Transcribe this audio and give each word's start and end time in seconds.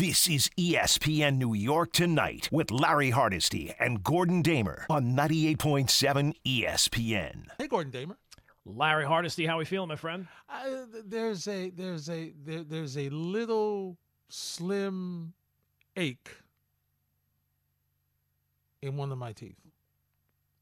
This 0.00 0.26
is 0.28 0.48
ESPN 0.56 1.36
New 1.36 1.52
York 1.52 1.92
Tonight 1.92 2.48
with 2.50 2.70
Larry 2.70 3.10
Hardesty 3.10 3.74
and 3.78 4.02
Gordon 4.02 4.40
Damer 4.40 4.86
on 4.88 5.14
98.7 5.14 6.32
ESPN. 6.42 7.44
Hey, 7.58 7.68
Gordon 7.68 7.90
Damer. 7.90 8.16
Larry 8.64 9.04
Hardesty, 9.04 9.44
how 9.44 9.58
we 9.58 9.66
feeling, 9.66 9.90
my 9.90 9.96
friend? 9.96 10.26
Uh, 10.48 10.86
there's 11.04 11.46
a 11.48 11.68
there's 11.68 12.08
a 12.08 12.32
there, 12.42 12.64
there's 12.64 12.96
a 12.96 13.10
little 13.10 13.98
slim 14.30 15.34
ache 15.94 16.30
in 18.80 18.96
one 18.96 19.12
of 19.12 19.18
my 19.18 19.32
teeth. 19.34 19.60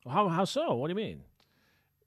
How 0.04 0.26
how 0.26 0.46
so? 0.46 0.74
What 0.74 0.88
do 0.88 0.90
you 0.90 0.96
mean? 0.96 1.22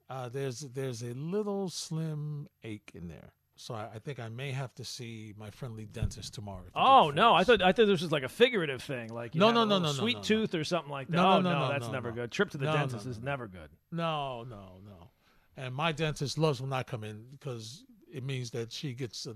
Uh, 0.10 0.28
there's 0.28 0.60
there's 0.60 1.02
a 1.02 1.14
little 1.14 1.70
slim 1.70 2.50
ache 2.66 2.92
in 2.94 3.08
there, 3.08 3.32
so 3.62 3.76
I, 3.76 3.90
I 3.96 4.00
think 4.00 4.20
I 4.20 4.28
may 4.28 4.52
have 4.52 4.74
to 4.76 4.84
see 4.84 5.34
my 5.38 5.52
friendly 5.52 5.86
dentist 5.86 6.34
tomorrow. 6.34 6.64
to 6.64 6.72
Oh 6.74 7.12
no, 7.12 7.36
I 7.36 7.44
thought 7.44 7.62
I 7.62 7.72
thought 7.72 7.86
this 7.86 8.02
was 8.02 8.12
like 8.12 8.24
a 8.24 8.30
figurative 8.30 8.82
thing, 8.82 9.10
like 9.14 9.36
you 9.36 9.40
No, 9.40 9.48
have 9.48 9.56
no, 9.56 9.66
no, 9.66 9.78
no, 9.78 9.86
no, 9.86 9.92
sweet 9.92 10.14
no, 10.16 10.20
no. 10.20 10.24
tooth 10.24 10.56
or 10.56 10.64
something 10.64 10.92
like 10.92 11.08
that. 11.10 11.16
No, 11.16 11.40
no, 11.40 11.50
oh 11.50 11.54
no, 11.54 11.60
no, 11.60 11.68
that's 11.70 11.86
no, 11.86 11.92
never 11.94 12.10
no. 12.10 12.16
good. 12.16 12.32
Trip 12.32 12.50
to 12.52 12.58
the 12.58 12.66
No, 12.66 12.72
no, 12.74 12.78
dentist 12.80 13.06
no, 13.06 13.12
is 13.12 13.22
never 13.22 13.48
good. 13.48 13.70
No, 13.92 14.44
no, 14.44 14.80
no. 14.86 15.10
And 15.58 15.76
my 15.76 15.92
dentist 15.92 16.38
loves 16.40 16.60
when 16.62 16.74
I 16.74 16.82
come 16.84 17.04
in 17.04 17.24
because 17.32 17.84
it 18.12 18.24
means 18.24 18.50
that 18.52 18.72
she 18.72 18.94
gets 18.94 19.28
uh, 19.28 19.34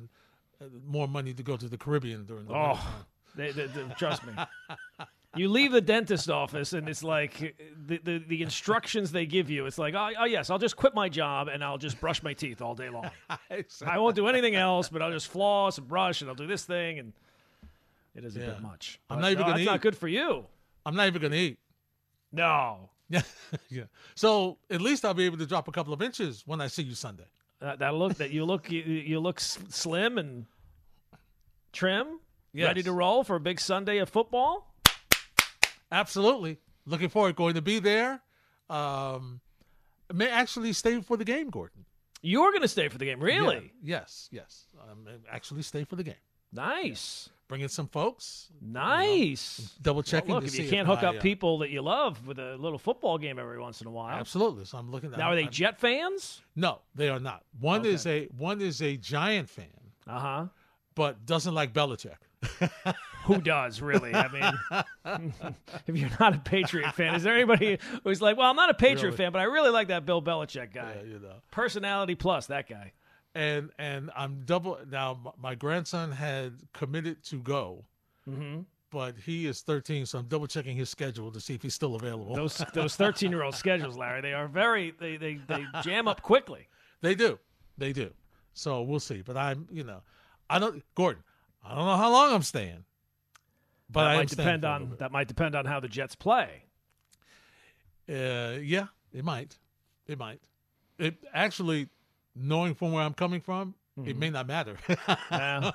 uh, 0.59 0.65
more 0.87 1.07
money 1.07 1.33
to 1.33 1.43
go 1.43 1.55
to 1.57 1.67
the 1.69 1.77
Caribbean 1.77 2.25
during 2.25 2.45
the 2.47 2.53
Oh, 2.55 2.79
they, 3.35 3.51
they, 3.51 3.67
they- 3.67 3.83
trust 3.97 4.25
me. 4.25 4.33
You 5.35 5.49
leave 5.49 5.71
the 5.71 5.81
dentist 5.81 6.29
office 6.29 6.73
and 6.73 6.87
it's 6.87 7.03
like 7.03 7.55
the, 7.87 7.97
the, 8.03 8.23
the 8.27 8.41
instructions 8.41 9.11
they 9.11 9.25
give 9.25 9.49
you. 9.49 9.65
It's 9.65 9.77
like, 9.77 9.93
oh, 9.93 10.09
oh 10.19 10.25
yes, 10.25 10.49
I'll 10.49 10.57
just 10.59 10.75
quit 10.77 10.93
my 10.95 11.09
job 11.09 11.47
and 11.47 11.63
I'll 11.63 11.77
just 11.77 11.99
brush 11.99 12.23
my 12.23 12.33
teeth 12.33 12.61
all 12.61 12.75
day 12.75 12.89
long. 12.89 13.09
I 13.85 13.97
won't 13.99 14.15
do 14.15 14.27
anything 14.27 14.55
else, 14.55 14.89
but 14.89 15.01
I'll 15.01 15.11
just 15.11 15.27
floss 15.27 15.77
and 15.77 15.87
brush 15.87 16.21
and 16.21 16.29
I'll 16.29 16.35
do 16.35 16.47
this 16.47 16.63
thing 16.63 16.99
and 16.99 17.13
it 18.15 18.23
is 18.23 18.35
a 18.37 18.39
Yeah. 18.39 18.45
bit 18.51 18.61
much. 18.61 18.99
I'm 19.09 19.19
not 19.19 19.31
even 19.31 19.41
no, 19.41 19.47
gonna 19.47 19.61
eat. 19.61 19.65
That's 19.65 19.73
not 19.73 19.81
good 19.81 19.97
for 19.97 20.07
you. 20.07 20.45
I'm 20.85 20.95
not 20.95 21.07
even 21.07 21.19
going 21.21 21.31
to 21.33 21.37
eat. 21.37 21.59
No, 22.31 22.89
Yeah, 23.09 23.21
yeah. 23.69 23.83
So 24.15 24.57
at 24.69 24.81
least 24.81 25.03
I'll 25.05 25.13
be 25.13 25.25
able 25.25 25.37
to 25.39 25.45
drop 25.45 25.67
a 25.67 25.71
couple 25.71 25.93
of 25.93 26.01
inches 26.01 26.43
when 26.45 26.61
I 26.61 26.67
see 26.67 26.83
you 26.83 26.93
Sunday. 26.95 27.25
that, 27.59 27.79
that 27.79 27.95
look 27.95 28.15
that 28.15 28.31
you 28.31 28.45
look 28.45 28.71
you, 28.71 28.81
you 28.81 29.19
look 29.19 29.39
slim 29.39 30.17
and 30.17 30.45
trim, 31.73 32.19
ready 32.53 32.83
to 32.83 32.91
roll 32.91 33.23
for 33.23 33.35
a 33.35 33.39
big 33.39 33.59
Sunday 33.59 33.97
of 33.97 34.09
football. 34.09 34.71
Absolutely. 35.91 36.57
Looking 36.85 37.09
forward. 37.09 37.35
Going 37.35 37.55
to 37.55 37.61
be 37.61 37.79
there. 37.79 38.21
Um, 38.69 39.41
may 40.13 40.29
actually 40.29 40.73
stay 40.73 41.01
for 41.01 41.17
the 41.17 41.25
game, 41.25 41.49
Gordon. 41.49 41.85
You're 42.21 42.49
going 42.51 42.61
to 42.63 42.67
stay 42.67 42.87
for 42.89 42.97
the 42.97 43.05
game, 43.05 43.19
really? 43.19 43.71
Yeah. 43.83 43.99
Yes. 43.99 44.29
Yes. 44.31 44.65
Um, 44.89 45.07
actually 45.31 45.61
stay 45.61 45.83
for 45.83 45.95
the 45.95 46.03
game. 46.03 46.15
Nice, 46.53 47.29
Bringing 47.49 47.67
some 47.67 47.87
folks. 47.87 48.47
nice. 48.61 49.73
Double 49.81 50.03
Well, 50.09 50.21
look, 50.27 50.39
to 50.43 50.45
if 50.47 50.51
see 50.53 50.63
you 50.63 50.69
can't 50.69 50.87
hook 50.87 51.03
I, 51.03 51.07
up 51.07 51.15
uh, 51.17 51.19
people 51.21 51.57
that 51.59 51.69
you 51.69 51.81
love 51.81 52.25
with 52.25 52.39
a 52.39 52.55
little 52.55 52.79
football 52.79 53.17
game 53.17 53.37
every 53.37 53.59
once 53.59 53.81
in 53.81 53.87
a 53.87 53.91
while. 53.91 54.17
Absolutely. 54.17 54.63
So 54.63 54.77
I'm 54.77 54.89
looking. 54.89 55.11
Now, 55.11 55.31
are 55.31 55.35
they 55.35 55.43
I'm- 55.43 55.51
Jet 55.51 55.79
fans? 55.79 56.41
No, 56.55 56.79
they 56.95 57.09
are 57.09 57.19
not. 57.19 57.43
One 57.59 57.81
Okay. 57.81 57.89
is 57.89 58.07
a 58.07 58.25
one 58.37 58.61
is 58.61 58.81
a 58.81 58.95
Giant 58.95 59.49
fan, 59.49 59.65
Uh 60.07 60.19
huh. 60.19 60.45
but 60.95 61.25
doesn't 61.25 61.53
like 61.53 61.73
Belichick. 61.73 62.15
Who 63.25 63.41
does 63.41 63.81
really? 63.81 64.13
I 64.13 64.27
mean, 64.29 65.33
if 65.87 65.95
you're 65.97 66.09
not 66.19 66.35
a 66.35 66.39
Patriot 66.39 66.93
fan, 66.93 67.15
is 67.15 67.23
there 67.23 67.33
anybody 67.35 67.79
who's 68.03 68.21
like, 68.21 68.37
"Well, 68.37 68.49
I'm 68.49 68.55
not 68.55 68.69
a 68.69 68.73
Patriot 68.73 69.05
Really? 69.11 69.17
fan, 69.17 69.31
but 69.31 69.39
I 69.39 69.45
really 69.45 69.69
like 69.71 69.87
that 69.89 70.05
Bill 70.05 70.21
Belichick 70.21 70.73
guy. 70.73 70.95
Yeah, 70.97 71.03
you 71.13 71.19
know. 71.19 71.35
Personality 71.51 72.15
plus 72.15 72.47
that 72.47 72.67
guy." 72.69 72.91
and 73.33 73.69
and 73.77 74.11
I'm 74.15 74.43
double 74.45 74.77
now. 74.89 75.33
My 75.41 75.55
grandson 75.55 76.11
had 76.11 76.53
committed 76.73 77.23
to 77.25 77.37
go, 77.37 77.83
Mm-hmm. 78.29 78.61
but 78.91 79.15
he 79.25 79.45
is 79.45 79.61
13, 79.61 80.05
so 80.05 80.19
I'm 80.19 80.25
double 80.27 80.47
checking 80.47 80.75
his 80.77 80.89
schedule 80.89 81.31
to 81.31 81.39
see 81.41 81.53
if 81.53 81.61
he's 81.61 81.73
still 81.75 81.95
available. 81.95 82.33
Those 82.33 82.63
those 82.73 82.95
13 82.95 83.31
year 83.31 83.43
old 83.43 83.55
schedules, 83.55 83.97
Larry, 83.97 84.21
they 84.21 84.33
are 84.33 84.47
very 84.47 84.91
they 84.99 85.17
they 85.17 85.39
they 85.47 85.65
jam 85.83 86.07
up 86.07 86.21
quickly. 86.21 86.67
They 87.01 87.13
do, 87.13 87.37
they 87.77 87.91
do. 87.91 88.11
So 88.53 88.81
we'll 88.83 89.01
see. 89.01 89.21
But 89.21 89.35
I'm, 89.35 89.67
you 89.69 89.83
know, 89.83 90.01
I 90.49 90.59
don't, 90.59 90.81
Gordon. 90.95 91.21
I 91.63 91.75
don't 91.75 91.85
know 91.85 91.97
how 91.97 92.11
long 92.11 92.33
I'm 92.33 92.41
staying, 92.41 92.85
but 93.89 94.03
that 94.03 94.11
I 94.11 94.15
might 94.17 94.29
depend 94.29 94.65
on 94.65 94.95
that 94.99 95.11
might 95.11 95.27
depend 95.27 95.55
on 95.55 95.65
how 95.65 95.79
the 95.79 95.87
Jets 95.87 96.15
play. 96.15 96.63
Uh, 98.09 98.57
yeah, 98.61 98.87
it 99.13 99.23
might, 99.23 99.57
it 100.07 100.17
might. 100.19 100.41
It 100.99 101.15
actually, 101.33 101.89
knowing 102.35 102.75
from 102.75 102.91
where 102.91 103.03
I'm 103.03 103.13
coming 103.13 103.41
from, 103.41 103.75
it 104.05 104.17
may 104.17 104.29
not 104.29 104.47
matter. 104.47 104.77
Yeah. 105.31 105.71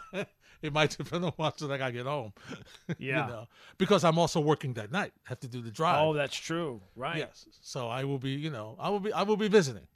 it 0.62 0.72
might 0.72 0.90
depend 0.96 1.24
on 1.24 1.32
what 1.36 1.56
time 1.58 1.70
I 1.72 1.90
get 1.90 2.06
home. 2.06 2.32
Yeah. 2.98 3.26
you 3.26 3.32
know, 3.32 3.46
because 3.78 4.04
I'm 4.04 4.18
also 4.18 4.40
working 4.40 4.74
that 4.74 4.92
night. 4.92 5.12
Have 5.24 5.40
to 5.40 5.48
do 5.48 5.60
the 5.62 5.70
drive. 5.70 6.02
Oh, 6.02 6.12
that's 6.12 6.36
true. 6.36 6.80
Right. 6.94 7.18
yes. 7.18 7.46
So 7.60 7.88
I 7.88 8.04
will 8.04 8.18
be, 8.18 8.30
you 8.30 8.50
know, 8.50 8.76
I 8.78 8.90
will 8.90 9.00
be, 9.00 9.12
I 9.12 9.22
will 9.22 9.36
be 9.36 9.48
visiting. 9.48 9.86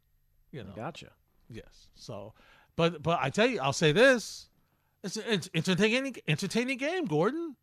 You 0.52 0.64
know, 0.64 0.72
Gotcha. 0.74 1.10
yes. 1.50 1.88
So, 1.94 2.32
but 2.76 3.02
but 3.02 3.18
I 3.20 3.28
tell 3.30 3.46
you, 3.46 3.60
I'll 3.60 3.72
say 3.72 3.92
this: 3.92 4.48
it's 5.02 5.16
an 5.16 5.42
entertaining, 5.54 6.16
entertaining 6.28 6.78
game, 6.78 7.06
Gordon. 7.06 7.56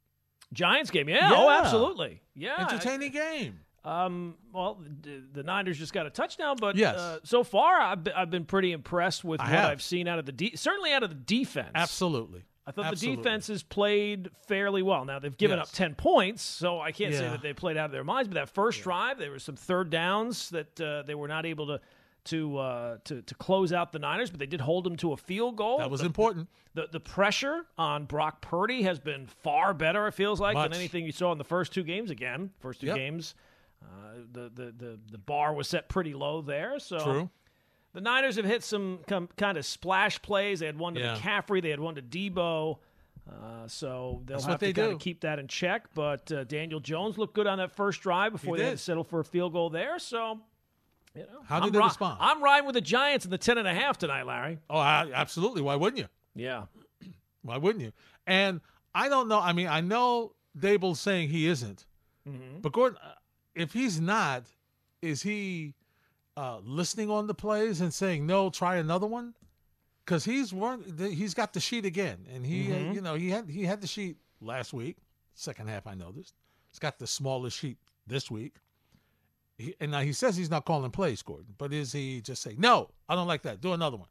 Giants 0.54 0.92
game. 0.92 1.08
Yeah. 1.10 1.32
Oh, 1.34 1.50
Yeah. 1.50 1.60
absolutely. 1.62 2.22
Yeah. 2.36 2.56
Entertaining 2.60 3.12
game. 3.12 3.60
Um, 3.84 4.36
well, 4.54 4.80
the, 5.02 5.24
the 5.34 5.44
Niners 5.44 5.78
just 5.80 5.92
got 5.94 6.06
a 6.06 6.12
touchdown, 6.12 6.56
but 6.60 6.76
Yes. 6.76 6.98
uh, 7.00 7.20
so 7.24 7.44
far 7.44 7.80
I've 7.82 8.04
been, 8.04 8.14
I've 8.14 8.30
been 8.30 8.46
pretty 8.46 8.74
impressed 8.74 9.24
with 9.24 9.42
I 9.42 9.46
what 9.46 9.52
have. 9.54 9.70
I've 9.72 9.82
seen 9.82 10.08
out 10.08 10.20
of 10.20 10.26
the 10.28 10.32
de- 10.32 10.56
certainly 10.56 10.94
out 10.94 11.02
of 11.02 11.10
the 11.10 11.16
defense. 11.16 11.72
Absolutely. 11.74 12.44
I 12.68 12.72
thought 12.72 12.86
Absolutely. 12.86 13.16
the 13.16 13.24
defense 13.24 13.48
has 13.48 13.64
played 13.64 14.30
fairly 14.48 14.84
well. 14.84 15.04
Now 15.04 15.18
they've 15.18 15.36
given 15.36 15.58
Yes. 15.58 15.70
up 15.70 15.74
ten 15.74 15.96
points, 15.96 16.44
so 16.44 16.80
I 16.80 16.92
can't 16.92 17.14
say 17.16 17.28
that 17.28 17.42
they 17.42 17.54
played 17.54 17.76
out 17.76 17.86
of 17.86 17.92
their 17.92 18.04
minds. 18.04 18.28
But 18.28 18.36
that 18.36 18.50
first 18.50 18.84
drive, 18.84 19.18
there 19.18 19.32
were 19.32 19.40
some 19.40 19.56
third 19.56 19.90
downs 19.90 20.52
that 20.52 20.80
uh, 20.80 21.02
they 21.02 21.16
were 21.16 21.28
not 21.28 21.48
able 21.48 21.66
to 21.68 21.82
to 22.26 22.58
uh, 22.58 22.98
to 23.06 23.22
to 23.22 23.36
close 23.36 23.74
out 23.74 23.92
the 23.92 24.00
Niners, 24.00 24.30
but 24.30 24.40
they 24.40 24.46
did 24.46 24.62
hold 24.62 24.84
them 24.84 24.96
to 24.98 25.12
a 25.14 25.18
field 25.18 25.56
goal. 25.56 25.80
That 25.80 25.90
was 25.90 26.02
the, 26.02 26.06
important. 26.08 26.50
the 26.74 26.88
the 26.92 27.00
pressure 27.00 27.66
on 27.78 28.06
Brock 28.06 28.42
Purdy 28.42 28.84
has 28.84 29.00
been 29.00 29.26
far 29.28 29.74
better. 29.74 30.08
It 30.08 30.14
feels 30.14 30.40
like 30.40 30.54
Much. 30.54 30.70
than 30.72 30.78
anything 30.80 31.06
you 31.06 31.12
saw 31.12 31.32
in 31.32 31.38
the 31.38 31.44
first 31.44 31.74
two 31.74 31.84
games. 31.84 32.10
Again, 32.12 32.52
first 32.60 32.82
two 32.82 32.88
Yep. 32.88 32.96
games, 32.96 33.36
uh, 33.84 33.88
the, 34.32 34.50
the 34.54 34.72
the 34.78 35.00
the 35.12 35.18
bar 35.18 35.54
was 35.54 35.68
set 35.68 35.90
pretty 35.90 36.14
low 36.14 36.42
there. 36.42 36.78
So 36.80 37.00
True. 37.00 37.30
the 37.94 38.02
Niners 38.02 38.36
have 38.36 38.46
hit 38.46 38.64
some 38.64 39.00
com- 39.08 39.30
kind 39.38 39.58
of 39.58 39.66
splash 39.66 40.22
plays. 40.22 40.60
They 40.60 40.68
had 40.68 40.78
one 40.78 40.94
to 40.94 41.00
Yeah. 41.00 41.16
McCaffrey. 41.18 41.62
They 41.62 41.70
had 41.72 41.80
one 41.80 41.96
to 41.96 42.02
Deebo. 42.02 42.78
Uh, 43.30 43.68
so 43.68 44.22
they'll 44.26 44.38
That's 44.38 44.46
have 44.46 44.54
what 44.54 44.60
to 44.60 44.66
they 44.66 44.74
kind 44.74 44.94
of 44.94 45.00
keep 45.00 45.22
that 45.22 45.40
in 45.40 45.48
check. 45.48 45.86
But 45.94 46.32
uh, 46.32 46.44
Daniel 46.44 46.80
Jones 46.80 47.18
looked 47.18 47.34
good 47.36 47.48
on 47.48 47.60
that 47.60 47.72
first 47.76 48.02
drive 48.02 48.32
before 48.34 48.56
He 48.56 48.62
they 48.62 48.68
had 48.70 48.78
to 48.78 48.84
settle 48.84 49.04
for 49.04 49.20
a 49.20 49.24
field 49.24 49.54
goal 49.54 49.70
there. 49.70 50.00
So, 50.00 50.40
you 51.16 51.22
know, 51.22 51.28
How 51.46 51.60
did 51.60 51.68
I'm 51.68 51.72
they 51.74 51.78
ri- 51.80 51.86
respond? 51.86 52.18
I'm 52.22 52.42
riding 52.44 52.66
with 52.66 52.76
the 52.76 52.82
Giants 52.82 53.26
in 53.26 53.32
the 53.32 53.38
ten 53.38 53.58
and 53.58 53.68
a 53.68 53.74
half 53.74 53.98
tonight, 53.98 54.26
Larry. 54.26 54.60
Oh, 54.70 54.78
I, 54.78 55.10
absolutely. 55.14 55.62
Why 55.62 55.76
wouldn't 55.76 56.00
you? 56.00 56.08
Yeah, 56.36 56.64
Why 57.42 57.58
wouldn't 57.58 57.84
you? 57.84 57.92
And 58.28 58.62
I 58.96 59.10
don't 59.10 59.28
know. 59.28 59.40
I 59.40 59.52
mean, 59.54 59.68
I 59.68 59.82
know 59.82 60.34
Daboll's 60.58 61.00
saying 61.00 61.30
he 61.30 61.48
isn't, 61.48 61.86
Mm-hmm. 62.30 62.60
but 62.62 62.72
Gordon, 62.72 63.00
if 63.56 63.74
he's 63.74 64.00
not, 64.00 64.44
is 65.02 65.24
he 65.24 65.74
uh, 66.38 66.60
listening 66.64 67.10
on 67.10 67.26
the 67.28 67.34
plays 67.34 67.82
and 67.82 67.92
saying 67.94 68.26
no? 68.28 68.50
Try 68.52 68.76
another 68.78 69.08
one, 69.08 69.34
because 70.06 70.24
he's 70.24 70.54
one. 70.54 70.84
He's 71.00 71.34
got 71.34 71.52
the 71.54 71.60
sheet 71.60 71.84
again, 71.84 72.28
and 72.34 72.46
he, 72.46 72.72
uh, 72.72 72.76
Mm-hmm. 72.76 72.94
you 72.94 73.02
know, 73.02 73.16
he 73.16 73.30
had 73.32 73.50
he 73.50 73.66
had 73.66 73.82
the 73.82 73.88
sheet 73.88 74.18
last 74.40 74.72
week. 74.72 74.98
Second 75.34 75.68
half, 75.70 75.88
I 75.88 75.96
noticed. 75.96 76.36
He's 76.72 76.80
got 76.80 77.00
the 77.00 77.08
smallest 77.08 77.58
sheet 77.58 77.78
this 78.08 78.30
week. 78.30 78.54
He, 79.62 79.76
and 79.80 79.92
now 79.92 80.02
he 80.02 80.14
says 80.14 80.36
he's 80.36 80.50
not 80.50 80.66
calling 80.66 80.92
plays, 80.92 81.22
Gordon. 81.22 81.54
But 81.58 81.74
is 81.74 81.92
he 81.92 82.22
just 82.22 82.42
saying 82.42 82.58
no? 82.60 82.90
I 83.08 83.16
don't 83.16 83.28
like 83.28 83.44
that. 83.44 83.62
Do 83.62 83.74
another 83.74 83.98
one. 83.98 84.10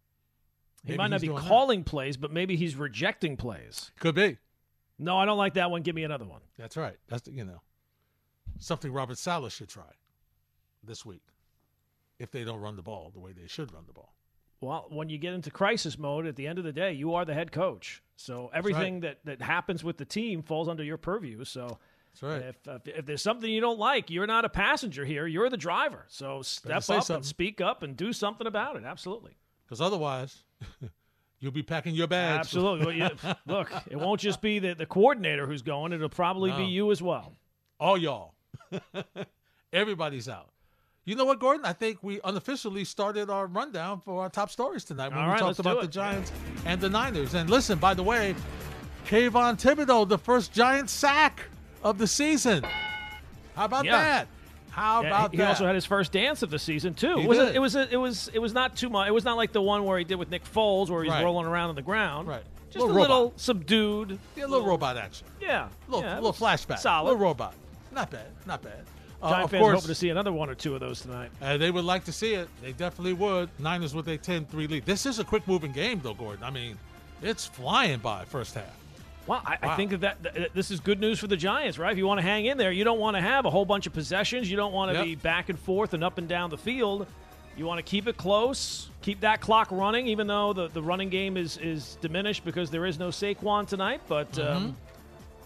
he 0.84 0.96
might 0.96 1.08
not 1.08 1.20
be 1.20 1.26
doing 1.26 1.42
that. 1.42 1.48
calling 1.48 1.84
plays, 1.84 2.16
but 2.16 2.32
maybe 2.32 2.56
he's 2.56 2.76
rejecting 2.76 3.36
plays. 3.36 3.90
Could 3.98 4.14
be. 4.14 4.38
No, 4.98 5.18
I 5.18 5.24
don't 5.24 5.38
like 5.38 5.54
that 5.54 5.70
one. 5.70 5.82
Give 5.82 5.94
me 5.94 6.04
another 6.04 6.26
one. 6.26 6.42
That's 6.58 6.76
right. 6.76 6.96
That's 7.08 7.26
you 7.28 7.44
know 7.44 7.62
something 8.58 8.92
Robert 8.92 9.18
Saleh 9.18 9.52
should 9.52 9.68
try 9.68 9.90
this 10.84 11.04
week 11.04 11.22
if 12.18 12.30
they 12.30 12.44
don't 12.44 12.60
run 12.60 12.76
the 12.76 12.82
ball 12.82 13.10
the 13.12 13.20
way 13.20 13.32
they 13.32 13.46
should 13.46 13.72
run 13.72 13.84
the 13.86 13.92
ball. 13.92 14.14
Well, 14.60 14.86
when 14.90 15.08
you 15.08 15.16
get 15.16 15.32
into 15.32 15.50
crisis 15.50 15.98
mode, 15.98 16.26
at 16.26 16.36
the 16.36 16.46
end 16.46 16.58
of 16.58 16.64
the 16.64 16.72
day, 16.72 16.92
you 16.92 17.14
are 17.14 17.24
the 17.24 17.32
head 17.32 17.50
coach. 17.50 18.02
So 18.16 18.50
everything 18.52 19.00
that, 19.00 19.18
that 19.24 19.40
happens 19.40 19.82
with 19.82 19.96
the 19.96 20.04
team 20.04 20.42
falls 20.42 20.68
under 20.68 20.84
your 20.84 20.98
purview. 20.98 21.44
So 21.46 21.78
That's 22.12 22.22
right. 22.22 22.42
if, 22.42 22.56
if 22.66 22.98
if 22.98 23.06
there's 23.06 23.22
something 23.22 23.50
you 23.50 23.60
don't 23.60 23.78
like, 23.78 24.10
you're 24.10 24.26
not 24.26 24.44
a 24.44 24.48
passenger 24.48 25.04
here. 25.04 25.26
You're 25.26 25.48
the 25.48 25.56
driver. 25.56 26.04
So 26.08 26.42
step 26.42 26.76
up 26.76 26.82
something. 26.82 27.16
and 27.16 27.24
speak 27.24 27.60
up 27.60 27.82
and 27.82 27.96
do 27.96 28.12
something 28.12 28.46
about 28.46 28.76
it. 28.76 28.84
Absolutely. 28.84 29.36
Because 29.64 29.80
otherwise, 29.80 30.42
you'll 31.38 31.52
be 31.52 31.62
packing 31.62 31.94
your 31.94 32.08
bags. 32.08 32.38
Absolutely. 32.40 32.86
Well, 32.86 32.94
you- 32.94 33.34
look, 33.46 33.70
it 33.88 33.96
won't 33.96 34.20
just 34.20 34.42
be 34.42 34.58
the, 34.58 34.74
the 34.74 34.86
coordinator 34.86 35.46
who's 35.46 35.62
going. 35.62 35.92
It'll 35.92 36.08
probably 36.08 36.52
be 36.52 36.64
you 36.64 36.90
as 36.90 37.00
well. 37.00 37.32
All 37.78 37.96
y'all. 37.96 38.34
Everybody's 39.72 40.28
out. 40.28 40.50
You 41.04 41.16
know 41.16 41.24
what, 41.24 41.40
Gordon? 41.40 41.64
I 41.64 41.72
think 41.72 42.02
we 42.02 42.20
unofficially 42.24 42.84
started 42.84 43.30
our 43.30 43.46
rundown 43.46 44.00
for 44.00 44.22
our 44.22 44.28
top 44.28 44.50
stories 44.50 44.84
tonight 44.84 45.08
when 45.08 45.18
All 45.18 45.26
we 45.26 45.32
right, 45.32 45.40
talked 45.40 45.58
about 45.58 45.80
the. 45.80 45.88
Giants 45.88 46.30
and 46.66 46.80
the 46.80 46.90
Niners. 46.90 47.34
And 47.34 47.48
listen, 47.48 47.78
by 47.78 47.94
the 47.94 48.02
way, 48.02 48.34
Kayvon 49.06 49.58
Thibodeaux, 49.60 50.08
the 50.08 50.18
first 50.18 50.52
giant 50.52 50.90
sack 50.90 51.46
of 51.82 51.98
the 51.98 52.06
season. 52.06 52.64
How 53.56 53.64
about 53.64 53.84
Yeah. 53.84 53.92
that? 54.02 54.28
How 54.70 55.02
Yeah, 55.02 55.08
about 55.08 55.30
he 55.32 55.36
that? 55.38 55.42
He 55.44 55.48
also 55.48 55.66
had 55.66 55.74
his 55.74 55.84
first 55.84 56.12
dance 56.12 56.42
of 56.42 56.50
the 56.50 56.58
season 56.58 56.94
too. 56.94 57.16
He 57.16 57.24
it 57.24 57.28
was 57.28 57.38
a, 57.38 57.54
it 57.54 57.58
was 57.58 57.74
a, 57.76 57.88
it 57.92 57.96
was 57.96 58.30
it 58.32 58.38
was 58.38 58.52
not 58.54 58.76
too 58.76 58.88
much. 58.88 59.08
It 59.08 59.12
was 59.12 59.24
not 59.24 59.36
like 59.36 59.52
the 59.52 59.60
one 59.62 59.84
where 59.84 59.98
he 59.98 60.04
did 60.04 60.14
with 60.14 60.30
Nick 60.30 60.44
Foles 60.44 60.88
where 60.90 61.02
he's 61.02 61.10
Right. 61.12 61.24
rolling 61.24 61.46
around 61.46 61.70
on 61.70 61.74
the 61.74 61.82
ground. 61.82 62.28
Right. 62.28 62.42
Just 62.70 62.84
Little 62.86 62.96
a 62.96 63.00
little 63.00 63.32
subdued. 63.36 64.18
yeah, 64.36 64.44
a 64.44 64.46
little 64.46 64.64
robot 64.66 64.96
action. 64.96 65.26
Yeah. 65.40 65.66
little, 65.88 66.04
yeah, 66.08 66.14
little 66.14 66.32
flashback. 66.32 66.78
Solid. 66.78 67.06
Little 67.10 67.18
robot. 67.20 67.54
Not 67.90 68.10
bad. 68.10 68.26
Not 68.46 68.62
bad. 68.62 68.84
Uh, 69.20 69.30
Giant 69.30 69.44
of 69.46 69.50
fans 69.50 69.60
course, 69.60 69.74
hoping 69.74 69.88
to 69.88 69.94
see 69.96 70.08
another 70.10 70.32
one 70.32 70.48
or 70.48 70.54
two 70.54 70.72
of 70.74 70.80
those 70.80 71.00
tonight. 71.02 71.30
uh, 71.42 71.56
they 71.56 71.70
would 71.72 71.84
like 71.84 72.04
to 72.04 72.12
see 72.12 72.34
it. 72.34 72.48
They 72.62 72.70
definitely 72.72 73.12
would. 73.14 73.50
Niners 73.58 73.92
with 73.92 74.06
a 74.08 74.16
10-3 74.16 74.68
lead. 74.70 74.86
This 74.86 75.04
is 75.04 75.18
a 75.18 75.24
quick 75.24 75.46
moving 75.48 75.72
game, 75.72 76.00
though, 76.02 76.14
Gordon. 76.14 76.44
I 76.44 76.50
mean, 76.50 76.78
it's 77.20 77.44
flying 77.44 77.98
by 77.98 78.24
first 78.24 78.54
half. 78.54 78.64
Well, 79.30 79.42
I, 79.46 79.58
I 79.62 79.76
think 79.76 79.92
that, 79.92 80.00
that, 80.00 80.34
that 80.34 80.54
this 80.54 80.72
is 80.72 80.80
good 80.80 80.98
news 80.98 81.20
for 81.20 81.28
the 81.28 81.36
Giants, 81.36 81.78
right? 81.78 81.92
If 81.92 81.98
you 81.98 82.04
want 82.06 82.18
to 82.18 82.22
hang 82.22 82.46
in 82.46 82.58
there, 82.58 82.72
you 82.72 82.82
don't 82.82 82.98
want 82.98 83.16
to 83.16 83.20
have 83.20 83.44
a 83.46 83.50
whole 83.50 83.64
bunch 83.64 83.86
of 83.86 83.92
possessions. 83.92 84.50
You 84.50 84.56
don't 84.56 84.72
want 84.72 84.90
to 84.90 84.96
Yep. 84.98 85.04
be 85.04 85.14
back 85.14 85.48
and 85.50 85.56
forth 85.58 85.94
and 85.94 86.02
up 86.02 86.18
and 86.18 86.26
down 86.28 86.50
the 86.50 86.58
field. 86.58 87.06
You 87.56 87.64
want 87.64 87.78
to 87.78 87.84
keep 87.88 88.08
it 88.08 88.16
close, 88.16 88.90
keep 89.02 89.20
that 89.20 89.40
clock 89.40 89.68
running, 89.70 90.08
even 90.08 90.26
though 90.26 90.52
the, 90.52 90.66
the 90.66 90.82
running 90.82 91.10
game 91.10 91.36
is, 91.36 91.58
is 91.58 91.96
diminished 92.00 92.44
because 92.44 92.70
there 92.72 92.86
is 92.86 92.98
no 92.98 93.08
Saquon 93.10 93.68
tonight. 93.68 94.00
But 94.08 94.32
Mm-hmm. 94.32 94.56
um, 94.66 94.76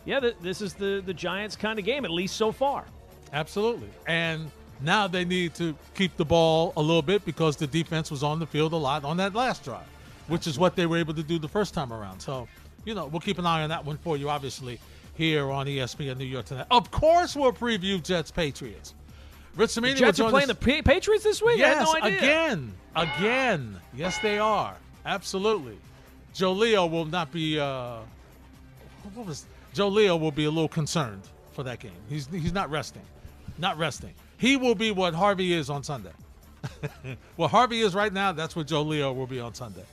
yeah, 0.07 0.21
th- 0.21 0.37
this 0.41 0.63
is 0.63 0.73
the, 0.73 1.03
the 1.05 1.13
Giants 1.13 1.55
kind 1.55 1.79
of 1.79 1.85
game, 1.85 2.07
at 2.07 2.11
least 2.11 2.37
so 2.37 2.53
far. 2.53 2.87
Absolutely. 3.35 3.89
And 4.07 4.51
now 4.81 5.07
they 5.09 5.27
need 5.27 5.55
to 5.57 5.77
keep 5.95 6.17
the 6.17 6.25
ball 6.25 6.73
a 6.79 6.81
little 6.81 7.03
bit 7.03 7.23
because 7.27 7.57
the 7.57 7.67
defense 7.67 8.11
was 8.11 8.23
on 8.23 8.39
the 8.39 8.47
field 8.47 8.73
a 8.73 8.77
lot 8.77 9.05
on 9.05 9.19
that 9.19 9.35
last 9.35 9.63
drive, 9.63 9.87
which 10.29 10.47
is 10.47 10.59
what 10.59 10.75
they 10.75 10.87
were 10.87 10.97
able 10.97 11.13
to 11.15 11.23
do 11.23 11.39
the 11.39 11.49
first 11.49 11.75
time 11.75 11.93
around. 11.93 12.21
So, 12.21 12.49
you 12.85 12.95
know, 12.95 13.07
we'll 13.07 13.21
keep 13.21 13.39
an 13.39 13.47
eye 13.47 13.63
on 13.63 13.69
that 13.71 13.85
one 13.85 13.97
for 13.99 14.17
you, 14.17 14.29
obviously, 14.29 14.79
here 15.15 15.51
on 15.51 15.67
ESPN 15.67 16.17
New 16.19 16.25
York 16.25 16.47
tonight. 16.47 16.67
Of 16.71 16.91
course, 16.91 17.37
we'll 17.37 17.53
preview 17.53 18.03
Jets 18.03 18.31
Patriots. 18.31 18.95
Rich 19.57 19.71
Cimini 19.71 19.95
will 19.95 20.01
Jets 20.01 20.21
are 20.21 20.31
playing 20.31 20.51
us- 20.51 20.57
the 20.59 20.83
Patriots 20.83 21.23
this 21.25 21.41
week? 21.41 21.59
Yes, 21.59 21.87
no 21.87 22.01
idea. 22.01 22.19
again, 22.19 22.73
again. 22.97 23.81
Yes, 23.95 24.19
they 24.19 24.39
are. 24.39 24.77
Absolutely. 25.07 25.79
Joe 26.33 26.53
Leo 26.53 26.87
will 26.87 27.05
not 27.05 27.31
be. 27.31 27.61
Uh, 27.61 27.99
what 29.15 29.27
was 29.27 29.47
Joe 29.73 29.89
Leo 29.89 30.17
will 30.17 30.33
be 30.33 30.45
a 30.47 30.51
little 30.51 30.69
concerned 30.69 31.23
for 31.53 31.63
that 31.63 31.79
game. 31.79 31.93
He's 32.09 32.27
he's 32.27 32.53
not 32.53 32.71
resting, 32.71 33.03
not 33.59 33.79
resting. 33.79 34.15
He 34.39 34.57
will 34.57 34.75
be 34.75 34.91
what 34.91 35.15
Harvey 35.15 35.53
is 35.53 35.71
on 35.71 35.85
Sunday. 35.85 36.11
what 37.37 37.51
Harvey 37.51 37.81
is 37.81 37.95
right 37.95 38.13
now, 38.13 38.33
that's 38.33 38.57
what 38.57 38.67
Joe 38.67 38.83
Leo 38.83 39.13
will 39.13 39.27
be 39.27 39.39
on 39.39 39.55
Sunday. 39.55 39.85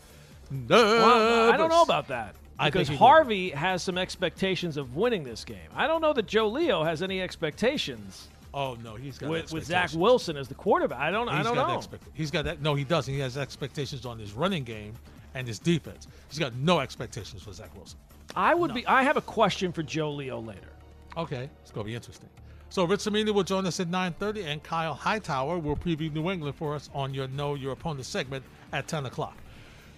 Well, 0.68 1.52
I 1.52 1.58
don't 1.58 1.70
know 1.70 1.84
about 1.84 2.08
that. 2.08 2.36
I 2.62 2.70
Because. 2.70 2.88
Harvey 2.90 3.50
has 3.50 3.82
some 3.84 3.98
expectations 3.98 4.78
of 4.78 4.96
winning 4.96 5.24
this 5.24 5.44
game. 5.44 5.70
I 5.76 5.88
don't 5.88 6.02
know 6.02 6.14
that 6.14 6.28
Joe 6.28 6.48
Leo 6.48 6.84
has 6.84 7.02
any 7.02 7.22
expectations 7.22 8.30
Oh 8.54 8.76
no, 8.84 8.96
he's 8.96 9.18
got 9.18 9.30
with, 9.30 9.54
with 9.54 9.66
Zach. 9.66 9.92
Wilson 9.94 10.36
as 10.36 10.48
the 10.48 10.56
quarterback. 10.56 11.00
I 11.00 11.10
don't. 11.12 11.30
I 11.30 11.42
don't 11.42 11.56
got 11.56 11.70
know. 11.70 11.78
expect- 11.78 12.04
he's 12.14 12.32
got 12.32 12.46
that. 12.46 12.62
No, 12.62 12.76
he 12.76 12.84
doesn't. 12.84 13.14
He 13.14 13.20
has 13.22 13.38
expectations 13.38 14.06
on 14.06 14.20
his 14.20 14.34
running 14.34 14.64
game 14.64 14.94
and 15.36 15.48
his 15.48 15.58
defense. 15.58 16.08
He's 16.30 16.40
got 16.40 16.54
no 16.56 16.80
expectations 16.80 17.44
for 17.44 17.54
Zach 17.54 17.74
Wilson. 17.76 17.98
I 18.36 18.54
would 18.54 18.74
be. 18.74 18.86
I 18.88 19.04
have 19.04 19.18
a 19.18 19.22
question 19.22 19.72
for 19.72 19.84
Joe 19.84 20.12
Leo 20.12 20.40
later. 20.40 20.74
Okay, 21.16 21.50
it's 21.62 21.72
gonna 21.72 21.86
be 21.86 21.96
interesting. 21.96 22.30
So 22.70 22.86
Rich 22.86 23.02
Cimini 23.02 23.32
will 23.32 23.44
join 23.44 23.66
us 23.66 23.80
at 23.80 23.88
9:30, 23.90 24.46
and 24.46 24.64
Kyle 24.64 24.94
Hightower 24.94 25.58
will 25.58 25.76
preview 25.76 26.12
New 26.12 26.30
England 26.30 26.56
for 26.56 26.76
us 26.76 26.90
on 26.94 27.14
your 27.14 27.28
Know 27.30 27.56
Your 27.56 27.74
Opponent 27.74 28.06
segment 28.06 28.44
at 28.74 28.88
10 28.88 29.06
o'clock. 29.06 29.36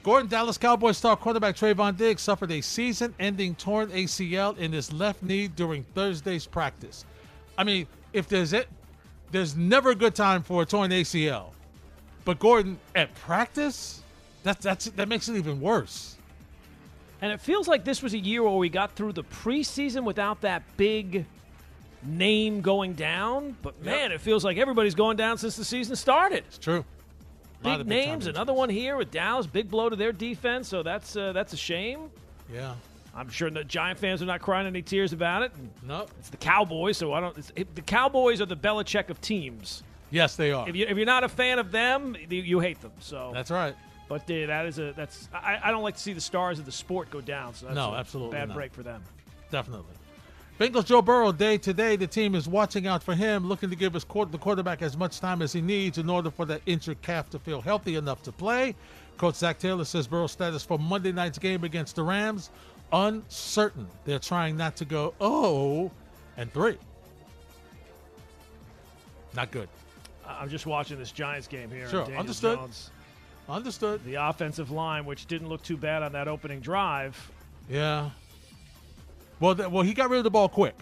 Gordon 0.03 0.27
Dallas 0.27 0.57
Cowboys 0.57 0.97
star 0.97 1.15
quarterback 1.15 1.55
Trevon 1.55 1.95
Diggs 1.95 2.21
suffered 2.21 2.51
a 2.51 2.59
season-ending 2.59 3.55
torn 3.55 3.89
ACL 3.89 4.57
in 4.57 4.73
his 4.73 4.91
left 4.91 5.23
knee 5.23 5.47
during 5.47 5.83
Thursday's 5.95 6.45
practice. 6.45 7.05
I 7.57 7.63
mean, 7.63 7.87
if 8.11 8.27
there's 8.27 8.51
it, 8.51 8.67
there's 9.31 9.55
never 9.55 9.91
a 9.91 9.95
good 9.95 10.13
time 10.13 10.43
for 10.43 10.61
a 10.61 10.65
torn 10.65 10.91
ACL. 10.91 11.51
But 12.25 12.39
Gordon 12.39 12.79
at 12.95 13.15
practice, 13.15 14.01
that 14.43 14.59
that's 14.61 14.85
that 14.85 15.07
makes 15.07 15.29
it 15.29 15.37
even 15.37 15.61
worse. 15.61 16.17
And 17.21 17.31
it 17.31 17.39
feels 17.39 17.69
like 17.69 17.85
this 17.85 18.03
was 18.03 18.13
a 18.13 18.19
year 18.19 18.43
where 18.43 18.51
we 18.51 18.67
got 18.67 18.91
through 18.95 19.13
the 19.13 19.23
preseason 19.23 20.03
without 20.03 20.41
that 20.41 20.63
big 20.75 21.25
name 22.03 22.59
going 22.59 22.93
down. 22.93 23.55
But 23.61 23.81
man, 23.81 24.11
it 24.11 24.19
feels 24.19 24.43
like 24.43 24.57
everybody's 24.57 24.95
going 24.95 25.15
down 25.15 25.37
since 25.37 25.55
the 25.55 25.63
season 25.63 25.95
started. 25.95 26.43
It's 26.47 26.57
true. 26.57 26.83
Big 27.63 27.87
names. 27.87 28.27
Another 28.27 28.53
one 28.53 28.69
here 28.69 28.97
with 28.97 29.11
Dallas. 29.11 29.45
Big 29.47 29.69
blow 29.69 29.89
to 29.89 29.95
their 29.95 30.11
defense. 30.11 30.67
So 30.67 30.83
that's 30.83 31.15
uh, 31.15 31.31
that's 31.33 31.53
a 31.53 31.57
shame. 31.57 32.09
Yeah. 32.53 32.73
I'm 33.15 33.29
sure 33.29 33.49
the 33.51 33.63
Giant 33.63 33.99
fans 33.99 34.23
are 34.23 34.25
not 34.25 34.41
crying 34.41 34.65
any 34.65 34.81
tears 34.81 35.13
about 35.13 35.43
it. 35.43 35.51
No. 35.85 36.07
It's 36.19 36.29
the 36.29 36.37
Cowboys, 36.37 36.97
so 36.97 37.13
I 37.13 37.19
don't. 37.19 37.37
It's, 37.37 37.51
it, 37.55 37.75
the 37.75 37.81
Cowboys 37.81 38.41
are 38.41 38.47
the 38.47 38.57
Belichick 38.57 39.09
of 39.09 39.21
teams. 39.21 39.83
Yes, 40.09 40.35
they 40.35 40.51
are. 40.51 40.67
If 40.67 40.75
you 40.75 40.85
if 40.87 40.97
you're 40.97 41.05
not 41.05 41.23
a 41.23 41.29
fan 41.29 41.59
of 41.59 41.71
them, 41.71 42.15
you, 42.29 42.41
you 42.41 42.59
hate 42.59 42.81
them. 42.81 42.91
So, 42.99 43.31
That's 43.33 43.51
right. 43.51 43.75
but 44.09 44.21
uh, 44.23 44.47
that 44.47 44.65
is 44.65 44.79
a 44.79 44.93
that's. 44.93 45.29
I, 45.33 45.59
I 45.63 45.71
don't 45.71 45.83
like 45.83 45.93
to 45.95 46.01
see 46.01 46.13
the 46.13 46.21
stars 46.21 46.57
of 46.59 46.65
the 46.65 46.71
sport 46.71 47.09
go 47.11 47.21
down. 47.21 47.53
So 47.53 47.65
that's 47.67 47.75
No, 47.75 47.93
a 47.93 47.97
absolutely 47.97 48.37
bad 48.37 48.47
not. 48.49 48.55
break 48.57 48.73
for 48.73 48.81
them. 48.83 49.03
Definitely. 49.51 49.93
Bengals 50.59 50.85
Joe 50.85 51.01
Burrow 51.01 51.31
day 51.31 51.57
today. 51.57 51.95
The 51.95 52.05
team 52.05 52.35
is 52.35 52.47
watching 52.47 52.85
out 52.85 53.01
for 53.01 53.15
him, 53.15 53.47
looking 53.47 53.69
to 53.71 53.75
give 53.75 53.93
his 53.93 54.03
the 54.03 54.37
quarterback 54.37 54.81
as 54.81 54.95
much 54.95 55.19
time 55.19 55.41
as 55.41 55.51
he 55.51 55.61
needs 55.61 55.97
in 55.97 56.09
order 56.09 56.29
for 56.29 56.45
that 56.45 56.61
injured 56.65 57.01
calf 57.01 57.29
to 57.31 57.39
feel 57.39 57.59
healthy 57.59 57.95
enough 57.95 58.21
to 58.23 58.31
play. 58.31 58.75
Coach 59.17 59.35
Zac 59.35 59.57
Taylor 59.57 59.83
says 59.83 60.07
Burrow's 60.07 60.31
status 60.31 60.63
for 60.63 60.77
Monday 60.77 61.11
night's 61.11 61.39
game 61.39 61.63
against 61.63 61.95
the 61.95 62.03
Rams 62.03 62.51
uncertain. 62.91 63.87
They're 64.05 64.19
trying 64.19 64.55
not 64.55 64.75
to 64.77 64.85
go 64.85 65.13
oh 65.19 65.91
and 66.37 66.53
three. 66.53 66.77
Not 69.35 69.49
good. 69.51 69.67
I'm 70.25 70.49
just 70.49 70.65
watching 70.65 70.99
this 70.99 71.11
Giants 71.11 71.47
game 71.47 71.69
here. 71.71 71.89
Sure, 71.89 72.05
understood. 72.15 72.59
Jones, 72.59 72.91
Understood. 73.49 74.05
the 74.05 74.15
offensive 74.15 74.71
line, 74.71 75.03
which 75.05 75.25
didn't 75.25 75.49
look 75.49 75.61
too 75.63 75.75
bad 75.75 76.01
on 76.03 76.13
that 76.13 76.27
opening 76.27 76.61
drive. 76.61 77.31
Yeah. 77.69 78.11
Well, 79.43 79.55
th- 79.55 79.69
well, 79.69 79.83
he 79.83 79.93
got 79.93 80.09
rid 80.09 80.19
of 80.19 80.23
the 80.23 80.31
ball 80.31 80.47
quick. 80.49 80.75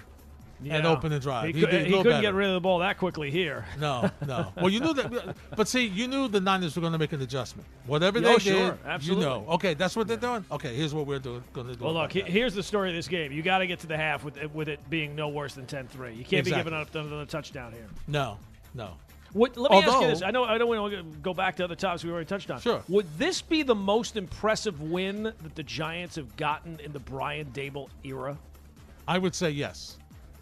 And 0.60 0.68
Yeah. 0.84 0.88
open 0.92 1.12
and 1.12 1.20
drive. 1.20 1.48
He, 1.48 1.54
He 1.54 1.62
cou- 1.62 1.72
did 1.72 1.82
a 1.82 1.86
he 1.86 1.92
couldn't 1.92 2.04
better. 2.04 2.22
get 2.22 2.34
rid 2.36 2.48
of 2.50 2.54
the 2.54 2.60
ball 2.62 2.78
that 2.80 3.00
quickly 3.00 3.32
here. 3.32 3.66
No, 3.80 4.12
no. 4.28 4.54
Well, 4.58 4.70
you 4.70 4.80
knew 4.80 4.94
that, 4.94 5.36
but 5.56 5.68
see, 5.68 5.88
you 5.88 6.08
knew 6.08 6.28
the 6.28 6.40
Niners 6.40 6.76
were 6.76 6.82
going 6.82 6.94
to 6.94 7.00
make 7.00 7.14
an 7.14 7.22
adjustment. 7.24 7.68
Whatever 7.88 8.20
Oh, 8.20 8.22
they 8.22 8.38
sure. 8.38 8.70
did, 8.74 8.80
Absolutely. 8.86 9.24
you 9.24 9.30
know. 9.32 9.46
Okay, 9.54 9.74
that's 9.74 9.96
what 9.96 10.08
they're 10.08 10.18
doing. 10.18 10.46
Okay, 10.52 10.76
here's 10.76 10.94
what 10.94 11.08
we're 11.08 11.18
doing. 11.18 11.44
Going 11.54 11.66
to 11.66 11.76
do. 11.76 11.84
Well, 11.84 11.96
look, 11.96 12.12
he- 12.14 12.22
here's 12.22 12.54
the 12.54 12.62
story 12.62 12.90
of 12.90 12.96
this 12.96 13.08
game. 13.08 13.32
You 13.32 13.42
got 13.42 13.58
to 13.58 13.66
get 13.66 13.80
to 13.80 13.88
the 13.88 13.98
half 13.98 14.24
with 14.24 14.38
with 14.54 14.70
it 14.70 14.88
being 14.88 15.16
no 15.16 15.30
worse 15.30 15.56
than 15.56 15.66
10-3. 15.66 16.16
You 16.16 16.24
can't 16.24 16.46
be 16.46 16.52
giving 16.52 16.74
up 16.76 16.94
another 16.94 17.26
touchdown 17.26 17.72
here. 17.72 17.88
no, 18.08 18.38
no. 18.76 18.92
Would, 19.34 19.56
let 19.58 19.72
me 19.72 19.78
ask 19.82 20.02
you 20.02 20.08
this. 20.10 20.22
I 20.22 20.30
know 20.30 20.44
I 20.44 20.58
don't 20.60 20.68
want 20.68 20.92
to 20.94 21.04
go 21.24 21.34
back 21.34 21.56
to 21.56 21.64
other 21.64 21.74
topics 21.74 22.04
we 22.04 22.12
already 22.12 22.26
touched 22.28 22.52
on. 22.52 22.60
Sure. 22.60 22.84
Would 22.90 23.08
this 23.18 23.42
be 23.42 23.64
the 23.64 23.74
most 23.74 24.16
impressive 24.18 24.80
win 24.82 25.24
that 25.24 25.56
the 25.56 25.64
Giants 25.64 26.18
have 26.18 26.36
gotten 26.36 26.80
in 26.84 26.92
the 26.92 27.00
Brian 27.00 27.48
Daboll 27.48 27.88
era? 28.04 28.38
I 29.08 29.18
would 29.18 29.36
say 29.36 29.50
yes. 29.52 29.98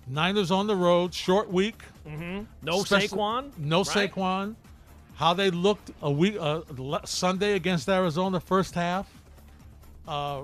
Niners 0.08 0.52
on 0.52 0.68
the 0.68 0.76
road, 0.76 1.14
short 1.14 1.52
week. 1.52 1.82
No 2.62 2.82
Especially- 2.82 3.18
Saquon. 3.18 3.58
No 3.58 3.84
right? 3.84 4.12
Saquon. 4.12 4.56
How 5.16 5.34
they 5.34 5.52
looked 5.52 5.92
a 6.02 6.10
week 6.10 6.38
uh, 6.40 6.62
Sunday 7.06 7.54
against 7.54 7.90
Arizona, 7.90 8.40
first 8.40 8.74
half. 8.74 9.08
Uh, 10.08 10.44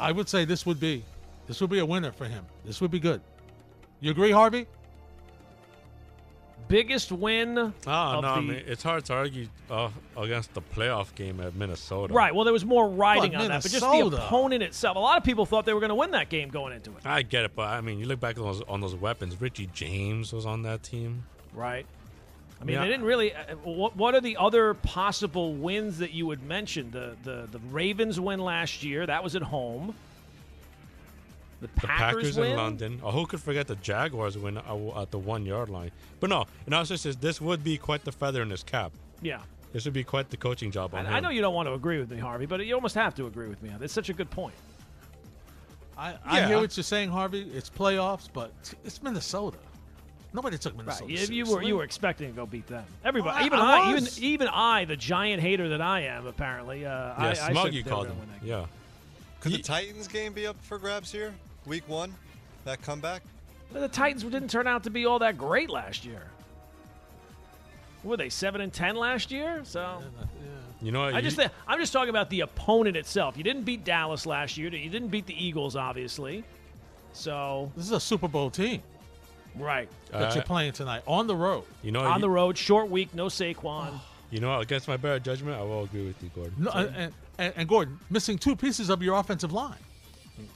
I 0.00 0.10
would 0.12 0.28
say 0.28 0.44
this 0.44 0.66
would 0.66 0.80
be 0.80 1.04
this 1.46 1.60
would 1.60 1.70
be 1.70 1.78
a 1.78 1.86
winner 1.86 2.10
for 2.10 2.24
him. 2.24 2.44
This 2.64 2.80
would 2.80 2.90
be 2.90 2.98
good. 2.98 3.20
You 4.00 4.10
agree, 4.10 4.30
Harvey? 4.32 4.66
Biggest 6.68 7.12
win. 7.12 7.58
Oh 7.58 7.72
of 7.86 8.22
no, 8.22 8.28
I 8.28 8.40
mean 8.40 8.62
it's 8.66 8.82
hard 8.82 9.04
to 9.06 9.12
argue 9.14 9.48
uh, 9.70 9.90
against 10.16 10.54
the 10.54 10.62
playoff 10.62 11.14
game 11.14 11.40
at 11.40 11.54
Minnesota. 11.54 12.12
Right. 12.14 12.34
Well, 12.34 12.44
there 12.44 12.52
was 12.52 12.64
more 12.64 12.88
riding 12.88 13.32
But 13.32 13.42
on 13.42 13.48
that, 13.48 13.62
but 13.62 13.70
just 13.70 13.80
the 13.84 13.90
Minnesota- 13.92 14.16
opponent 14.24 14.62
itself. 14.62 14.96
A 14.96 15.00
lot 15.00 15.18
of 15.18 15.24
people 15.24 15.46
thought 15.46 15.66
they 15.66 15.74
were 15.74 15.80
going 15.80 15.90
to 15.90 15.94
win 15.94 16.12
that 16.12 16.28
game 16.30 16.48
going 16.48 16.72
into 16.72 16.90
it. 16.90 16.96
I 17.04 17.22
get 17.22 17.44
it, 17.44 17.54
but 17.54 17.68
I 17.68 17.80
mean, 17.80 17.98
you 17.98 18.06
look 18.06 18.20
back 18.20 18.38
on 18.38 18.44
those 18.44 18.62
on 18.62 18.80
those 18.80 18.94
weapons. 18.94 19.40
Richie 19.40 19.68
James 19.74 20.32
was 20.32 20.46
on 20.46 20.62
that 20.62 20.82
team. 20.82 21.24
Right. 21.52 21.86
I 22.60 22.64
mean, 22.64 22.74
Yeah. 22.74 22.82
they 22.82 22.88
didn't 22.88 23.04
really. 23.04 23.34
Uh, 23.34 23.56
what, 23.64 23.94
what 23.96 24.14
are 24.14 24.20
the 24.20 24.36
other 24.38 24.74
possible 24.74 25.52
wins 25.54 25.98
that 25.98 26.12
you 26.12 26.26
would 26.26 26.42
mention? 26.42 26.90
The, 26.92 27.16
the 27.24 27.46
the 27.50 27.58
Ravens 27.70 28.18
win 28.18 28.40
last 28.40 28.82
year. 28.82 29.04
That 29.06 29.22
was 29.22 29.36
at 29.36 29.42
home. 29.42 29.94
The 31.66 31.80
The 31.80 31.86
Packers, 31.86 32.16
Packers, 32.16 32.36
win. 32.38 32.50
in 32.52 32.56
London. 32.56 33.00
Oh, 33.02 33.10
who 33.10 33.26
could 33.26 33.40
forget 33.40 33.66
the 33.66 33.76
Jaguars 33.76 34.36
win 34.36 34.58
uh, 34.58 35.00
at 35.02 35.10
the 35.10 35.18
one 35.18 35.46
yard 35.46 35.68
line? 35.70 35.90
But 36.20 36.30
no, 36.30 36.44
in 36.66 36.72
all 36.74 36.84
seriousness, 36.84 37.16
this 37.16 37.40
would 37.40 37.64
be 37.64 37.78
quite 37.78 38.04
the 38.04 38.12
feather 38.12 38.42
in 38.42 38.50
his 38.50 38.62
cap. 38.62 38.92
Yeah. 39.22 39.40
This 39.72 39.84
would 39.86 39.94
be 39.94 40.04
quite 40.04 40.30
the 40.30 40.36
coaching 40.36 40.70
job 40.70 40.92
on 40.94 41.00
And 41.00 41.08
him. 41.08 41.14
I 41.14 41.20
know 41.20 41.30
you 41.30 41.40
don't 41.40 41.54
want 41.54 41.68
to 41.68 41.72
agree 41.74 41.98
with 41.98 42.10
me, 42.10 42.18
Harvey, 42.18 42.46
but 42.46 42.64
you 42.64 42.74
almost 42.74 42.94
have 42.94 43.14
to 43.16 43.26
agree 43.26 43.48
with 43.48 43.62
me 43.62 43.70
on 43.70 43.76
this. 43.80 43.86
It's 43.86 43.94
such 43.94 44.08
a 44.08 44.12
good 44.12 44.30
point. 44.30 44.54
I, 45.96 46.14
I 46.24 46.38
Yeah. 46.40 46.46
hear 46.48 46.60
what 46.60 46.76
you're 46.76 46.84
saying, 46.84 47.08
Harvey. 47.10 47.42
It's 47.54 47.70
playoffs, 47.70 48.28
but 48.32 48.52
it's 48.84 49.02
Minnesota. 49.02 49.58
Nobody 50.32 50.58
took 50.58 50.76
Minnesota. 50.76 51.04
Right. 51.14 51.28
You, 51.30 51.44
you 51.44 51.52
were 51.52 51.62
you 51.62 51.76
were 51.76 51.84
expecting 51.84 52.28
to 52.28 52.34
go 52.34 52.44
beat 52.44 52.66
them. 52.66 52.84
Everybody, 53.04 53.38
I- 53.38 53.46
even 53.46 53.58
I 53.60 53.76
I, 53.78 53.90
even 53.90 54.08
even 54.18 54.48
I, 54.48 54.84
the 54.84 54.96
giant 54.96 55.40
hater 55.40 55.68
that 55.70 55.80
I 55.80 56.00
am, 56.00 56.26
apparently. 56.26 56.84
Uh, 56.84 56.90
yeah, 56.90 57.14
I 57.18 57.34
Smug, 57.52 57.70
they 57.70 57.76
you 57.76 57.84
called 57.84 58.08
gonna 58.08 58.14
him. 58.14 58.18
win 58.20 58.28
that 58.32 58.40
game. 58.40 58.48
Yeah. 58.50 58.66
Could 59.40 59.52
the 59.52 59.58
Titans 59.62 60.08
game 60.08 60.32
be 60.32 60.46
up 60.46 60.56
for 60.62 60.78
grabs 60.78 61.12
here? 61.12 61.32
Week 61.66 61.88
one, 61.88 62.14
that 62.64 62.82
comeback. 62.82 63.22
The 63.72 63.88
Titans 63.88 64.22
didn't 64.24 64.50
turn 64.50 64.66
out 64.66 64.84
to 64.84 64.90
be 64.90 65.06
all 65.06 65.18
that 65.20 65.38
great 65.38 65.70
last 65.70 66.04
year. 66.04 66.22
Were 68.04 68.16
they 68.16 68.28
seven 68.28 68.60
and 68.60 68.72
ten 68.72 68.96
last 68.96 69.32
year? 69.32 69.62
So 69.64 70.02
You 70.82 70.92
know, 70.92 71.04
I 71.04 71.20
just 71.22 71.36
you, 71.36 71.44
think, 71.44 71.52
I'm 71.66 71.80
just 71.80 71.92
talking 71.92 72.10
about 72.10 72.28
the 72.28 72.40
opponent 72.40 72.96
itself. 72.96 73.36
You 73.36 73.42
didn't 73.42 73.62
beat 73.62 73.84
Dallas 73.84 74.26
last 74.26 74.58
year. 74.58 74.68
You 74.74 74.90
didn't 74.90 75.08
beat 75.08 75.26
the 75.26 75.42
Eagles, 75.42 75.74
obviously. 75.74 76.44
So 77.14 77.72
This 77.76 77.86
is 77.86 77.92
a 77.92 78.00
Super 78.00 78.28
Bowl 78.28 78.50
team 78.50 78.82
right 79.56 79.88
that 80.10 80.30
Uh, 80.30 80.34
you're 80.34 80.42
playing 80.42 80.72
tonight 80.72 81.02
on 81.06 81.26
the 81.26 81.36
road. 81.36 81.64
you 81.82 81.92
know, 81.92 82.00
on 82.00 82.16
you, 82.16 82.20
the 82.22 82.30
road, 82.30 82.58
short 82.58 82.90
week, 82.90 83.14
no 83.14 83.26
Saquon. 83.26 83.98
you 84.30 84.40
know, 84.40 84.60
against 84.60 84.88
my 84.88 84.96
better 84.96 85.18
judgment, 85.18 85.58
I 85.58 85.62
will 85.62 85.84
agree 85.84 86.06
with 86.06 86.22
you, 86.22 86.30
Gordon. 86.34 86.54
No, 86.58 86.70
and, 86.72 87.14
and, 87.38 87.54
and 87.56 87.68
Gordon 87.68 87.98
missing 88.10 88.36
two 88.36 88.54
pieces 88.56 88.90
of 88.90 89.02
your 89.02 89.16
offensive 89.16 89.52
line. 89.52 89.78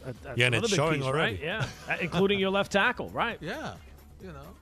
That- 0.05 0.23
that's 0.23 0.39
Yeah, 0.39 0.47
and 0.47 0.55
it's 0.57 0.69
showing 0.69 0.95
piece, 1.01 1.05
already. 1.05 1.35
right? 1.37 1.43
Yeah, 1.43 1.67
Uh, 1.89 1.97
including 2.01 2.39
your 2.39 2.51
left 2.51 2.73
tackle, 2.73 3.09
right? 3.11 3.39
Yeah, 3.41 3.75
you 4.23 4.29
know. 4.29 4.55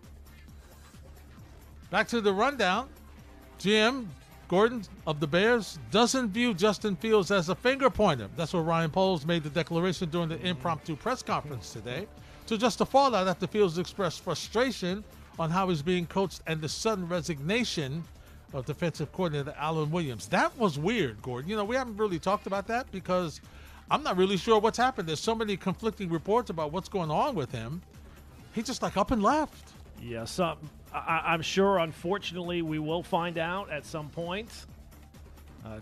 Back 1.90 2.08
to 2.08 2.20
the 2.20 2.32
rundown. 2.32 2.88
GM 3.60 4.06
Gordon 4.48 4.82
of 5.06 5.18
the 5.20 5.26
Bears 5.26 5.78
doesn't 5.90 6.28
view 6.28 6.52
Justin 6.54 6.94
Fields 6.96 7.30
as 7.30 7.48
a 7.48 7.54
finger 7.54 7.90
pointer. 7.90 8.28
That's 8.36 8.52
what 8.52 8.60
Ryan 8.60 8.90
Poles 8.90 9.24
made 9.24 9.42
the 9.42 9.50
declaration 9.50 10.08
during 10.10 10.28
the 10.28 10.40
impromptu 10.46 10.94
press 10.96 11.22
conference 11.22 11.72
today. 11.72 12.06
So 12.46 12.56
just 12.56 12.80
a 12.80 12.84
fallout 12.84 13.26
after 13.26 13.46
Fields 13.46 13.78
expressed 13.78 14.22
frustration 14.22 15.02
on 15.38 15.50
how 15.50 15.68
he's 15.68 15.82
being 15.82 16.06
coached 16.06 16.42
and 16.46 16.60
the 16.60 16.68
sudden 16.68 17.08
resignation 17.08 18.04
of 18.52 18.66
defensive 18.66 19.10
coordinator 19.12 19.54
Alan 19.58 19.90
Williams. 19.90 20.28
That 20.28 20.56
was 20.58 20.78
weird, 20.78 21.20
Gordon. 21.22 21.50
You 21.50 21.56
know, 21.56 21.64
we 21.64 21.74
haven't 21.74 21.96
really 21.96 22.18
talked 22.20 22.46
about 22.46 22.66
that 22.68 22.90
because 22.92 23.40
I'm 23.90 24.02
not 24.02 24.16
really 24.16 24.36
sure 24.36 24.58
what's 24.58 24.78
happened. 24.78 25.08
There's 25.08 25.20
so 25.20 25.34
many 25.34 25.56
conflicting 25.56 26.10
reports 26.10 26.50
about 26.50 26.72
what's 26.72 26.88
going 26.88 27.10
on 27.10 27.34
with 27.34 27.52
him. 27.52 27.82
He 28.54 28.62
just 28.62 28.82
like 28.82 28.96
up 28.96 29.10
and 29.10 29.22
left. 29.22 29.72
Yeah, 30.02 30.24
some. 30.24 30.58
I, 30.92 31.22
I'm 31.26 31.42
sure. 31.42 31.78
Unfortunately, 31.78 32.62
we 32.62 32.78
will 32.78 33.02
find 33.02 33.38
out 33.38 33.70
at 33.70 33.84
some 33.84 34.08
point. 34.08 34.50
Uh, 35.64 35.78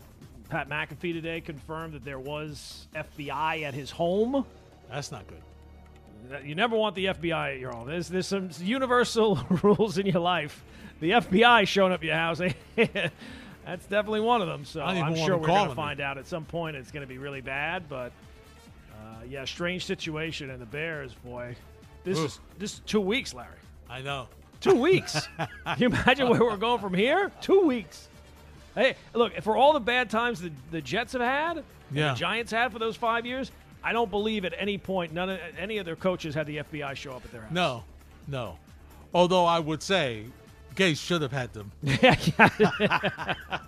Pat 0.48 0.68
McAfee 0.68 1.12
today 1.12 1.40
confirmed 1.40 1.94
that 1.94 2.04
there 2.04 2.18
was 2.18 2.86
FBI 2.94 3.62
at 3.62 3.74
his 3.74 3.90
home. 3.90 4.44
That's 4.90 5.10
not 5.10 5.24
good. 5.26 6.44
You 6.44 6.54
never 6.54 6.76
want 6.76 6.94
the 6.94 7.06
FBI 7.06 7.54
at 7.54 7.60
your 7.60 7.72
home. 7.72 7.86
There's 7.86 8.08
there's 8.08 8.26
some 8.26 8.50
universal 8.60 9.36
rules 9.62 9.98
in 9.98 10.06
your 10.06 10.20
life. 10.20 10.64
The 11.00 11.10
FBI 11.12 11.66
showing 11.66 11.92
up 11.92 12.00
at 12.00 12.04
your 12.04 12.14
house, 12.14 12.40
that's 13.66 13.86
definitely 13.86 14.20
one 14.20 14.40
of 14.42 14.48
them. 14.48 14.64
So 14.64 14.82
I 14.82 14.88
don't 14.88 14.96
even 14.98 15.08
I'm 15.20 15.26
sure 15.26 15.36
we're 15.36 15.46
going 15.46 15.64
to 15.64 15.68
me. 15.70 15.74
find 15.74 16.00
out 16.00 16.18
at 16.18 16.26
some 16.26 16.44
point. 16.44 16.76
It's 16.76 16.90
going 16.90 17.02
to 17.02 17.06
be 17.12 17.18
really 17.18 17.40
bad, 17.40 17.88
but 17.88 18.12
uh, 18.92 19.22
yeah, 19.28 19.44
strange 19.44 19.84
situation. 19.84 20.50
And 20.50 20.60
the 20.60 20.66
Bears, 20.66 21.12
boy, 21.24 21.56
this 22.04 22.18
Oof. 22.18 22.26
is 22.26 22.40
this 22.58 22.74
is 22.74 22.78
two 22.80 23.00
weeks, 23.00 23.34
Larry. 23.34 23.48
I 23.88 24.00
know. 24.02 24.28
Two 24.60 24.80
weeks. 24.80 25.28
Can 25.38 25.48
you 25.78 25.86
imagine 25.88 26.28
where 26.28 26.40
we're 26.40 26.56
going 26.56 26.80
from 26.80 26.94
here? 26.94 27.30
Two 27.40 27.60
weeks. 27.66 28.08
Hey, 28.74 28.96
look, 29.12 29.38
for 29.42 29.56
all 29.56 29.72
the 29.72 29.80
bad 29.80 30.10
times 30.10 30.40
the, 30.40 30.50
the 30.70 30.80
Jets 30.80 31.12
have 31.12 31.20
had, 31.20 31.62
Yeah. 31.92 32.12
the 32.12 32.18
Giants 32.18 32.50
had 32.50 32.72
for 32.72 32.78
those 32.78 32.96
five 32.96 33.24
years, 33.26 33.52
I 33.84 33.92
don't 33.92 34.10
believe 34.10 34.44
at 34.44 34.54
any 34.58 34.78
point 34.78 35.12
none 35.12 35.28
of 35.30 35.38
any 35.58 35.78
of 35.78 35.84
their 35.86 35.96
coaches 35.96 36.34
had 36.34 36.46
the 36.46 36.56
FBI 36.58 36.96
show 36.96 37.12
up 37.12 37.24
at 37.24 37.30
their 37.30 37.42
house. 37.42 37.52
No, 37.52 37.84
no. 38.26 38.58
Although 39.12 39.44
I 39.44 39.58
would 39.60 39.82
say 39.82 40.24
Gase 40.74 40.98
should 40.98 41.22
have 41.22 41.32
had 41.32 41.52
them. 41.52 41.72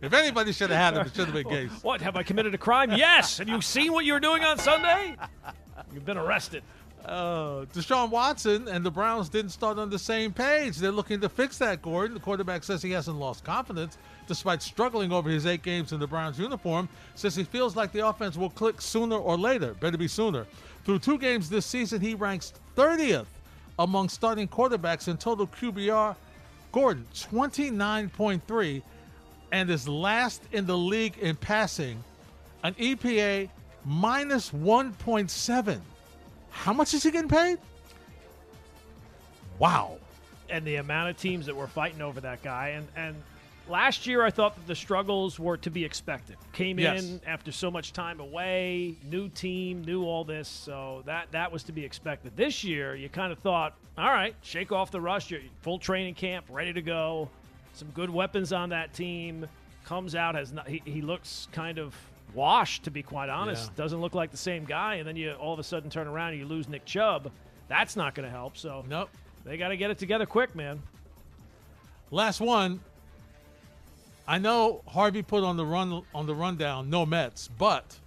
If 0.00 0.12
anybody 0.12 0.52
should 0.52 0.70
have 0.70 0.78
had 0.78 0.94
them, 0.94 1.06
it 1.06 1.14
should 1.14 1.26
have 1.26 1.34
been 1.34 1.44
Gase. 1.44 1.70
What? 1.82 2.00
Have 2.00 2.16
I 2.16 2.22
committed 2.22 2.54
a 2.54 2.58
crime? 2.58 2.92
Yes. 2.92 3.38
Have 3.38 3.48
you 3.48 3.60
seen 3.60 3.92
what 3.92 4.04
you 4.04 4.12
were 4.12 4.20
doing 4.20 4.44
on 4.44 4.58
Sunday? 4.58 5.16
You've 5.92 6.04
been 6.04 6.18
arrested. 6.18 6.62
Uh, 7.04 7.64
Deshaun 7.72 8.10
Watson 8.10 8.68
and 8.68 8.84
the 8.84 8.90
Browns 8.90 9.28
didn't 9.28 9.50
start 9.50 9.78
on 9.78 9.88
the 9.88 9.98
same 9.98 10.32
page. 10.32 10.76
They're 10.76 10.92
looking 10.92 11.20
to 11.20 11.28
fix 11.28 11.56
that, 11.58 11.80
Gordon. 11.80 12.14
The 12.14 12.20
quarterback 12.20 12.64
says 12.64 12.82
he 12.82 12.90
hasn't 12.90 13.18
lost 13.18 13.44
confidence 13.44 13.96
despite 14.26 14.62
struggling 14.62 15.10
over 15.10 15.30
his 15.30 15.46
eight 15.46 15.62
games 15.62 15.92
in 15.92 16.00
the 16.00 16.06
Browns 16.06 16.38
uniform. 16.38 16.88
Says 17.14 17.34
he 17.34 17.44
feels 17.44 17.76
like 17.76 17.92
the 17.92 18.06
offense 18.06 18.36
will 18.36 18.50
click 18.50 18.80
sooner 18.80 19.16
or 19.16 19.38
later. 19.38 19.74
Better 19.74 19.96
be 19.96 20.08
sooner. 20.08 20.46
Through 20.84 20.98
two 21.00 21.18
games 21.18 21.48
this 21.48 21.66
season, 21.66 22.00
he 22.00 22.14
ranks 22.14 22.52
30th 22.76 23.26
among 23.78 24.10
starting 24.10 24.46
quarterbacks 24.46 25.08
in 25.08 25.16
total 25.16 25.46
QBR. 25.46 26.14
Gordon, 26.72 27.06
29.3, 27.14 28.82
and 29.52 29.70
is 29.70 29.88
last 29.88 30.42
in 30.52 30.66
the 30.66 30.76
league 30.76 31.16
in 31.18 31.36
passing, 31.36 32.02
an 32.62 32.74
EPA 32.74 33.48
minus 33.84 34.50
1.7. 34.50 35.80
How 36.50 36.72
much 36.72 36.92
is 36.94 37.02
he 37.02 37.10
getting 37.10 37.28
paid? 37.28 37.58
Wow. 39.58 39.98
and 40.50 40.64
the 40.64 40.76
amount 40.76 41.10
of 41.10 41.16
teams 41.18 41.46
that 41.46 41.54
were 41.56 41.66
fighting 41.66 42.00
over 42.00 42.20
that 42.20 42.42
guy. 42.42 42.68
And 42.68 42.86
and 42.96 43.16
last 43.68 44.06
year, 44.06 44.22
I 44.24 44.30
thought 44.30 44.54
that 44.56 44.66
the 44.66 44.74
struggles 44.74 45.38
were 45.38 45.56
to 45.58 45.70
be 45.70 45.84
expected. 45.84 46.36
Came 46.52 46.78
Yes. 46.78 47.02
in 47.04 47.20
after 47.26 47.52
so 47.52 47.70
much 47.70 47.92
time 47.92 48.20
away, 48.20 48.94
new 49.10 49.28
team, 49.28 49.82
knew 49.84 50.04
all 50.04 50.24
this, 50.24 50.48
so 50.48 51.02
that 51.06 51.30
that 51.32 51.50
was 51.52 51.62
to 51.64 51.72
be 51.72 51.84
expected. 51.84 52.36
This 52.36 52.64
year, 52.64 52.94
you 52.94 53.08
kind 53.08 53.32
of 53.32 53.38
thought, 53.38 53.74
all 53.96 54.10
right, 54.10 54.34
shake 54.42 54.72
off 54.72 54.90
the 54.90 55.00
rust. 55.00 55.30
You're 55.30 55.40
full 55.62 55.78
training 55.78 56.14
camp, 56.14 56.46
ready 56.48 56.72
to 56.72 56.82
go. 56.82 57.28
Some 57.74 57.88
good 57.90 58.10
weapons 58.10 58.52
on 58.52 58.70
that 58.70 58.92
team. 58.94 59.46
Comes 59.84 60.14
out 60.14 60.34
has 60.34 60.52
not, 60.52 60.68
he, 60.68 60.82
he 60.84 61.00
looks 61.00 61.48
kind 61.52 61.78
of 61.78 61.94
washed 62.34 62.84
to 62.84 62.90
be 62.90 63.02
quite 63.02 63.30
honest. 63.30 63.70
Yeah. 63.70 63.76
Doesn't 63.82 64.00
look 64.00 64.14
like 64.14 64.30
the 64.30 64.36
same 64.36 64.64
guy. 64.64 64.96
And 64.96 65.08
then 65.08 65.16
you 65.16 65.32
all 65.32 65.52
of 65.54 65.58
a 65.58 65.62
sudden 65.62 65.88
turn 65.88 66.06
around 66.06 66.30
and 66.32 66.38
you 66.40 66.44
lose 66.46 66.68
Nick 66.68 66.84
Chubb. 66.84 67.30
That's 67.68 67.96
not 67.96 68.14
going 68.14 68.24
to 68.26 68.30
help. 68.30 68.56
So 68.58 68.84
Nope. 68.88 69.08
they 69.44 69.56
got 69.56 69.68
to 69.68 69.76
get 69.78 69.90
it 69.90 69.96
together 69.98 70.26
quick, 70.26 70.54
man. 70.54 70.82
Last 72.10 72.40
one. 72.40 72.80
I 74.28 74.36
know 74.36 74.82
Harvey 74.86 75.22
put 75.22 75.42
on 75.42 75.56
the 75.56 75.64
run 75.64 76.02
on 76.14 76.26
the 76.26 76.34
rundown 76.34 76.90
no 76.90 77.06
Mets, 77.06 77.48
but 77.48 77.98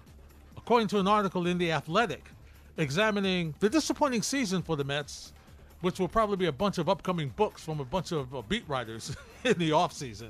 according 0.55 0.87
to 0.89 0.99
an 0.99 1.07
article 1.07 1.47
in 1.47 1.57
the 1.57 1.71
Athletic 1.71 2.29
examining 2.77 3.55
the 3.59 3.67
disappointing 3.67 4.21
season 4.21 4.61
for 4.61 4.75
the 4.75 4.83
Mets, 4.83 5.33
which 5.81 5.99
will 5.99 6.07
probably 6.07 6.37
be 6.37 6.45
a 6.45 6.51
bunch 6.51 6.77
of 6.77 6.87
upcoming 6.87 7.29
books 7.29 7.63
from 7.63 7.79
a 7.79 7.83
bunch 7.83 8.11
of 8.11 8.35
uh, 8.35 8.43
beat 8.43 8.63
writers 8.67 9.17
in 9.43 9.57
the 9.57 9.71
offseason. 9.71 10.29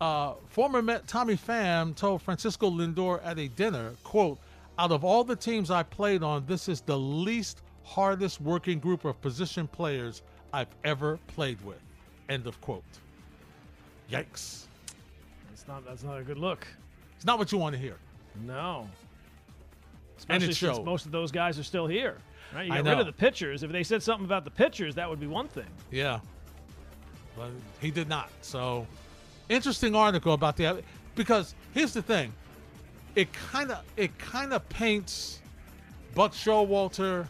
Uh, 0.00 0.34
former 0.48 0.80
Met 0.80 1.08
Tommy 1.08 1.36
Pham 1.36 1.96
told 1.96 2.22
Francisco 2.22 2.70
Lindor 2.70 3.20
at 3.24 3.40
a 3.40 3.48
dinner, 3.48 3.94
quote, 4.04 4.38
out 4.78 4.92
of 4.92 5.04
all 5.04 5.24
the 5.24 5.36
teams 5.36 5.72
I 5.72 5.82
played 5.82 6.22
on, 6.22 6.46
this 6.46 6.68
is 6.68 6.80
the 6.80 6.96
least 6.96 7.62
hardest 7.82 8.40
working 8.40 8.78
group 8.78 9.04
of 9.04 9.20
position 9.20 9.66
players 9.66 10.22
I've 10.52 10.74
ever 10.84 11.18
played 11.26 11.60
with. 11.64 11.80
End 12.28 12.46
of 12.46 12.60
quote. 12.60 12.84
Yikes. 14.08 14.66
That's 15.62 15.68
not 15.68 15.86
that's 15.86 16.02
not 16.02 16.18
a 16.18 16.24
good 16.24 16.38
look. 16.38 16.66
It's 17.14 17.24
not 17.24 17.38
what 17.38 17.52
you 17.52 17.58
want 17.58 17.74
to 17.74 17.80
hear. 17.80 17.96
No. 18.44 18.88
And 20.28 20.42
it 20.42 20.46
Especially 20.48 20.54
since 20.54 20.76
showed. 20.76 20.84
most 20.84 21.06
of 21.06 21.12
those 21.12 21.30
guys 21.30 21.56
are 21.58 21.62
still 21.62 21.86
here. 21.86 22.16
Right? 22.52 22.66
You 22.66 22.72
I 22.72 22.82
get 22.82 22.90
rid 22.90 22.98
of 23.00 23.06
the 23.06 23.12
pitchers. 23.12 23.62
If 23.62 23.70
they 23.70 23.84
said 23.84 24.02
something 24.02 24.24
about 24.24 24.44
the 24.44 24.50
pitchers, 24.50 24.96
that 24.96 25.08
would 25.08 25.20
be 25.20 25.28
one 25.28 25.46
thing. 25.46 25.66
Yeah. 25.90 26.18
But 27.36 27.50
he 27.80 27.92
did 27.92 28.08
not. 28.08 28.30
So, 28.40 28.86
interesting 29.48 29.94
article 29.94 30.32
about 30.32 30.56
the 30.56 30.82
because 31.14 31.54
here's 31.74 31.92
the 31.92 32.02
thing. 32.02 32.32
It 33.14 33.32
kind 33.32 33.70
of 33.70 33.84
it 33.96 34.18
kind 34.18 34.52
of 34.52 34.68
paints 34.68 35.40
Buck 36.14 36.32
Showalter 36.32 37.28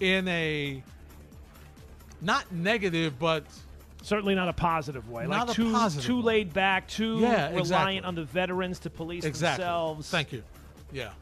in 0.00 0.26
a 0.28 0.82
not 2.22 2.50
negative 2.52 3.18
but 3.18 3.44
Certainly 4.04 4.34
not 4.34 4.50
a 4.50 4.52
positive 4.52 5.08
way. 5.08 5.26
Not 5.26 5.48
like 5.48 5.56
a 5.58 5.62
too 5.62 5.90
too 6.00 6.18
way. 6.18 6.22
laid 6.22 6.52
back, 6.52 6.86
too 6.86 7.20
Yeah, 7.20 7.46
reliant 7.46 7.58
exactly. 7.58 8.00
on 8.00 8.14
the 8.14 8.24
veterans 8.24 8.78
to 8.80 8.90
police 8.90 9.24
exactly. 9.24 9.62
themselves. 9.62 10.10
Thank 10.10 10.30
you. 10.30 10.42
Yeah. 10.92 11.12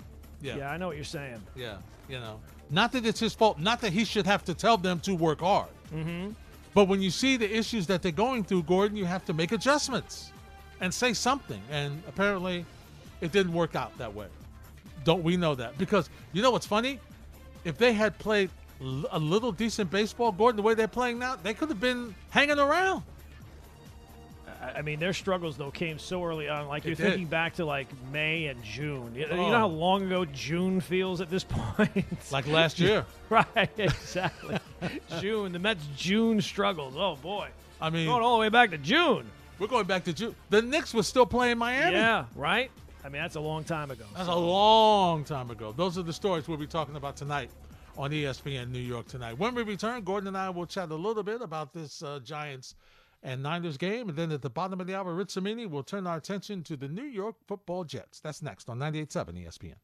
Yeah. 0.41 0.57
Yeah, 0.57 0.71
I 0.73 0.79
know 0.79 0.89
what 0.89 0.97
you're 0.97 1.05
saying. 1.05 1.41
Yeah, 1.55 1.77
you 2.09 2.19
know, 2.19 2.41
not 2.71 2.91
that 2.93 3.07
it's 3.07 3.21
his 3.21 3.35
fault, 3.35 3.61
not 3.61 3.81
that 3.83 3.93
he 3.93 4.05
should 4.05 4.27
have 4.27 4.45
to 4.47 4.55
tell 4.55 4.77
them 4.77 4.99
to 5.01 5.15
work 5.15 5.41
hard. 5.41 5.69
Mm-hmm. 5.95 6.31
But 6.75 6.87
when 6.87 7.01
you 7.01 7.11
see 7.11 7.37
the 7.37 7.49
issues 7.57 7.87
that 7.87 8.03
they're 8.03 8.11
going 8.11 8.43
through, 8.43 8.65
Gordon, 8.65 8.97
you 8.97 9.05
have 9.05 9.25
to 9.27 9.33
make 9.33 9.53
adjustments 9.53 10.33
and 10.81 10.93
say 10.93 11.13
something. 11.13 11.63
And 11.71 12.03
apparently, 12.09 12.67
it 13.21 13.31
didn't 13.31 13.53
work 13.53 13.77
out 13.77 13.97
that 13.99 14.13
way. 14.13 14.27
Don't 15.05 15.23
we 15.23 15.37
know 15.37 15.55
that? 15.55 15.79
Because 15.79 16.11
you 16.33 16.43
know 16.43 16.51
what's 16.51 16.67
funny? 16.67 16.99
If 17.65 17.79
they 17.79 17.93
had 17.93 18.19
played 18.19 18.51
a 19.11 19.19
little 19.19 19.53
decent 19.53 19.91
baseball, 19.91 20.33
Gordon, 20.33 20.57
the 20.57 20.63
way 20.63 20.75
they're 20.75 20.89
playing 20.89 21.19
now, 21.19 21.37
they 21.43 21.55
could 21.55 21.69
have 21.69 21.81
been 21.81 22.15
hanging 22.31 22.59
around. 22.59 23.03
I, 24.77 24.83
mean, 24.83 25.01
their 25.01 25.13
struggles 25.13 25.57
though 25.57 25.73
came 25.73 25.99
so 25.99 26.25
early 26.25 26.49
on. 26.49 26.69
Like 26.69 26.85
It 26.85 26.89
you're 26.89 26.95
did. 26.97 27.05
thinking 27.07 27.27
back 27.27 27.55
to 27.57 27.65
like 27.65 27.89
May 28.13 28.47
and 28.47 28.63
June. 28.63 29.13
You, 29.15 29.23
you 29.23 29.27
Oh. 29.33 29.51
know 29.51 29.59
how 29.59 29.67
long 29.67 30.03
ago 30.05 30.25
June 30.25 30.81
feels 30.81 31.21
at 31.21 31.31
this 31.31 31.43
point. 31.49 32.07
Like 32.31 32.47
last 32.47 32.79
year. 32.79 33.05
right, 33.29 33.69
exactly. 33.77 34.59
June, 35.21 35.53
the 35.53 35.59
Mets' 35.59 35.87
June 35.97 36.41
struggles. 36.41 36.95
Oh 36.97 37.17
boy, 37.17 37.49
I 37.81 37.91
mean, 37.91 38.07
going 38.07 38.23
all 38.23 38.35
the 38.37 38.41
way 38.41 38.51
back 38.51 38.71
to 38.71 38.79
June. 38.79 39.27
we're 39.59 39.67
going 39.67 39.87
back 39.87 40.05
to 40.05 40.13
June. 40.13 40.35
The 40.51 40.63
Knicks 40.63 40.95
were 40.95 41.03
still 41.03 41.27
playing 41.27 41.59
Miami. 41.59 41.97
Yeah, 41.97 42.27
right. 42.37 42.71
I 43.05 43.09
mean, 43.09 43.21
that's 43.21 43.35
a 43.35 43.41
long 43.41 43.65
time 43.65 43.91
ago. 43.91 44.05
That's 44.17 44.29
a 44.29 44.35
long 44.35 45.25
time 45.25 45.51
ago. 45.51 45.73
Those 45.77 45.99
are 45.99 46.03
the 46.03 46.13
stories 46.13 46.47
we'll 46.47 46.57
be 46.57 46.69
talking 46.69 46.95
about 46.95 47.17
tonight 47.17 47.51
on 47.97 48.11
ESPN 48.11 48.71
New 48.71 48.79
York 48.79 49.09
tonight. 49.09 49.39
When 49.39 49.55
we 49.55 49.63
return, 49.63 50.03
Gordon 50.03 50.29
and 50.29 50.37
I 50.37 50.51
will 50.51 50.67
chat 50.67 50.91
a 50.91 50.95
little 50.95 51.23
bit 51.23 51.43
about 51.43 51.73
this 51.73 52.03
uh, 52.03 52.21
Giants 52.25 52.75
and 53.23 53.43
Niners 53.43 53.77
game. 53.77 54.09
And 54.09 54.19
then 54.19 54.33
at 54.33 54.43
the 54.43 54.51
bottom 54.51 54.81
of 54.81 54.87
the 54.87 54.97
hour, 54.97 55.15
Rich 55.15 55.31
Cimini 55.35 55.67
will 55.67 55.83
turn 55.83 56.07
our 56.07 56.17
attention 56.17 56.63
to 56.65 56.77
the 56.77 56.89
New 56.89 57.05
York 57.05 57.37
football 57.47 57.85
Jets. 57.85 58.21
That's 58.21 58.43
next 58.43 58.69
on 58.69 58.79
98.7 58.79 59.47
ESPN. 59.47 59.75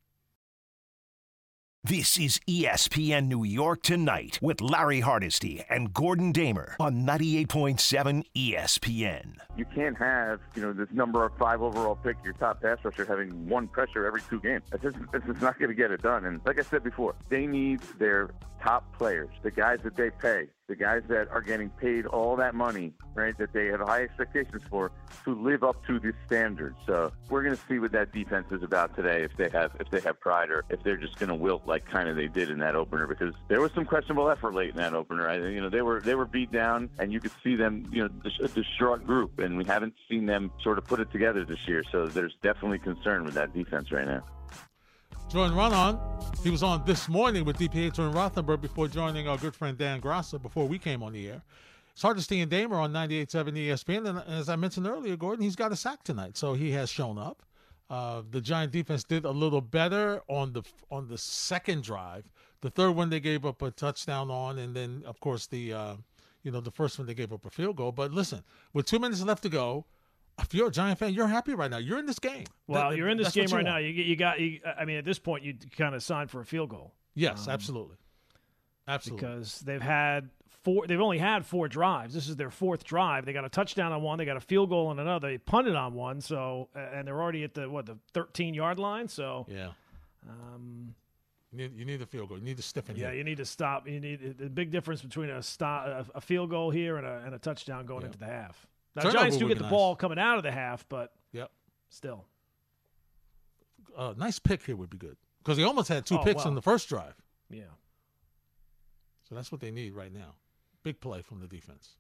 This 1.85 2.19
is 2.19 2.41
ESPN 2.49 3.29
New 3.29 3.45
York 3.45 3.83
Tonight 3.83 4.41
with 4.43 4.61
Larry 4.61 4.99
Hardesty 4.99 5.65
and 5.71 5.95
Gordon 5.95 6.33
Damer 6.33 6.75
on 6.81 7.07
98.7 7.07 8.25
ESPN. 8.37 9.37
You 9.57 9.65
can't 9.65 9.97
have, 9.97 10.41
you 10.57 10.61
know, 10.61 10.73
this 10.73 10.89
number 10.93 11.31
five 11.39 11.63
overall 11.63 11.95
pick, 11.95 12.17
your 12.25 12.35
top 12.35 12.61
pass 12.61 12.79
rusher, 12.83 13.05
having 13.05 13.49
one 13.49 13.69
pressure 13.69 14.05
every 14.05 14.21
two 14.29 14.41
games. 14.41 14.65
It's 14.73 14.83
just, 14.83 14.97
it's 15.15 15.25
just 15.25 15.41
not 15.41 15.59
going 15.59 15.71
to 15.71 15.75
get 15.75 15.93
it 15.93 16.03
done. 16.03 16.25
And 16.25 16.41
like 16.45 16.59
I 16.59 16.63
said 16.63 16.83
before, 16.83 17.15
they 17.31 17.47
need 17.47 17.81
their 17.99 18.31
top 18.61 18.93
players, 18.99 19.31
the 19.43 19.53
guys 19.53 19.79
that 19.85 19.95
they 19.97 20.11
pay, 20.11 20.49
the 20.69 20.77
guys 20.77 21.03
that 21.09 21.29
are 21.31 21.41
getting 21.41 21.71
paid 21.71 22.07
all 22.07 22.37
that 22.37 22.55
money, 22.55 22.93
right, 23.15 23.37
that 23.39 23.53
they 23.53 23.67
have 23.67 23.81
high 23.81 24.03
expectations 24.03 24.63
for, 24.69 24.93
to 25.25 25.35
live 25.35 25.65
up 25.65 25.85
to 25.87 25.99
the 25.99 26.13
standards. 26.27 26.77
So 26.87 27.11
we're 27.31 27.43
going 27.43 27.57
to 27.57 27.63
see 27.67 27.79
what 27.79 27.93
that 27.93 28.13
defense 28.13 28.47
is 28.51 28.63
about 28.63 28.95
today. 28.95 29.23
If 29.23 29.37
they 29.37 29.49
have 29.49 29.73
if 29.81 29.91
they 29.91 30.01
have 30.01 30.21
pride 30.21 30.51
or 30.51 30.65
if 30.69 30.83
they're 30.83 30.99
just 30.99 31.19
going 31.19 31.31
to 31.31 31.35
wilt 31.35 31.67
like 31.67 31.87
kind 31.87 32.09
of 32.09 32.17
they 32.17 32.29
did 32.29 32.51
in 32.51 32.59
that 32.59 32.77
opener, 32.77 33.07
because 33.07 33.35
there 33.49 33.61
was 33.61 33.73
some 33.73 33.87
questionable 33.87 34.31
effort 34.31 34.55
late 34.55 34.71
in 34.71 34.77
that 34.77 34.95
opener. 34.95 35.27
I, 35.27 35.37
you 35.37 35.61
know, 35.61 35.71
they 35.71 35.83
were 35.83 36.01
they 36.01 36.15
were 36.15 36.27
beat 36.27 36.53
down, 36.53 36.91
and 36.99 37.13
you 37.13 37.21
could 37.21 37.33
see 37.43 37.57
them, 37.57 37.89
you 37.91 38.03
know, 38.03 38.11
a 38.43 38.49
distraught 38.49 39.07
group, 39.07 39.39
and 39.39 39.57
we 39.57 39.65
haven't 39.65 39.95
seen 40.09 40.27
them 40.27 40.53
sort 40.63 40.77
of 40.77 40.85
put 40.85 41.01
it 41.01 41.11
together 41.11 41.45
this 41.45 41.67
year. 41.67 41.83
So 41.91 42.07
there's 42.07 42.35
definitely 42.43 42.79
concern 42.79 43.25
with 43.25 43.35
that 43.35 43.55
defense 43.55 43.91
right 43.91 44.07
now. 44.07 44.23
Jordan 45.29 45.59
on. 45.59 46.01
He 46.43 46.49
was 46.49 46.63
on 46.63 46.83
this 46.87 47.07
morning 47.07 47.45
with 47.45 47.59
DPH 47.59 47.99
and 47.99 48.15
Rothenberg 48.15 48.63
before 48.63 48.89
joining 48.89 49.29
our 49.29 49.37
good 49.37 49.55
friend 49.55 49.77
Dan 49.77 50.01
Graca 50.01 50.41
before 50.41 50.67
we 50.67 50.79
came 50.79 51.03
on 51.03 51.13
the 51.13 51.29
air. 51.29 51.43
It's 51.93 52.01
Hardesty 52.01 52.41
and 52.41 52.51
Damer 52.51 52.77
on 52.77 52.95
98.7 52.95 53.53
ESPN. 53.53 54.09
And 54.09 54.23
as 54.27 54.49
I 54.49 54.57
mentioned 54.57 54.87
earlier, 54.87 55.17
Gordon, 55.17 55.45
he's 55.45 55.55
got 55.55 55.71
a 55.71 55.77
sack 55.77 56.03
tonight, 56.03 56.39
so 56.39 56.55
he 56.55 56.71
has 56.71 56.89
shown 56.89 57.19
up. 57.19 57.43
Uh, 57.91 58.23
the 58.31 58.41
Giant 58.41 58.73
defense 58.73 59.05
did 59.05 59.27
a 59.27 59.31
little 59.31 59.61
better 59.61 60.23
on 60.29 60.55
the 60.55 60.63
on 60.91 61.09
the 61.09 61.19
second 61.19 61.83
drive. 61.83 62.25
The 62.63 62.71
third 62.71 62.93
one 62.93 63.11
they 63.11 63.21
gave 63.21 63.45
up 63.45 63.61
a 63.61 63.71
touchdown 63.71 64.31
on, 64.31 64.59
and 64.59 64.75
then 64.75 65.03
of 65.05 65.21
course 65.21 65.47
the 65.47 65.75
uh, 65.75 65.97
you 66.43 66.51
know 66.51 66.61
the 66.61 66.71
first 66.71 66.99
one 66.99 67.07
they 67.07 67.15
gave 67.15 67.35
up 67.35 67.45
a 67.45 67.51
field 67.51 67.77
goal. 67.77 67.93
But 67.93 68.13
listen, 68.13 68.43
with 68.73 68.87
two 68.87 68.99
minutes 68.99 69.23
left 69.23 69.43
to 69.43 69.51
go, 69.51 69.85
if 70.39 70.55
you're 70.55 70.69
a 70.69 70.71
Giant 70.71 70.99
fan, 70.99 71.13
you're 71.15 71.27
happy 71.27 71.55
right 71.55 71.71
now. 71.71 71.79
You're 71.79 71.99
in 71.99 72.07
this 72.07 72.19
game. 72.19 72.45
Well, 72.67 72.91
That- 72.91 72.97
you're 72.97 73.09
in 73.09 73.19
this 73.19 73.33
game 73.33 73.47
right 73.47 73.65
want. 73.65 73.67
now. 73.67 73.77
You, 73.79 73.89
you 73.91 74.17
got. 74.17 74.41
You, 74.41 74.61
I 74.79 74.85
mean, 74.85 74.97
at 74.97 75.05
this 75.05 75.19
point, 75.19 75.43
you 75.45 75.55
kind 75.77 75.95
of 75.95 76.03
signed 76.03 76.31
for 76.31 76.41
a 76.41 76.45
field 76.45 76.71
goal 76.71 76.93
Yes, 77.15 77.49
absolutely, 77.49 77.97
absolutely. 78.87 79.27
because 79.27 79.61
they've 79.61 79.83
had 79.83 80.31
four. 80.63 80.87
They've 80.87 81.01
only 81.01 81.19
had 81.19 81.45
four 81.45 81.69
drives. 81.69 82.15
This 82.15 82.29
is 82.29 82.37
their 82.37 82.51
fourth 82.51 82.85
drive. 82.85 83.25
They 83.27 83.33
got 83.33 83.45
a 83.45 83.49
touchdown 83.49 83.93
on 83.93 84.03
one. 84.03 84.19
They 84.19 84.25
got 84.25 84.37
a 84.37 84.41
field 84.41 84.69
goal 84.71 84.87
on 84.89 84.99
another. 84.99 85.29
They 85.29 85.39
punted 85.39 85.75
on 85.75 85.95
one. 85.95 86.21
So, 86.21 86.69
and 86.75 87.07
they're 87.07 87.21
already 87.21 87.45
at 87.45 87.55
the 87.55 87.69
what 87.69 87.87
the 87.87 87.99
13 88.15 88.55
yard 88.55 88.79
line. 88.79 89.09
So, 89.09 89.47
yeah, 89.49 89.71
um, 90.29 90.95
you 91.53 91.59
need, 91.59 91.77
you 91.77 91.85
need 91.85 92.03
a 92.03 92.07
field 92.07 92.29
goal. 92.29 92.39
You 92.39 92.45
need 92.45 92.57
to 92.59 92.63
stiffen. 92.63 92.97
yeah, 92.97 93.13
you 93.13 93.25
need 93.25 93.39
to 93.39 93.45
stop. 93.45 93.89
You 93.89 94.01
need 94.01 94.39
the 94.39 94.49
big 94.51 94.71
difference 94.71 95.03
between 95.03 95.31
a 95.31 95.43
stop, 95.43 95.87
a, 95.87 96.07
a 96.17 96.21
field 96.21 96.51
goal 96.51 96.71
here 96.71 96.97
and 96.97 97.07
a, 97.07 97.23
and 97.25 97.35
a 97.35 97.39
touchdown 97.39 97.87
going 97.87 98.03
Yeah. 98.03 98.07
into 98.07 98.19
the 98.19 98.27
half. 98.27 98.67
Now, 98.99 99.03
Turnover 99.05 99.19
Giants 99.19 99.37
do 99.39 99.49
get 99.49 99.57
the 99.59 99.63
nice. 99.65 99.71
ball 99.71 99.97
coming 99.97 100.19
out 100.19 100.37
of 100.37 100.43
the 100.43 100.51
half, 100.53 100.87
but 100.89 101.13
Yep. 101.33 101.51
still. 101.89 102.27
A 103.97 104.15
nice 104.15 104.39
pick 104.39 104.63
here 104.65 104.77
would 104.77 104.91
be 104.91 104.99
good 104.99 105.17
because 105.39 105.57
they 105.57 105.65
almost 105.65 105.89
had 105.89 106.07
two 106.07 106.19
Oh, 106.19 106.25
picks 106.25 106.45
wow. 106.45 106.51
on 106.51 106.55
the 106.55 106.63
first 106.63 106.89
drive. 106.89 107.15
Yeah. 107.51 107.63
So 109.29 109.35
that's 109.35 109.51
what 109.53 109.61
they 109.61 109.71
need 109.71 109.93
right 109.95 110.13
now. 110.13 110.35
Big 110.83 111.01
play 111.01 111.23
from 111.23 111.41
the 111.41 111.47
defense. 111.47 111.97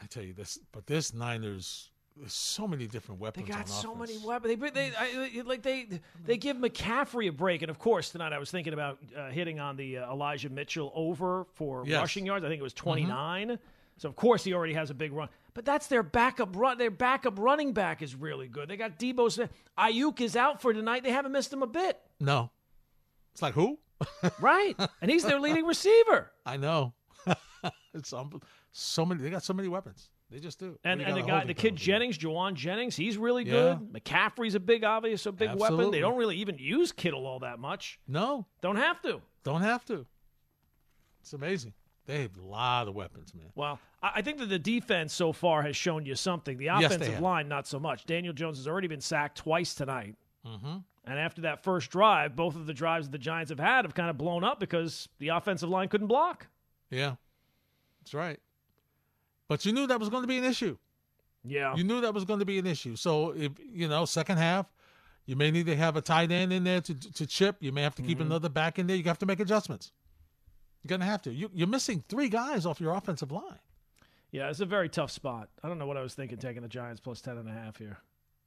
I 0.00 0.06
tell 0.06 0.22
you 0.22 0.32
this, 0.32 0.58
but 0.70 0.86
this 0.86 1.12
Niners, 1.12 1.90
there's 2.16 2.32
so 2.32 2.68
many 2.68 2.86
different 2.86 3.20
weapons. 3.20 3.46
They 3.48 3.52
got 3.52 3.68
so 3.68 3.94
many 3.94 4.16
weapons. 4.18 4.60
They, 4.60 4.70
they, 4.70 4.92
I, 4.96 5.42
like 5.44 5.62
they, 5.62 5.88
they 6.24 6.36
give 6.36 6.56
McCaffrey 6.56 7.28
a 7.28 7.32
break, 7.32 7.62
and 7.62 7.70
of 7.70 7.78
course 7.80 8.10
tonight 8.10 8.32
I 8.32 8.38
was 8.38 8.50
thinking 8.50 8.72
about 8.74 8.98
uh, 9.16 9.30
hitting 9.30 9.58
on 9.58 9.76
the 9.76 9.98
uh, 9.98 10.12
Elijah 10.12 10.50
Mitchell 10.50 10.92
over 10.94 11.46
for 11.54 11.84
Yes. 11.86 12.00
rushing 12.00 12.26
yards. 12.26 12.44
I 12.44 12.48
think 12.48 12.60
it 12.60 12.62
was 12.62 12.74
29. 12.74 13.58
So 13.98 14.08
of 14.08 14.16
course 14.16 14.44
he 14.44 14.54
already 14.54 14.74
has 14.74 14.90
a 14.90 14.94
big 14.94 15.12
run, 15.12 15.28
but 15.54 15.64
that's 15.64 15.86
their 15.88 16.02
backup 16.02 16.56
run. 16.56 16.78
Their 16.78 16.90
backup 16.90 17.38
running 17.38 17.72
back 17.72 18.00
is 18.00 18.14
really 18.14 18.48
good. 18.48 18.68
They 18.68 18.76
got 18.76 18.98
Deebo 18.98 19.30
Smith. 19.30 19.50
Aiyuk 19.76 20.20
is 20.20 20.36
out 20.36 20.62
for 20.62 20.72
tonight. 20.72 21.02
They 21.02 21.10
haven't 21.12 21.32
missed 21.32 21.52
him 21.52 21.62
a 21.62 21.66
bit, 21.66 22.00
No, 22.20 22.50
it's 23.32 23.42
like 23.42 23.54
who? 23.54 23.78
right? 24.40 24.76
and 25.02 25.10
he's 25.10 25.24
their 25.24 25.40
leading 25.40 25.64
receiver. 25.66 26.30
I 26.46 26.56
know. 26.56 26.94
it's 27.92 28.12
um, 28.12 28.40
so 28.72 29.04
many. 29.04 29.20
They 29.22 29.30
got 29.30 29.42
so 29.42 29.52
many 29.52 29.68
weapons. 29.68 30.10
They 30.30 30.38
just 30.40 30.58
do. 30.60 30.78
And 30.84 31.00
and 31.00 31.16
the 31.16 31.22
guy, 31.22 31.40
the 31.44 31.54
kid 31.54 31.70
penalty. 31.70 31.84
Jennings, 31.84 32.18
Jauan 32.18 32.54
Jennings, 32.54 32.94
he's 32.94 33.16
really 33.16 33.44
Yeah. 33.44 33.78
good. 33.80 33.92
McCaffrey's 33.94 34.54
a 34.54 34.60
big, 34.60 34.84
obvious, 34.84 35.24
a 35.26 35.32
big 35.32 35.54
weapon. 35.56 35.90
They 35.90 36.00
don't 36.00 36.16
really 36.18 36.36
even 36.36 36.58
use 36.58 36.92
Kittle 36.92 37.26
all 37.26 37.38
that 37.40 37.58
much. 37.58 37.98
No, 38.06 38.46
Don't 38.60 38.76
have 38.76 39.00
to. 39.02 39.20
don't 39.42 39.62
have 39.62 39.84
to. 39.86 40.06
It's 41.22 41.32
amazing. 41.32 41.72
They 42.08 42.22
have 42.22 42.38
a 42.38 42.42
lot 42.42 42.88
of 42.88 42.94
weapons, 42.94 43.34
man. 43.34 43.52
Well, 43.54 43.78
I 44.02 44.22
think 44.22 44.38
that 44.38 44.48
the 44.48 44.58
defense 44.58 45.12
so 45.12 45.30
far 45.32 45.62
has 45.62 45.76
shown 45.76 46.06
you 46.06 46.14
something. 46.14 46.56
The 46.56 46.64
they 46.64 46.84
offensive 46.84 47.20
line, 47.20 47.48
not 47.48 47.66
so 47.66 47.78
much. 47.78 48.06
Daniel 48.06 48.32
Jones 48.32 48.56
has 48.56 48.66
already 48.66 48.88
been 48.88 49.02
sacked 49.02 49.36
twice 49.38 49.74
tonight. 49.74 50.14
Mm-hmm. 50.46 50.78
And 51.04 51.18
after 51.18 51.42
that 51.42 51.62
first 51.62 51.90
drive, 51.90 52.34
both 52.34 52.56
of 52.56 52.64
the 52.64 52.72
drives 52.72 53.06
that 53.06 53.12
the 53.12 53.18
Giants 53.18 53.50
have 53.50 53.60
had 53.60 53.84
have 53.84 53.94
kind 53.94 54.08
of 54.08 54.16
blown 54.16 54.42
up 54.42 54.58
because 54.58 55.08
the 55.18 55.28
offensive 55.28 55.68
line 55.68 55.88
couldn't 55.88 56.06
block. 56.06 56.46
Yeah, 56.90 57.16
that's 58.00 58.14
right. 58.14 58.40
But 59.46 59.66
you 59.66 59.72
knew 59.72 59.86
that 59.86 60.00
was 60.00 60.08
going 60.08 60.22
to 60.22 60.28
be 60.28 60.38
an 60.38 60.44
issue. 60.44 60.78
Yeah. 61.44 61.76
You 61.76 61.84
knew 61.84 62.00
that 62.00 62.14
was 62.14 62.24
going 62.24 62.38
to 62.40 62.46
be 62.46 62.58
an 62.58 62.66
issue. 62.66 62.96
So 62.96 63.32
if 63.32 63.52
you 63.70 63.86
know, 63.86 64.06
second 64.06 64.38
half, 64.38 64.66
you 65.26 65.36
may 65.36 65.50
need 65.50 65.66
to 65.66 65.76
have 65.76 65.96
a 65.96 66.00
tight 66.00 66.30
end 66.32 66.54
in 66.54 66.64
there 66.64 66.80
to 66.80 66.94
to 66.94 67.26
chip. 67.26 67.56
You 67.60 67.70
may 67.72 67.82
have 67.82 67.94
to 67.96 68.02
Mm-hmm. 68.02 68.08
keep 68.08 68.20
another 68.20 68.48
back 68.48 68.78
in 68.78 68.86
there. 68.86 68.96
You 68.96 69.04
have 69.04 69.18
to 69.18 69.26
make 69.26 69.40
adjustments. 69.40 69.92
You're 70.88 70.98
gonna 70.98 71.10
have 71.10 71.22
to. 71.22 71.32
You, 71.32 71.50
you're 71.52 71.66
missing 71.68 72.02
three 72.08 72.28
guys 72.28 72.64
off 72.64 72.80
your 72.80 72.94
offensive 72.94 73.30
line. 73.30 73.58
yeah, 74.30 74.48
it's 74.48 74.60
a 74.60 74.66
very 74.66 74.88
tough 74.88 75.10
spot. 75.10 75.48
I 75.62 75.68
don't 75.68 75.78
know 75.78 75.86
what 75.86 75.96
I 75.96 76.02
was 76.02 76.14
thinking 76.14 76.38
taking 76.38 76.62
the 76.62 76.68
Giants 76.68 77.00
plus 77.00 77.20
10 77.20 77.36
and 77.38 77.48
a 77.48 77.52
half 77.52 77.76
here. 77.76 77.98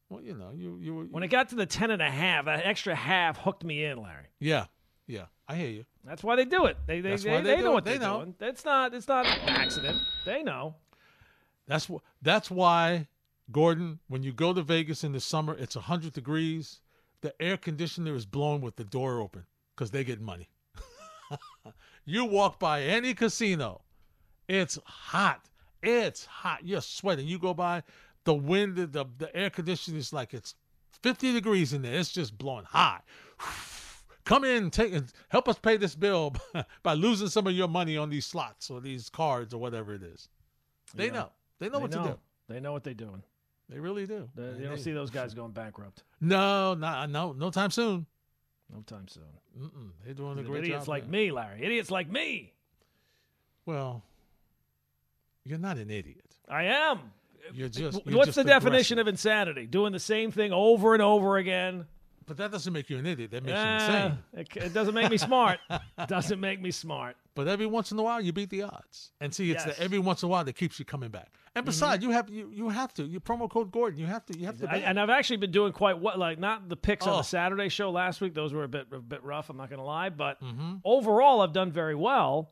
Well, 0.09 0.21
you 0.21 0.33
know, 0.35 0.51
you 0.55 0.77
you 0.81 1.07
When 1.11 1.23
it 1.23 1.27
got 1.27 1.49
to 1.49 1.55
the 1.55 1.65
10 1.65 1.91
and 1.91 2.01
a 2.01 2.09
half, 2.09 2.45
that 2.45 2.65
extra 2.65 2.95
half 2.95 3.37
hooked 3.37 3.63
me 3.63 3.85
in, 3.85 4.01
Larry. 4.01 4.25
yeah, 4.39 4.65
yeah. 5.07 5.25
I 5.47 5.55
hear 5.55 5.69
you. 5.69 5.85
That's 6.05 6.23
why 6.23 6.35
they 6.37 6.45
do 6.45 6.65
it. 6.65 6.77
They 6.87 7.01
they, 7.01 7.09
That's 7.11 7.23
they, 7.23 7.31
why 7.31 7.41
they 7.41 7.55
they 7.57 7.57
know 7.57 7.63
do 7.63 7.71
what. 7.73 7.85
They 7.85 7.97
they're 7.97 8.07
know. 8.07 8.17
doing. 8.23 8.35
It's 8.39 8.65
not 8.65 8.93
it's 8.93 9.07
not 9.07 9.25
an 9.25 9.49
accident. 9.49 9.99
They 10.25 10.41
know. 10.43 10.75
That's 11.67 11.87
what. 11.89 12.01
That's 12.21 12.49
why, 12.49 13.07
Gordon. 13.51 13.99
When 14.07 14.23
you 14.23 14.31
go 14.33 14.53
to 14.53 14.61
Vegas 14.63 15.03
in 15.03 15.11
the 15.11 15.19
summer, 15.19 15.55
it's 15.57 15.75
hundred 15.75 16.13
degrees. 16.13 16.79
The 17.21 17.33
air 17.41 17.55
conditioner 17.57 18.15
is 18.15 18.25
blowing 18.25 18.61
with 18.61 18.77
the 18.77 18.83
door 18.83 19.19
open 19.19 19.45
because 19.75 19.91
they 19.91 20.03
get 20.03 20.19
money. 20.21 20.49
you 22.05 22.25
walk 22.25 22.59
by 22.59 22.81
any 22.83 23.13
casino, 23.13 23.81
it's 24.47 24.77
hot. 24.85 25.47
It's 25.83 26.25
hot. 26.25 26.59
You're 26.63 26.81
sweating. 26.81 27.27
You 27.27 27.39
go 27.39 27.53
by, 27.53 27.83
the 28.23 28.33
wind, 28.33 28.75
the 28.77 29.05
the 29.17 29.35
air 29.35 29.49
conditioner 29.49 29.97
is 29.97 30.13
like 30.13 30.33
it's 30.33 30.55
fifty 31.01 31.33
degrees 31.33 31.73
in 31.73 31.81
there. 31.81 31.95
It's 31.95 32.11
just 32.11 32.37
blowing 32.37 32.65
hot. 32.65 33.03
Come 34.23 34.43
in, 34.43 34.69
take 34.69 34.93
and 34.93 35.11
help 35.29 35.49
us 35.49 35.57
pay 35.57 35.77
this 35.77 35.95
bill 35.95 36.35
by 36.83 36.93
losing 36.93 37.27
some 37.27 37.47
of 37.47 37.53
your 37.53 37.67
money 37.67 37.97
on 37.97 38.09
these 38.11 38.25
slots 38.25 38.69
or 38.69 38.79
these 38.79 39.09
cards 39.09 39.51
or 39.53 39.57
whatever 39.59 39.95
it 39.95 40.03
is. 40.03 40.29
They 40.93 41.07
Yeah. 41.07 41.11
know. 41.13 41.31
They 41.59 41.69
know 41.69 41.77
they 41.77 41.81
what 41.81 41.91
know. 41.91 42.03
to 42.03 42.09
do. 42.09 42.19
They 42.47 42.59
know 42.59 42.71
what 42.71 42.83
they're 42.83 42.93
doing. 42.93 43.23
They 43.67 43.79
really 43.79 44.05
do. 44.05 44.29
They, 44.35 44.43
And 44.43 44.57
you 44.59 44.65
don't 44.65 44.75
they- 44.75 44.81
see 44.81 44.91
those 44.91 45.09
guys 45.09 45.33
going 45.41 45.51
bankrupt. 45.53 46.03
No, 46.21 46.75
no, 46.75 47.05
no, 47.07 47.33
no 47.33 47.49
time 47.49 47.71
soon. 47.71 48.05
No 48.73 48.81
time 48.81 49.07
soon. 49.07 49.23
Mm-mm. 49.59 49.89
They're 50.05 50.13
doing 50.13 50.39
a 50.39 50.43
great 50.43 50.63
Idiots 50.63 50.85
job. 50.85 50.89
like 50.89 51.03
there. 51.03 51.11
me, 51.11 51.31
Larry. 51.31 51.61
Idiots 51.63 51.91
like 51.91 52.09
me. 52.09 52.53
Well, 53.65 54.03
you're 55.45 55.59
not 55.59 55.77
an 55.77 55.89
idiot. 55.89 56.25
I 56.47 56.63
am. 56.63 56.99
You're 57.53 57.69
just. 57.69 57.99
You're 58.05 58.17
What's 58.17 58.27
just 58.27 58.35
the 58.37 58.43
definition 58.43 58.97
aggressive. 58.99 58.99
of 58.99 59.07
insanity? 59.07 59.65
Doing 59.67 59.91
the 59.93 59.99
same 59.99 60.31
thing 60.31 60.51
over 60.53 60.93
and 60.93 61.01
over 61.01 61.37
again. 61.37 61.85
But 62.27 62.37
that 62.37 62.51
doesn't 62.51 62.71
make 62.71 62.89
you 62.89 62.97
an 62.97 63.05
idiot. 63.05 63.31
That 63.31 63.43
makes 63.43 63.57
you 63.57 63.63
insane. 63.95 64.17
it, 64.33 64.55
it 64.67 64.73
doesn't 64.73 64.93
make 64.93 65.09
me 65.11 65.17
smart. 65.17 65.59
doesn't 66.07 66.39
make 66.39 66.61
me 66.61 66.71
smart. 66.71 67.17
But 67.35 67.47
every 67.47 67.65
once 67.65 67.91
in 67.91 67.99
a 67.99 68.03
while, 68.03 68.21
you 68.21 68.31
beat 68.31 68.49
the 68.51 68.63
odds. 68.63 69.11
And 69.19 69.33
see, 69.33 69.51
it's 69.51 69.65
Yes. 69.65 69.75
the 69.77 69.83
every 69.83 69.99
once 69.99 70.21
in 70.23 70.27
a 70.27 70.29
while 70.29 70.43
that 70.45 70.53
keeps 70.55 70.79
you 70.79 70.85
coming 70.85 71.09
back. 71.09 71.29
And 71.53 71.65
besides, 71.65 72.01
you 72.01 72.11
have 72.11 72.29
you 72.29 72.49
you 72.53 72.69
have 72.69 72.93
to. 72.93 73.03
You 73.03 73.19
promo 73.19 73.49
code 73.49 73.71
Gordon. 73.73 73.99
You 73.99 74.05
have 74.05 74.25
to. 74.27 74.39
You 74.39 74.45
have 74.45 74.57
to. 74.59 74.71
I, 74.71 74.77
and 74.77 74.97
I've 74.97 75.09
actually 75.09 75.35
been 75.37 75.51
doing 75.51 75.73
quite 75.73 75.99
well. 75.99 76.17
Like 76.17 76.39
not 76.39 76.69
the 76.69 76.77
picks 76.77 77.05
on 77.05 77.13
Oh. 77.13 77.17
the 77.17 77.23
Saturday 77.23 77.67
show 77.67 77.91
last 77.91 78.21
week; 78.21 78.33
those 78.33 78.53
were 78.53 78.63
a 78.63 78.69
bit 78.69 78.87
a 78.93 78.99
bit 78.99 79.21
rough. 79.23 79.49
I'm 79.49 79.57
not 79.57 79.69
going 79.69 79.79
to 79.79 79.85
lie, 79.85 80.09
but 80.09 80.41
Mm-hmm. 80.41 80.75
overall, 80.85 81.41
I've 81.41 81.51
done 81.51 81.69
very 81.71 81.95
well 81.95 82.51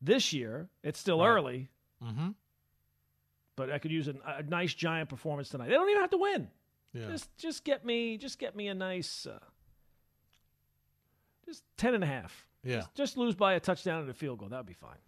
this 0.00 0.32
year. 0.32 0.68
It's 0.84 1.00
still 1.00 1.18
Right. 1.18 1.26
early, 1.28 1.68
mm-hmm. 2.04 2.28
but 3.56 3.72
I 3.72 3.78
could 3.80 3.90
use 3.90 4.06
a, 4.06 4.14
a 4.24 4.44
nice 4.44 4.72
giant 4.72 5.08
performance 5.08 5.48
tonight. 5.48 5.66
They 5.66 5.74
don't 5.74 5.88
even 5.90 6.00
have 6.00 6.10
to 6.10 6.18
win. 6.18 6.48
Yeah. 6.92 7.06
Just 7.08 7.36
just 7.38 7.64
get 7.64 7.84
me 7.84 8.18
just 8.18 8.38
get 8.38 8.54
me 8.54 8.68
a 8.68 8.74
nice 8.74 9.26
uh, 9.26 9.38
just 11.44 11.64
ten 11.76 11.94
and 11.94 12.04
a 12.04 12.06
half. 12.06 12.46
Yeah. 12.62 12.76
Just, 12.76 12.94
just 12.94 13.16
lose 13.16 13.34
by 13.34 13.54
a 13.54 13.60
touchdown 13.60 14.02
and 14.02 14.10
a 14.10 14.14
field 14.14 14.38
goal. 14.38 14.48
That 14.48 14.58
would 14.58 14.66
be 14.66 14.74
fine. 14.74 14.98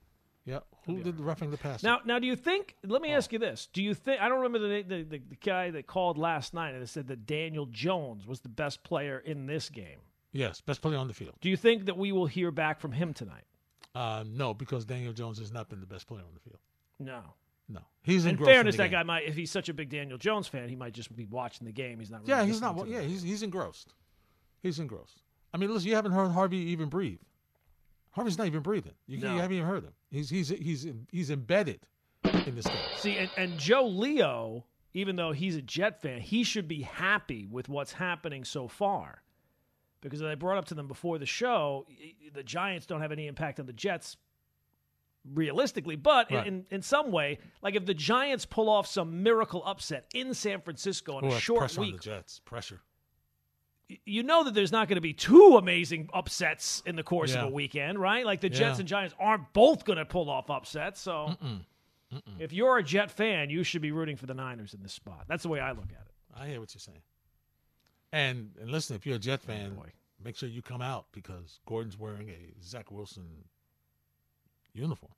Yeah. 0.47 0.61
Who 0.87 1.03
did 1.03 1.19
the 1.19 1.23
roughing 1.23 1.51
the 1.51 1.59
passer? 1.59 1.87
Now, 1.87 2.01
now, 2.05 2.19
do 2.19 2.27
you 2.27 2.35
think? 2.37 2.75
Let 2.85 3.01
Oh. 3.01 3.03
me 3.03 3.13
ask 3.13 3.33
you 3.33 3.39
this: 3.39 3.69
Do 3.73 3.83
you 3.83 3.95
think? 3.95 4.21
I 4.21 4.29
don't 4.29 4.41
remember 4.41 4.59
the, 4.59 4.83
the 4.83 5.03
the 5.03 5.19
the 5.19 5.37
guy 5.37 5.71
that 5.71 5.87
called 5.87 6.17
last 6.19 6.55
night 6.55 6.75
and 6.75 6.89
said 6.89 7.09
that 7.09 7.27
Daniel 7.27 7.67
Jones 7.67 8.27
was 8.27 8.41
the 8.41 8.49
best 8.49 8.83
player 8.83 9.19
in 9.19 9.47
this 9.47 9.69
game. 9.69 9.99
yes, 10.33 10.61
best 10.61 10.81
player 10.81 10.97
on 10.97 11.09
the 11.09 11.15
field. 11.15 11.35
Do 11.41 11.51
you 11.51 11.57
think 11.57 11.85
that 11.87 11.97
we 11.99 12.11
will 12.13 12.27
hear 12.27 12.51
back 12.51 12.81
from 12.81 12.93
him 12.93 13.13
tonight? 13.13 13.45
Uh, 13.95 14.25
no, 14.27 14.55
because 14.55 14.85
Daniel 14.85 15.13
Jones 15.13 15.39
has 15.39 15.53
not 15.53 15.69
been 15.69 15.81
the 15.81 15.87
best 15.87 16.07
player 16.07 16.23
on 16.23 16.33
the 16.35 16.41
field. 16.41 16.59
No. 16.99 17.21
No, 17.69 17.81
he's 18.03 18.25
In 18.27 18.37
fairness, 18.37 18.75
the 18.75 18.79
that 18.83 18.89
game. 18.91 18.99
guy 19.01 19.03
might, 19.05 19.25
if 19.27 19.37
he's 19.37 19.51
such 19.53 19.69
a 19.69 19.75
big 19.75 19.91
Daniel 19.91 20.19
Jones 20.19 20.49
fan, 20.49 20.69
he 20.69 20.75
might 20.75 20.93
just 20.93 21.15
be 21.15 21.27
watching 21.27 21.67
the 21.67 21.73
game. 21.73 22.01
He's 22.01 22.11
not. 22.11 22.23
Really 22.23 22.31
Yeah, 22.33 22.45
he's 22.45 22.61
not. 22.61 22.89
Yeah, 22.89 23.01
he's 23.03 23.23
he's 23.23 23.43
engrossed. 23.45 23.95
He's 24.61 24.81
engrossed. 24.81 25.23
I 25.55 25.57
mean, 25.57 25.73
listen, 25.73 25.89
you 25.89 25.95
haven't 25.95 26.11
heard 26.13 26.31
Harvey 26.33 26.57
even 26.59 26.89
breathe. 26.89 27.21
Harvey's 28.13 28.39
not 28.39 28.47
even 28.47 28.63
breathing. 28.63 28.95
You, 29.07 29.19
No. 29.19 29.35
you 29.35 29.41
haven't 29.41 29.57
even 29.57 29.69
heard 29.69 29.85
him. 29.85 29.93
He's 30.11 30.29
he's 30.31 30.49
he's 30.49 30.87
he's 31.11 31.31
embedded 31.31 31.87
in 32.25 32.55
this 32.57 32.67
game. 32.67 32.77
See, 32.97 33.17
and, 33.17 33.31
and 33.37 33.59
Joe 33.59 33.87
Leo, 33.87 34.65
even 34.95 35.17
though 35.17 35.33
he's 35.33 35.57
a 35.57 35.63
Jet 35.63 36.03
fan, 36.03 36.21
he 36.21 36.43
should 36.43 36.67
be 36.69 36.83
happy 36.83 37.47
with 37.51 37.69
what's 37.69 37.93
happening 37.93 38.45
so 38.45 38.67
far. 38.69 39.23
Because 40.01 40.23
as 40.23 40.29
I 40.29 40.35
brought 40.35 40.57
up 40.59 40.65
to 40.67 40.75
them 40.75 40.89
before 40.89 41.19
the 41.19 41.27
show, 41.27 41.87
the 42.33 42.43
Giants 42.43 42.87
don't 42.87 43.01
have 43.03 43.13
any 43.13 43.27
impact 43.27 43.61
on 43.61 43.67
the 43.67 43.73
Jets 43.73 44.17
realistically, 45.35 45.97
but 45.97 46.31
Right. 46.31 46.47
in, 46.47 46.65
in 46.71 46.81
some 46.83 47.11
way, 47.13 47.39
like 47.63 47.75
if 47.77 47.85
the 47.85 47.93
Giants 47.95 48.47
pull 48.47 48.69
off 48.71 48.87
some 48.87 49.23
miracle 49.23 49.63
upset 49.67 50.07
in 50.15 50.33
San 50.33 50.61
Francisco 50.63 51.19
in 51.19 51.27
Oh, 51.27 51.29
a 51.29 51.39
short 51.41 51.59
pressure 51.61 51.81
on 51.81 51.87
week, 51.87 51.97
the 51.97 52.03
Jets. 52.03 52.41
Pressure. 52.45 52.81
You 54.05 54.23
know 54.23 54.45
that 54.45 54.55
there's 54.55 54.73
not 54.73 54.89
going 54.89 54.97
to 54.97 55.01
be 55.03 55.13
two 55.13 55.57
amazing 55.57 56.09
upsets 56.13 56.83
in 56.87 56.97
the 56.97 57.03
course 57.03 57.33
Yeah. 57.35 57.43
of 57.43 57.49
a 57.49 57.53
weekend, 57.53 57.99
right? 57.99 58.25
Like 58.25 58.41
the 58.41 58.49
Jets 58.49 58.79
Yeah. 58.79 58.81
and 58.81 58.89
Giants 58.89 59.15
aren't 59.19 59.53
both 59.53 59.85
going 59.85 59.99
to 59.99 60.05
pull 60.05 60.29
off 60.31 60.51
upsets. 60.51 61.01
So 61.01 61.37
if 62.39 62.53
you're 62.53 62.79
a 62.79 62.83
Jet 62.83 63.11
fan, 63.11 63.51
you 63.51 63.63
should 63.63 63.83
be 63.83 63.93
rooting 63.93 64.17
for 64.17 64.27
the 64.27 64.35
Niners 64.35 64.75
in 64.75 64.83
this 64.83 64.93
spot. 64.93 65.25
That's 65.29 65.43
the 65.43 65.49
way 65.49 65.61
I 65.61 65.73
look 65.73 65.91
at 65.93 66.07
it. 66.07 66.13
I 66.41 66.47
hear 66.49 66.61
what 66.61 66.73
you're 66.75 66.81
saying. 66.81 67.03
And 68.13 68.51
and 68.61 68.71
listen, 68.71 68.97
if 68.97 69.07
you're 69.07 69.17
a 69.17 69.21
Jet 69.21 69.41
oh, 69.45 69.47
fan, 69.47 69.75
boy. 69.75 69.93
make 70.23 70.37
sure 70.37 70.49
you 70.49 70.63
come 70.63 70.83
out 70.83 71.07
because 71.13 71.61
Gordon's 71.67 71.99
wearing 71.99 72.29
a 72.31 72.63
Zach 72.63 72.91
Wilson 72.91 73.25
uniform. 74.73 75.13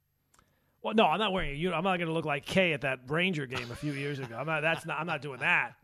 Well, 0.83 0.95
no, 0.95 1.05
I'm 1.07 1.19
not 1.19 1.33
wearing 1.33 1.51
a 1.53 1.55
uni- 1.55 1.75
I'm 1.75 1.85
not 1.85 1.99
going 1.99 2.09
to 2.09 2.13
look 2.13 2.25
like 2.25 2.45
Kay 2.45 2.73
at 2.73 2.81
that 2.81 3.01
Ranger 3.09 3.47
game 3.47 3.71
a 3.71 3.77
few 3.77 3.93
years 3.93 4.19
ago. 4.19 4.37
I'm 4.37 4.47
not. 4.47 4.63
That's 4.63 4.85
not. 4.85 4.99
I'm 4.99 5.07
not 5.07 5.23
doing 5.23 5.39
that. 5.41 5.75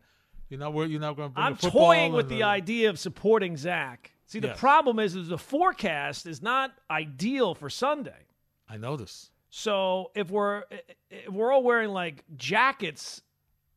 You're 0.49 0.59
not 0.59 0.73
you're 0.89 0.99
not 0.99 1.15
going 1.15 1.29
to 1.29 1.33
bring 1.33 1.45
I'm 1.45 1.55
toying 1.57 2.13
with 2.13 2.27
and 2.31 2.31
the 2.31 2.43
idea 2.43 2.89
of 2.89 2.99
supporting 2.99 3.55
Zach. 3.55 4.11
See, 4.25 4.39
the 4.39 4.49
Yes. 4.49 4.59
problem 4.59 4.99
is, 4.99 5.15
is 5.15 5.27
the 5.27 5.37
forecast 5.37 6.27
is 6.27 6.41
not 6.41 6.71
ideal 6.89 7.55
for 7.55 7.69
Sunday. 7.69 8.27
I 8.67 8.77
know 8.77 8.95
this. 8.97 9.31
So 9.49 10.11
if 10.15 10.29
we're 10.29 10.63
if 11.09 11.29
we're 11.29 11.51
all 11.51 11.63
wearing 11.63 11.89
like 11.89 12.23
jackets 12.35 13.21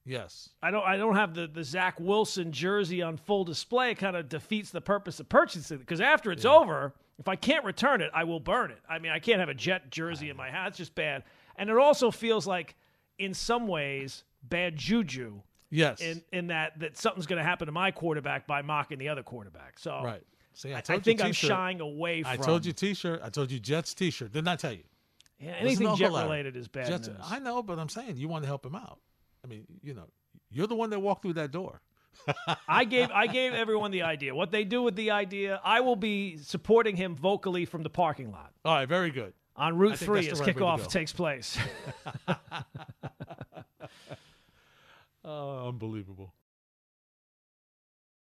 Yes. 0.05 0.51
I 0.63 0.71
don't 0.73 0.85
I 0.85 0.97
don't 0.97 1.15
have 1.15 1.35
the, 1.35 1.47
the 1.47 1.63
Zach 1.63 2.01
Wilson 2.01 2.51
jersey 2.53 3.03
on 3.03 3.17
full 3.17 3.45
display. 3.45 3.93
It 3.93 3.99
kind 3.99 4.17
of 4.17 4.29
defeats 4.29 4.71
the 4.71 4.81
purpose 4.81 5.21
of 5.21 5.29
purchasing 5.29 5.77
it 5.77 5.81
because 5.81 6.01
after 6.01 6.33
it's 6.33 6.45
over, 6.45 6.93
if 7.19 7.29
I 7.29 7.37
can't 7.37 7.65
return 7.65 8.01
it, 8.01 8.11
I 8.13 8.25
will 8.25 8.41
burn 8.41 8.73
it. 8.73 8.81
I 8.89 8.99
mean, 8.99 9.13
I 9.13 9.21
can't 9.21 9.39
have 9.39 9.49
a 9.49 9.55
Jet 9.55 9.91
jersey 9.91 10.29
in 10.29 10.37
my 10.37 10.51
house. 10.51 10.71
It's 10.71 10.79
just 10.79 10.95
bad. 10.97 11.23
And 11.57 11.71
it 11.71 11.77
also 11.77 12.11
feels 12.11 12.47
like, 12.47 12.75
in 13.19 13.33
some 13.33 13.69
ways, 13.69 14.25
bad 14.43 14.77
juju 14.77 15.41
Yes. 15.73 16.01
in, 16.03 16.23
in 16.33 16.47
that 16.49 16.79
that 16.81 16.99
something's 16.99 17.27
going 17.27 17.39
to 17.39 17.45
happen 17.45 17.67
to 17.67 17.73
my 17.73 17.91
quarterback 17.91 18.47
by 18.47 18.63
mocking 18.63 18.99
the 18.99 19.09
other 19.09 19.23
quarterback. 19.23 19.79
So 19.79 20.03
right. 20.05 20.23
See, 20.55 20.73
I, 20.73 20.79
I, 20.79 20.81
told 20.83 21.01
I 21.01 21.03
think 21.03 21.25
I'm 21.25 21.33
shying 21.33 21.81
away 21.81 22.23
from. 22.23 22.33
I 22.33 22.37
told 22.37 22.67
you 22.67 22.75
T-shirt. 22.75 23.21
I 23.25 23.31
told 23.31 23.51
you 23.51 23.59
Jets 23.59 23.95
T-shirt. 23.95 24.33
Didn't 24.33 24.49
I 24.49 24.57
tell 24.57 24.73
you? 24.73 24.85
Yeah, 25.39 25.55
anything 25.59 25.97
jet 25.97 26.13
related 26.13 26.57
is 26.57 26.69
bad 26.69 26.87
Jets, 26.87 27.09
news. 27.09 27.17
I 27.25 27.39
know, 27.39 27.63
but 27.63 27.79
I'm 27.79 27.89
saying 27.89 28.17
you 28.17 28.29
want 28.29 28.45
to 28.45 28.47
help 28.47 28.65
him 28.65 28.77
out. 28.77 29.01
I 29.43 29.49
mean, 29.49 29.65
you 29.83 29.95
know, 29.95 30.09
you're 30.51 30.67
the 30.67 30.77
one 30.77 30.91
that 30.91 31.01
walked 31.01 31.23
through 31.23 31.33
that 31.35 31.51
door. 31.51 31.81
I 32.69 32.85
gave 32.85 33.11
I 33.11 33.27
gave 33.39 33.55
everyone 33.55 33.91
the 33.91 34.03
idea. 34.03 34.35
What 34.35 34.51
they 34.51 34.65
do 34.65 34.83
with 34.83 34.95
the 34.95 35.11
idea, 35.11 35.61
I 35.65 35.81
will 35.81 35.97
be 35.97 36.37
supporting 36.37 36.97
him 36.97 37.17
vocally 37.17 37.65
from 37.65 37.83
the 37.83 37.91
parking 37.91 38.31
lot. 38.31 38.53
All 38.65 38.75
right, 38.75 38.89
very 38.89 39.11
good. 39.11 39.33
on 39.57 39.79
Route 39.79 39.99
3 39.99 40.21
that's 40.21 40.33
as 40.35 40.41
right 40.41 40.55
kickoff 40.55 40.87
takes 40.89 41.13
place. 41.13 41.59
Oh, 45.25 45.69
unbelievable. 45.69 46.35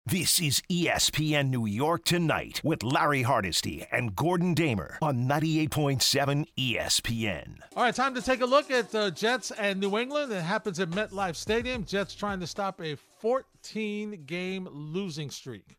This 0.07 0.39
is 0.39 0.61
ESPN 0.71 1.49
New 1.49 1.65
York 1.65 2.05
Tonight 2.05 2.61
with 2.63 2.83
Larry 2.83 3.23
Hardesty 3.23 3.87
and 3.91 4.15
Gordon 4.15 4.53
Damer 4.53 4.99
on 5.01 5.27
98.7 5.27 6.45
ESPN. 6.55 7.57
All 7.75 7.83
right, 7.83 7.95
time 7.95 8.13
to 8.13 8.21
take 8.21 8.41
a 8.41 8.45
look 8.45 8.69
at 8.69 8.91
the 8.91 9.09
Jets 9.09 9.49
and 9.49 9.79
New 9.79 9.97
England. 9.97 10.31
It 10.31 10.43
happens 10.43 10.79
at 10.79 10.91
MetLife 10.91 11.35
Stadium. 11.35 11.85
Jets 11.85 12.13
trying 12.13 12.39
to 12.41 12.47
stop 12.47 12.79
a 12.79 12.95
14 13.19 14.25
game 14.27 14.69
losing 14.71 15.31
streak. 15.31 15.75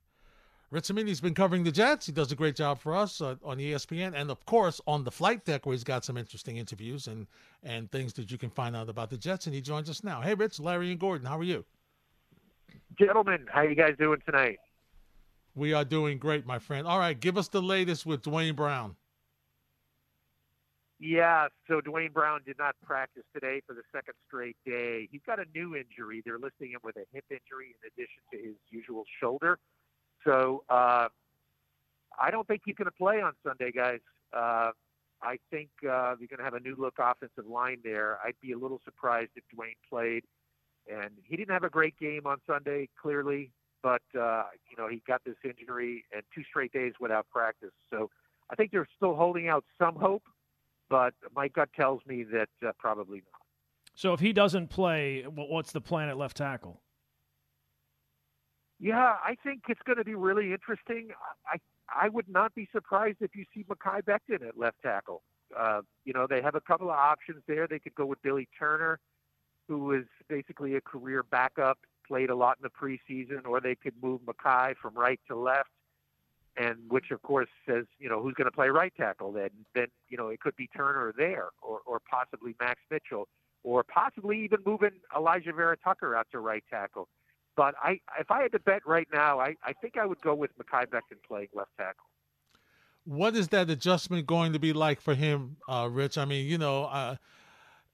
Rich 0.70 0.86
Cimini's 0.86 1.20
been 1.20 1.34
covering 1.34 1.62
the 1.62 1.70
Jets. 1.70 2.06
He 2.06 2.12
does 2.12 2.32
a 2.32 2.34
great 2.34 2.56
job 2.56 2.80
for 2.80 2.96
us 2.96 3.20
uh, 3.20 3.36
on 3.44 3.58
ESPN 3.58 4.14
and, 4.16 4.30
of 4.30 4.44
course, 4.46 4.80
on 4.88 5.04
the 5.04 5.12
flight 5.12 5.44
deck 5.44 5.64
where 5.64 5.74
he's 5.74 5.84
got 5.84 6.04
some 6.04 6.16
interesting 6.16 6.56
interviews 6.56 7.06
and, 7.06 7.28
and 7.62 7.90
things 7.92 8.12
that 8.14 8.32
you 8.32 8.38
can 8.38 8.50
find 8.50 8.74
out 8.74 8.88
about 8.88 9.08
the 9.08 9.16
Jets. 9.16 9.46
And 9.46 9.54
he 9.54 9.60
joins 9.60 9.88
us 9.88 10.02
now. 10.02 10.20
Hey, 10.20 10.34
Rich, 10.34 10.58
Larry, 10.58 10.90
and 10.90 10.98
Gordon, 10.98 11.26
how 11.26 11.38
are 11.38 11.44
you? 11.44 11.64
Gentlemen, 12.98 13.46
how 13.48 13.62
you 13.62 13.76
guys 13.76 13.94
doing 13.96 14.20
tonight? 14.26 14.58
We 15.54 15.72
are 15.72 15.84
doing 15.84 16.18
great, 16.18 16.46
my 16.46 16.58
friend. 16.58 16.86
All 16.86 16.98
right, 16.98 17.18
give 17.18 17.38
us 17.38 17.46
the 17.48 17.62
latest 17.62 18.04
with 18.04 18.22
Duane 18.22 18.56
Brown. 18.56 18.96
Yeah, 20.98 21.48
so 21.68 21.80
Duane 21.80 22.10
Brown 22.12 22.40
did 22.44 22.58
not 22.58 22.74
practice 22.82 23.22
today 23.34 23.60
for 23.66 23.74
the 23.74 23.82
second 23.94 24.14
straight 24.26 24.56
day. 24.66 25.08
He's 25.12 25.20
got 25.26 25.38
a 25.38 25.44
new 25.54 25.76
injury. 25.76 26.22
They're 26.24 26.38
listing 26.38 26.70
him 26.70 26.80
with 26.82 26.96
a 26.96 27.04
hip 27.12 27.24
injury 27.30 27.74
in 27.76 27.86
addition 27.86 28.22
to 28.32 28.38
his 28.38 28.56
usual 28.70 29.04
shoulder. 29.20 29.58
So 30.26 30.64
uh, 30.68 31.08
I 32.20 32.30
don't 32.30 32.46
think 32.46 32.62
he's 32.64 32.74
going 32.74 32.86
to 32.86 32.90
play 32.92 33.20
on 33.20 33.32
Sunday, 33.46 33.70
guys. 33.70 34.00
Uh, 34.32 34.72
I 35.22 35.38
think 35.50 35.70
uh, 35.82 36.14
you're 36.18 36.28
going 36.28 36.38
to 36.38 36.44
have 36.44 36.54
a 36.54 36.60
new 36.60 36.76
look 36.76 36.96
offensive 36.98 37.46
line 37.46 37.78
there. 37.82 38.18
I'd 38.24 38.34
be 38.42 38.52
a 38.52 38.58
little 38.58 38.80
surprised 38.84 39.30
if 39.36 39.44
Duane 39.54 39.74
played. 39.88 40.24
And 40.92 41.10
he 41.24 41.36
didn't 41.36 41.52
have 41.52 41.64
a 41.64 41.70
great 41.70 41.98
game 41.98 42.26
on 42.26 42.38
Sunday, 42.46 42.88
clearly, 43.00 43.50
but 43.82 44.02
uh, 44.18 44.44
you 44.70 44.76
know 44.78 44.88
he 44.88 45.02
got 45.06 45.22
this 45.24 45.34
injury 45.44 46.04
and 46.12 46.22
two 46.34 46.42
straight 46.48 46.72
days 46.72 46.92
without 47.00 47.28
practice. 47.28 47.72
So 47.90 48.08
I 48.50 48.54
think 48.54 48.70
they're 48.70 48.86
still 48.96 49.16
holding 49.16 49.48
out 49.48 49.64
some 49.80 49.96
hope, 49.96 50.22
but 50.88 51.12
my 51.34 51.48
gut 51.48 51.70
tells 51.74 52.02
me 52.06 52.24
that 52.32 52.48
uh, 52.64 52.70
probably 52.78 53.18
not. 53.18 53.42
so 53.96 54.12
if 54.12 54.20
he 54.20 54.32
doesn't 54.32 54.68
play, 54.68 55.24
what's 55.24 55.72
the 55.72 55.80
plan 55.80 56.08
at 56.08 56.16
left 56.16 56.36
tackle? 56.36 56.80
Yeah, 58.78 59.14
I 59.24 59.36
think 59.42 59.62
it's 59.68 59.80
going 59.86 59.98
to 59.98 60.04
be 60.04 60.14
really 60.14 60.52
interesting. 60.52 61.08
I 61.50 61.58
I 61.88 62.08
would 62.08 62.28
not 62.28 62.54
be 62.54 62.68
surprised 62.72 63.18
if 63.20 63.34
you 63.34 63.44
see 63.54 63.64
Mekhi 63.64 64.02
Becton 64.02 64.46
at 64.46 64.58
left 64.58 64.82
tackle. 64.82 65.22
Uh, 65.56 65.82
you 66.04 66.12
know, 66.12 66.26
they 66.28 66.42
have 66.42 66.56
a 66.56 66.60
couple 66.60 66.90
of 66.90 66.96
options 66.96 67.42
there. 67.46 67.66
They 67.68 67.78
could 67.78 67.94
go 67.94 68.04
with 68.04 68.20
Billy 68.22 68.48
Turner, 68.58 68.98
who 69.68 69.92
is 69.92 70.04
basically 70.28 70.74
a 70.74 70.80
career 70.80 71.22
backup, 71.22 71.78
played 72.06 72.28
a 72.28 72.34
lot 72.34 72.58
in 72.60 72.68
the 72.68 72.70
preseason, 72.70 73.46
or 73.46 73.60
they 73.60 73.76
could 73.76 73.94
move 74.02 74.20
Mekhi 74.22 74.74
from 74.76 74.94
right 74.94 75.20
to 75.28 75.36
left, 75.36 75.70
and 76.56 76.76
which 76.88 77.10
of 77.12 77.22
course 77.22 77.48
says, 77.66 77.84
you 77.98 78.08
know, 78.08 78.20
who's 78.20 78.34
going 78.34 78.46
to 78.46 78.54
play 78.54 78.68
right 78.68 78.92
tackle 78.96 79.32
then? 79.32 79.50
Then 79.74 79.86
you 80.08 80.18
know, 80.18 80.28
it 80.28 80.40
could 80.40 80.56
be 80.56 80.68
Turner 80.76 81.14
there, 81.16 81.48
or 81.62 81.80
or 81.86 82.00
possibly 82.00 82.54
Max 82.60 82.80
Mitchell, 82.90 83.28
or 83.62 83.84
possibly 83.84 84.42
even 84.44 84.58
moving 84.66 85.00
Alijah 85.14 85.54
Vera-Tucker 85.54 86.14
out 86.14 86.26
to 86.32 86.40
right 86.40 86.64
tackle. 86.68 87.08
But 87.56 87.74
I, 87.82 88.00
if 88.20 88.30
I 88.30 88.42
had 88.42 88.52
to 88.52 88.58
bet 88.60 88.86
right 88.86 89.08
now, 89.12 89.40
I, 89.40 89.56
I 89.64 89.72
think 89.72 89.96
I 89.96 90.06
would 90.06 90.20
go 90.20 90.34
with 90.34 90.50
Mekhi 90.58 90.86
Becton 90.86 91.22
playing 91.26 91.48
left 91.54 91.70
tackle. 91.78 92.04
what 93.04 93.36
is 93.36 93.48
that 93.48 93.70
adjustment 93.70 94.26
going 94.26 94.52
to 94.52 94.58
be 94.58 94.72
like 94.72 95.00
for 95.00 95.14
him, 95.14 95.56
uh, 95.68 95.88
Rich? 95.90 96.18
I 96.18 96.24
mean, 96.24 96.46
you 96.46 96.58
know, 96.58 96.84
uh, 96.84 97.16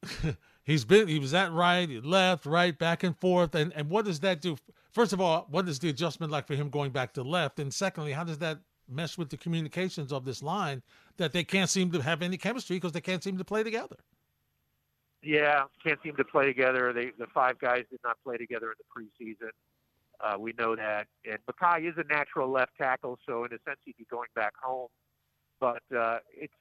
he's 0.64 0.84
been 0.84 1.06
he 1.08 1.18
was 1.18 1.34
at 1.34 1.52
right, 1.52 1.88
left, 2.04 2.46
right, 2.46 2.76
back 2.76 3.04
and 3.04 3.16
forth, 3.16 3.54
and 3.54 3.72
and 3.74 3.88
what 3.90 4.04
does 4.06 4.20
that 4.20 4.40
do? 4.40 4.56
First 4.90 5.12
of 5.12 5.20
all, 5.20 5.46
what 5.50 5.68
is 5.68 5.78
the 5.78 5.88
adjustment 5.90 6.32
like 6.32 6.46
for 6.46 6.54
him 6.54 6.70
going 6.70 6.90
back 6.92 7.12
to 7.14 7.22
left? 7.22 7.60
And 7.60 7.72
secondly, 7.72 8.12
how 8.12 8.24
does 8.24 8.38
that 8.38 8.58
mesh 8.88 9.16
with 9.16 9.30
the 9.30 9.36
communications 9.36 10.12
of 10.12 10.24
this 10.24 10.42
line 10.42 10.82
that 11.18 11.32
they 11.32 11.44
can't 11.44 11.70
seem 11.70 11.90
to 11.92 12.00
have 12.02 12.22
any 12.22 12.36
chemistry 12.36 12.76
because 12.76 12.92
they 12.92 13.00
can't 13.00 13.22
seem 13.22 13.38
to 13.38 13.44
play 13.44 13.62
together? 13.62 13.96
Yeah, 15.22 15.64
can't 15.84 16.00
seem 16.02 16.16
to 16.16 16.24
play 16.24 16.46
together. 16.46 16.92
They, 16.92 17.12
the 17.16 17.26
five 17.32 17.58
guys 17.58 17.84
did 17.90 18.00
not 18.04 18.16
play 18.24 18.36
together 18.36 18.72
in 18.72 18.74
the 18.78 19.24
preseason. 19.24 19.50
Uh, 20.20 20.38
we 20.38 20.52
know 20.58 20.76
that. 20.76 21.06
And 21.24 21.38
Mekhi 21.46 21.88
is 21.88 21.94
a 21.96 22.04
natural 22.04 22.50
left 22.50 22.72
tackle, 22.78 23.18
so 23.26 23.44
in 23.44 23.52
a 23.52 23.58
sense 23.66 23.78
he'd 23.84 23.96
be 23.96 24.06
going 24.10 24.28
back 24.34 24.52
home. 24.60 24.88
But 25.60 25.82
uh, 25.96 26.18
it's 26.32 26.52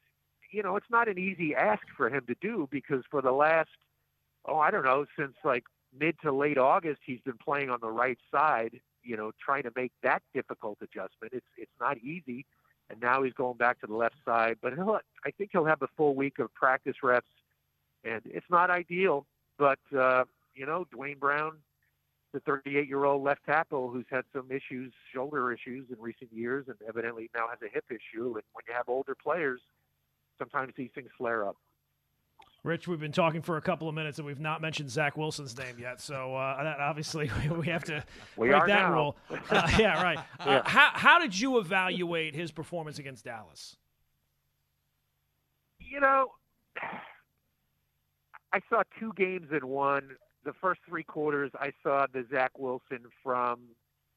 you 0.52 0.62
know 0.62 0.76
it's 0.76 0.90
not 0.90 1.08
an 1.08 1.18
easy 1.18 1.56
ask 1.56 1.82
for 1.96 2.10
him 2.10 2.24
to 2.28 2.36
do 2.42 2.68
because 2.72 3.04
for 3.10 3.22
the 3.22 3.32
last 3.32 3.70
oh 4.46 4.60
I 4.60 4.70
don't 4.70 4.84
know 4.84 5.06
since 5.18 5.34
like 5.44 5.64
mid 5.98 6.16
to 6.22 6.32
late 6.32 6.58
August, 6.58 7.02
he's 7.06 7.22
been 7.22 7.38
playing 7.44 7.70
on 7.70 7.80
the 7.82 7.90
right 7.90 8.18
side. 8.32 8.80
You 9.04 9.18
know, 9.18 9.32
trying 9.44 9.64
to 9.64 9.72
make 9.76 9.92
that 10.04 10.22
difficult 10.34 10.78
adjustment. 10.82 11.34
It's 11.34 11.46
it's 11.58 11.72
not 11.80 11.98
easy, 11.98 12.46
and 12.90 13.00
now 13.00 13.24
he's 13.24 13.34
going 13.34 13.58
back 13.58 13.80
to 13.82 13.88
the 13.88 13.96
left 13.96 14.16
side. 14.24 14.58
But 14.62 14.74
he'll, 14.74 15.00
I 15.26 15.32
think 15.32 15.50
he'll 15.52 15.66
have 15.66 15.82
a 15.82 15.90
full 15.98 16.14
week 16.16 16.38
of 16.38 16.54
practice 16.54 16.98
reps, 17.02 17.28
and 18.04 18.22
it's 18.26 18.46
not 18.50 18.70
ideal. 18.70 19.26
But 19.58 19.80
uh, 19.98 20.26
you 20.56 20.66
know, 20.66 20.86
Duane 20.92 21.18
Brown, 21.20 21.58
the 22.34 22.40
38-year-old 22.42 23.24
left 23.24 23.46
tackle 23.46 23.90
who's 23.90 24.06
had 24.10 24.24
some 24.34 24.52
issues, 24.52 24.94
shoulder 25.14 25.52
issues 25.52 25.88
in 25.92 26.00
recent 26.00 26.32
years, 26.34 26.66
and 26.68 26.78
evidently 26.88 27.30
now 27.36 27.48
has 27.50 27.60
a 27.62 27.72
hip 27.74 27.86
issue. 27.90 28.26
And 28.36 28.44
when 28.54 28.64
you 28.68 28.74
have 28.74 28.88
older 28.90 29.16
players, 29.16 29.62
sometimes 30.40 30.74
these 30.76 30.90
things 30.96 31.10
flare 31.18 31.48
up. 31.48 31.58
Rich, 32.64 32.88
we've 32.88 33.00
been 33.00 33.12
talking 33.12 33.42
for 33.42 33.58
a 33.58 33.62
couple 33.62 33.90
of 33.90 33.96
minutes 33.96 34.20
and 34.20 34.26
we've 34.28 34.40
not 34.40 34.62
mentioned 34.62 34.90
Zach 34.92 35.18
Wilson's 35.18 35.58
name 35.58 35.78
yet. 35.80 36.00
So 36.00 36.36
uh, 36.36 36.64
that 36.64 36.80
obviously 36.80 37.30
we 37.58 37.68
have 37.68 37.84
to 37.86 38.04
we 38.38 38.50
break 38.50 38.68
that 38.68 38.84
now. 38.84 38.94
rule. 38.94 39.18
Uh, 39.50 39.68
yeah, 39.80 40.02
right. 40.04 40.20
Uh, 40.40 40.44
Yeah. 40.46 40.62
how, 40.66 40.90
how 40.94 41.20
did 41.20 41.38
you 41.40 41.58
evaluate 41.58 42.36
his 42.36 42.52
performance 42.52 43.00
against 43.00 43.26
Dallas? 43.26 43.76
You 45.80 46.00
know, 46.02 46.28
I 48.54 48.60
saw 48.70 48.84
two 49.00 49.14
games 49.16 49.48
in 49.52 49.68
one. 49.68 50.12
The 50.44 50.54
first 50.54 50.82
three 50.88 51.04
quarters, 51.04 51.52
I 51.60 51.72
saw 51.84 52.06
the 52.12 52.26
Zach 52.32 52.52
Wilson 52.58 53.06
from 53.24 53.60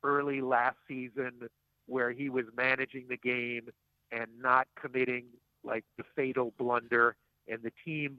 early 0.03 0.41
last 0.41 0.77
season 0.89 1.49
where 1.87 2.11
he 2.11 2.29
was 2.31 2.47
managing 2.57 3.07
the 3.09 3.17
game 3.17 3.69
and 4.11 4.27
not 4.41 4.67
committing 4.81 5.25
like 5.63 5.85
the 5.97 6.05
fatal 6.17 6.53
blunder, 6.59 7.17
and 7.49 7.63
the 7.63 7.73
team 7.85 8.19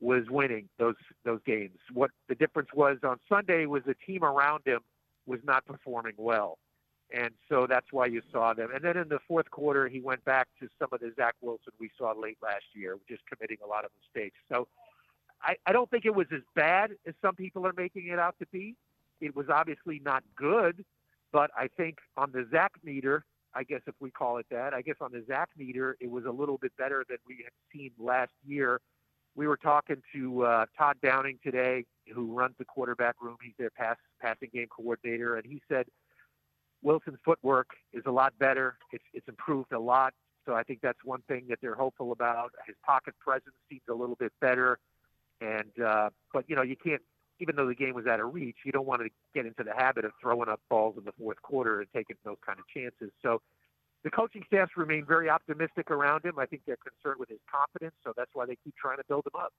was 0.00 0.24
winning 0.30 0.68
those 0.78 0.96
those 1.24 1.40
games. 1.46 1.78
What 1.92 2.10
the 2.28 2.34
difference 2.34 2.70
was 2.74 2.98
on 3.04 3.18
Sunday 3.28 3.66
was 3.66 3.82
the 3.86 3.94
team 4.06 4.24
around 4.24 4.62
him 4.64 4.80
was 5.26 5.40
not 5.44 5.64
performing 5.64 6.14
well. 6.16 6.58
And 7.14 7.30
so 7.48 7.66
that's 7.68 7.86
why 7.92 8.06
you 8.06 8.22
saw 8.32 8.54
them. 8.54 8.70
And 8.74 8.82
then 8.82 8.96
in 8.96 9.08
the 9.08 9.18
fourth 9.28 9.50
quarter, 9.50 9.86
he 9.86 10.00
went 10.00 10.24
back 10.24 10.48
to 10.60 10.68
some 10.78 10.88
of 10.92 11.00
the 11.00 11.12
Zach 11.14 11.34
Wilson 11.42 11.72
we 11.78 11.90
saw 11.98 12.12
late 12.18 12.38
last 12.42 12.64
year, 12.72 12.96
just 13.06 13.22
committing 13.26 13.58
a 13.62 13.68
lot 13.68 13.84
of 13.84 13.90
mistakes. 14.00 14.38
So 14.50 14.66
I, 15.42 15.56
I 15.66 15.72
don't 15.72 15.90
think 15.90 16.04
it 16.04 16.14
was 16.14 16.26
as 16.32 16.42
bad 16.54 16.92
as 17.06 17.14
some 17.20 17.34
people 17.34 17.66
are 17.66 17.72
making 17.76 18.08
it 18.08 18.18
out 18.18 18.36
to 18.40 18.46
be. 18.52 18.76
It 19.20 19.34
was 19.34 19.46
obviously 19.48 20.00
not 20.04 20.22
good, 20.36 20.84
but 21.32 21.50
I 21.56 21.68
think 21.76 21.98
on 22.16 22.32
the 22.32 22.46
Zach 22.50 22.72
meter, 22.84 23.24
I 23.54 23.64
guess 23.64 23.80
if 23.86 23.94
we 24.00 24.10
call 24.10 24.38
it 24.38 24.46
that, 24.50 24.74
I 24.74 24.82
guess 24.82 24.96
on 25.00 25.12
the 25.12 25.24
Zach 25.26 25.50
meter, 25.56 25.96
it 26.00 26.10
was 26.10 26.24
a 26.24 26.30
little 26.30 26.58
bit 26.58 26.72
better 26.78 27.04
than 27.08 27.18
we 27.26 27.44
had 27.44 27.52
seen 27.72 27.90
last 27.98 28.32
year. 28.46 28.80
We 29.34 29.46
were 29.46 29.56
talking 29.56 30.02
to 30.14 30.42
uh, 30.44 30.66
Todd 30.76 30.96
Downing 31.02 31.38
today, 31.42 31.84
who 32.14 32.32
runs 32.32 32.54
the 32.58 32.64
quarterback 32.64 33.16
room. 33.20 33.36
He's 33.42 33.54
their 33.58 33.70
pass 33.70 33.96
passing 34.20 34.50
game 34.52 34.68
coordinator, 34.68 35.36
and 35.36 35.46
he 35.46 35.62
said 35.68 35.86
Wilson's 36.82 37.18
footwork 37.24 37.68
is 37.92 38.02
a 38.06 38.10
lot 38.10 38.32
better. 38.38 38.76
It's 38.92 39.04
it's 39.14 39.28
improved 39.28 39.72
a 39.72 39.78
lot. 39.78 40.12
So 40.44 40.54
I 40.54 40.64
think 40.64 40.80
that's 40.82 40.98
one 41.04 41.22
thing 41.28 41.46
that 41.48 41.58
they're 41.62 41.76
hopeful 41.76 42.12
about. 42.12 42.52
His 42.66 42.76
pocket 42.84 43.14
presence 43.20 43.54
seems 43.70 43.82
a 43.88 43.94
little 43.94 44.16
bit 44.16 44.32
better, 44.40 44.78
and 45.42 45.84
uh, 45.84 46.10
but 46.32 46.44
you 46.48 46.56
know 46.56 46.62
you 46.62 46.76
can't. 46.76 47.02
Even 47.40 47.56
though 47.56 47.66
the 47.66 47.74
game 47.74 47.94
was 47.94 48.06
out 48.06 48.20
of 48.20 48.32
reach, 48.32 48.58
you 48.64 48.70
don't 48.70 48.86
want 48.86 49.02
to 49.02 49.08
get 49.34 49.46
into 49.46 49.64
the 49.64 49.72
habit 49.76 50.04
of 50.04 50.12
throwing 50.20 50.48
up 50.48 50.60
balls 50.70 50.94
in 50.96 51.04
the 51.04 51.10
fourth 51.18 51.42
quarter 51.42 51.80
and 51.80 51.88
taking 51.92 52.14
those 52.24 52.36
kind 52.46 52.58
of 52.60 52.64
chances. 52.68 53.10
So 53.20 53.42
the 54.04 54.10
coaching 54.10 54.44
staffs 54.46 54.72
remain 54.76 55.04
very 55.04 55.28
optimistic 55.28 55.90
around 55.90 56.24
him. 56.24 56.38
I 56.38 56.46
think 56.46 56.62
they're 56.66 56.76
concerned 56.76 57.18
with 57.18 57.30
his 57.30 57.40
confidence, 57.50 57.94
so 58.04 58.12
that's 58.16 58.30
why 58.34 58.46
they 58.46 58.56
keep 58.62 58.76
trying 58.76 58.98
to 58.98 59.04
build 59.08 59.26
him 59.26 59.40
up. 59.40 59.52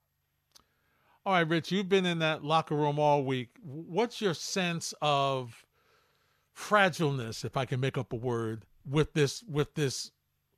All 1.26 1.34
right, 1.34 1.46
Rich, 1.46 1.72
you've 1.72 1.88
been 1.88 2.06
in 2.06 2.20
that 2.20 2.44
locker 2.44 2.74
room 2.74 2.98
all 2.98 3.24
week. 3.24 3.50
What's 3.62 4.20
your 4.20 4.34
sense 4.34 4.94
of 5.02 5.64
fragileness, 6.54 7.44
if 7.44 7.56
I 7.56 7.64
can 7.64 7.80
make 7.80 7.98
up 7.98 8.12
a 8.12 8.16
word, 8.16 8.64
with 8.88 9.14
this 9.14 9.42
with 9.42 9.74
this, 9.74 10.10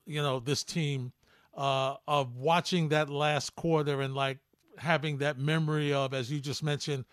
you 0.04 0.20
know, 0.20 0.40
this 0.40 0.64
team 0.64 1.12
uh, 1.56 1.94
of 2.06 2.36
watching 2.36 2.88
that 2.88 3.08
last 3.08 3.54
quarter 3.54 4.00
and 4.00 4.14
like 4.14 4.38
having 4.78 5.18
that 5.18 5.38
memory 5.38 5.92
of, 5.92 6.14
as 6.14 6.30
you 6.30 6.40
just 6.40 6.62
mentioned, 6.62 7.04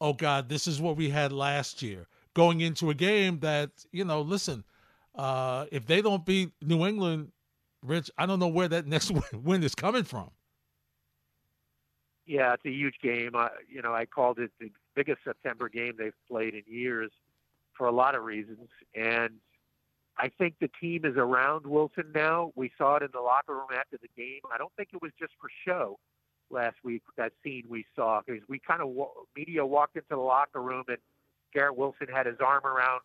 oh 0.00 0.12
God, 0.12 0.48
this 0.48 0.66
is 0.66 0.80
what 0.80 0.96
we 0.96 1.10
had 1.10 1.32
last 1.32 1.82
year. 1.82 2.06
Going 2.34 2.60
into 2.60 2.90
a 2.90 2.94
game 2.94 3.40
that, 3.40 3.70
you 3.92 4.04
know, 4.04 4.22
listen, 4.22 4.64
uh, 5.14 5.66
if 5.72 5.86
they 5.86 6.00
don't 6.00 6.24
beat 6.24 6.52
New 6.62 6.86
England, 6.86 7.32
Rich, 7.82 8.10
I 8.16 8.26
don't 8.26 8.38
know 8.38 8.48
where 8.48 8.68
that 8.68 8.86
next 8.86 9.10
win- 9.32 9.62
is 9.62 9.74
coming 9.74 10.04
from. 10.04 10.30
Yeah, 12.26 12.54
it's 12.54 12.64
a 12.64 12.70
huge 12.70 12.96
game. 13.02 13.34
I, 13.34 13.48
you 13.68 13.82
know, 13.82 13.92
I 13.92 14.06
called 14.06 14.38
it 14.38 14.52
the 14.60 14.70
biggest 14.94 15.18
September 15.24 15.68
game 15.68 15.94
they've 15.98 16.12
played 16.28 16.54
in 16.54 16.62
years 16.66 17.10
for 17.76 17.86
a 17.86 17.92
lot 17.92 18.14
of 18.14 18.22
reasons. 18.22 18.68
And 18.94 19.34
I 20.16 20.28
think 20.28 20.54
the 20.60 20.70
team 20.80 21.04
is 21.04 21.16
around 21.16 21.66
Wilson 21.66 22.12
now. 22.14 22.52
We 22.54 22.70
saw 22.78 22.96
it 22.96 23.02
in 23.02 23.08
the 23.12 23.20
locker 23.20 23.54
room 23.54 23.68
after 23.76 23.98
the 24.00 24.08
game. 24.16 24.40
I 24.54 24.58
don't 24.58 24.72
think 24.76 24.90
it 24.92 25.02
was 25.02 25.10
just 25.18 25.32
for 25.40 25.48
show 25.66 25.98
last 26.50 26.76
week, 26.82 27.02
that 27.16 27.32
scene 27.42 27.64
we 27.68 27.84
saw, 27.94 28.20
because 28.24 28.42
we 28.48 28.58
kind 28.58 28.82
of, 28.82 28.90
media 29.36 29.64
walked 29.64 29.96
into 29.96 30.08
the 30.10 30.16
locker 30.16 30.62
room 30.62 30.84
and 30.88 30.98
Garrett 31.52 31.76
Wilson 31.76 32.06
had 32.12 32.26
his 32.26 32.38
arm 32.40 32.64
around 32.64 33.00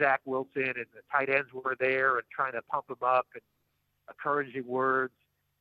Zach 0.00 0.20
Wilson 0.24 0.74
and 0.76 0.86
the 0.94 1.02
tight 1.10 1.28
ends 1.28 1.52
were 1.52 1.76
there 1.78 2.16
and 2.16 2.24
trying 2.34 2.52
to 2.52 2.62
pump 2.62 2.86
him 2.88 2.96
up 3.02 3.26
and 3.34 3.42
encouraging 4.08 4.66
words. 4.66 5.12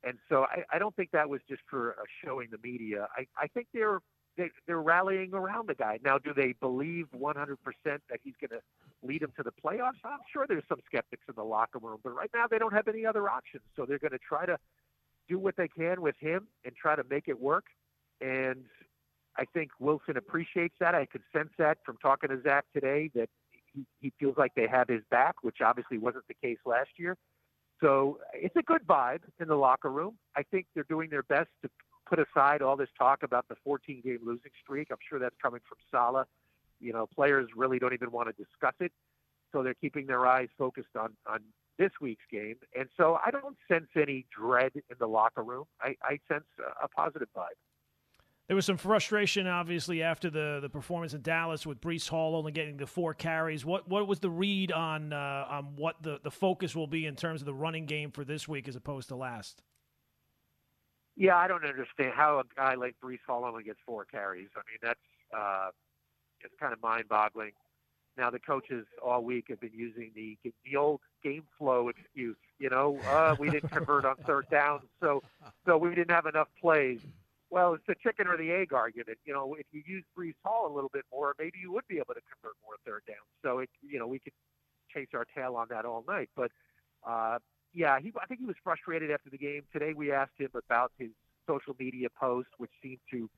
And 0.03 0.17
so 0.29 0.45
I, 0.45 0.63
I 0.73 0.79
don't 0.79 0.95
think 0.95 1.11
that 1.11 1.29
was 1.29 1.41
just 1.47 1.61
for 1.69 1.95
uh, 1.99 2.03
showing 2.23 2.47
the 2.51 2.57
media. 2.63 3.07
I, 3.15 3.27
I 3.37 3.47
think 3.47 3.67
they're 3.73 3.99
they, 4.37 4.49
they're 4.65 4.81
rallying 4.81 5.33
around 5.33 5.67
the 5.67 5.75
guy. 5.75 5.99
Now, 6.03 6.17
do 6.17 6.33
they 6.33 6.53
believe 6.53 7.07
100% 7.13 7.35
that 7.83 8.19
he's 8.23 8.33
going 8.39 8.49
to 8.49 8.61
lead 9.03 9.21
them 9.21 9.33
to 9.35 9.43
the 9.43 9.51
playoffs? 9.51 9.99
I'm 10.05 10.19
sure 10.31 10.45
there's 10.47 10.63
some 10.69 10.79
skeptics 10.85 11.23
in 11.27 11.35
the 11.35 11.43
locker 11.43 11.79
room, 11.79 11.99
but 12.01 12.15
right 12.15 12.29
now 12.33 12.47
they 12.47 12.57
don't 12.57 12.73
have 12.73 12.87
any 12.87 13.05
other 13.05 13.29
options. 13.29 13.63
So 13.75 13.85
they're 13.85 13.99
going 13.99 14.13
to 14.13 14.19
try 14.19 14.45
to 14.45 14.57
do 15.31 15.39
what 15.39 15.55
they 15.55 15.67
can 15.67 16.01
with 16.01 16.15
him 16.19 16.47
and 16.65 16.75
try 16.75 16.95
to 16.95 17.03
make 17.09 17.27
it 17.27 17.39
work. 17.39 17.65
And 18.19 18.65
I 19.37 19.45
think 19.53 19.71
Wilson 19.79 20.17
appreciates 20.17 20.75
that. 20.79 20.93
I 20.93 21.05
could 21.05 21.23
sense 21.33 21.49
that 21.57 21.77
from 21.85 21.97
talking 21.97 22.29
to 22.29 22.41
Zach 22.41 22.65
today 22.73 23.09
that 23.15 23.29
he, 23.73 23.85
he 23.99 24.11
feels 24.19 24.35
like 24.37 24.51
they 24.55 24.67
have 24.67 24.89
his 24.89 25.01
back, 25.09 25.35
which 25.41 25.57
obviously 25.65 25.97
wasn't 25.97 26.25
the 26.27 26.35
case 26.43 26.57
last 26.65 26.89
year. 26.97 27.15
So 27.79 28.19
it's 28.33 28.55
a 28.57 28.61
good 28.61 28.85
vibe 28.85 29.21
in 29.39 29.47
the 29.47 29.55
locker 29.55 29.89
room. 29.89 30.17
I 30.35 30.43
think 30.43 30.67
they're 30.75 30.85
doing 30.89 31.09
their 31.09 31.23
best 31.23 31.49
to 31.63 31.69
put 32.07 32.19
aside 32.19 32.61
all 32.61 32.75
this 32.75 32.89
talk 32.97 33.23
about 33.23 33.47
the 33.47 33.55
14 33.63 34.01
game 34.03 34.19
losing 34.23 34.51
streak. 34.61 34.89
I'm 34.91 34.97
sure 35.09 35.17
that's 35.17 35.35
coming 35.41 35.61
from 35.67 35.77
Saleh. 35.89 36.27
You 36.79 36.91
know, 36.93 37.07
players 37.07 37.49
really 37.55 37.79
don't 37.79 37.93
even 37.93 38.11
want 38.11 38.27
to 38.27 38.33
discuss 38.33 38.75
it. 38.81 38.91
So 39.51 39.63
they're 39.63 39.73
keeping 39.73 40.07
their 40.07 40.25
eyes 40.27 40.49
focused 40.57 40.95
on, 40.99 41.13
on 41.25 41.39
this 41.81 41.91
week's 41.99 42.27
game. 42.31 42.57
And 42.77 42.87
so 42.95 43.17
I 43.25 43.31
don't 43.31 43.57
sense 43.67 43.87
any 43.95 44.27
dread 44.39 44.73
in 44.75 44.97
the 44.99 45.07
locker 45.07 45.43
room. 45.43 45.65
I, 45.81 45.95
I 46.03 46.19
sense 46.31 46.45
a, 46.59 46.85
a 46.85 46.87
positive 46.87 47.29
vibe. 47.35 47.57
There 48.47 48.55
was 48.55 48.65
some 48.65 48.77
frustration, 48.77 49.47
obviously, 49.47 50.03
after 50.03 50.29
the, 50.29 50.59
the 50.61 50.69
performance 50.69 51.13
in 51.13 51.21
Dallas 51.21 51.65
with 51.65 51.79
Breece 51.81 52.07
Hall 52.07 52.35
only 52.35 52.51
getting 52.51 52.77
the 52.77 52.85
four 52.85 53.13
carries. 53.13 53.65
What 53.65 53.87
what 53.89 54.07
was 54.07 54.19
the 54.19 54.29
read 54.29 54.71
on 54.71 55.13
uh, 55.13 55.45
on 55.49 55.63
what 55.75 55.95
the, 56.01 56.19
the 56.21 56.31
focus 56.31 56.75
will 56.75 56.87
be 56.87 57.05
in 57.05 57.15
terms 57.15 57.41
of 57.41 57.45
the 57.45 57.53
running 57.53 57.85
game 57.85 58.11
for 58.11 58.23
this 58.25 58.47
week 58.47 58.67
as 58.67 58.75
opposed 58.75 59.07
to 59.07 59.15
last? 59.15 59.63
Yeah, 61.15 61.37
I 61.37 61.47
don't 61.47 61.65
understand 61.65 62.13
how 62.13 62.39
a 62.39 62.43
guy 62.55 62.75
like 62.75 62.95
Breece 63.03 63.25
Hall 63.25 63.45
only 63.45 63.63
gets 63.63 63.79
four 63.85 64.05
carries. 64.05 64.49
I 64.55 64.61
mean, 64.69 64.79
that's 64.81 65.07
uh, 65.35 65.69
it's 66.41 66.53
kind 66.59 66.73
of 66.73 66.81
mind-boggling. 66.81 67.53
Now 68.17 68.29
the 68.29 68.39
coaches 68.39 68.85
all 69.03 69.23
week 69.23 69.45
have 69.49 69.59
been 69.59 69.73
using 69.73 70.11
the 70.15 70.37
the 70.65 70.75
old 70.75 71.01
game 71.23 71.43
flow 71.57 71.89
excuse. 71.89 72.37
You 72.59 72.69
know, 72.69 72.99
uh, 73.07 73.35
we 73.39 73.49
didn't 73.49 73.69
convert 73.69 74.05
on 74.05 74.15
third 74.27 74.47
down, 74.49 74.81
so 74.99 75.23
so 75.65 75.77
we 75.77 75.95
didn't 75.95 76.11
have 76.11 76.25
enough 76.25 76.49
plays. 76.59 76.99
Well, 77.49 77.73
it's 77.73 77.83
the 77.85 77.95
chicken 77.95 78.27
or 78.27 78.37
the 78.37 78.51
egg 78.51 78.71
argument. 78.71 79.17
You 79.25 79.33
know, 79.33 79.55
if 79.59 79.65
you 79.71 79.81
use 79.85 80.03
Breece 80.17 80.35
Hall 80.43 80.71
a 80.71 80.73
little 80.73 80.89
bit 80.93 81.03
more, 81.11 81.35
maybe 81.37 81.59
you 81.61 81.71
would 81.73 81.87
be 81.87 81.97
able 81.97 82.13
to 82.13 82.21
convert 82.31 82.55
more 82.63 82.75
third 82.85 83.03
downs. 83.07 83.27
So 83.43 83.59
it, 83.59 83.69
you 83.81 83.99
know, 83.99 84.07
we 84.07 84.19
could 84.19 84.33
chase 84.93 85.09
our 85.13 85.25
tail 85.35 85.55
on 85.55 85.67
that 85.69 85.85
all 85.85 86.05
night. 86.07 86.29
But 86.35 86.51
uh, 87.05 87.39
yeah, 87.73 87.99
he, 87.99 88.13
I 88.21 88.25
think 88.25 88.39
he 88.39 88.45
was 88.45 88.55
frustrated 88.63 89.11
after 89.11 89.29
the 89.29 89.37
game. 89.37 89.63
Today 89.73 89.93
we 89.93 90.11
asked 90.11 90.37
him 90.37 90.49
about 90.53 90.91
his 90.97 91.09
social 91.47 91.75
media 91.79 92.07
post, 92.17 92.49
which 92.57 92.71
seemed 92.81 92.99
to 93.11 93.29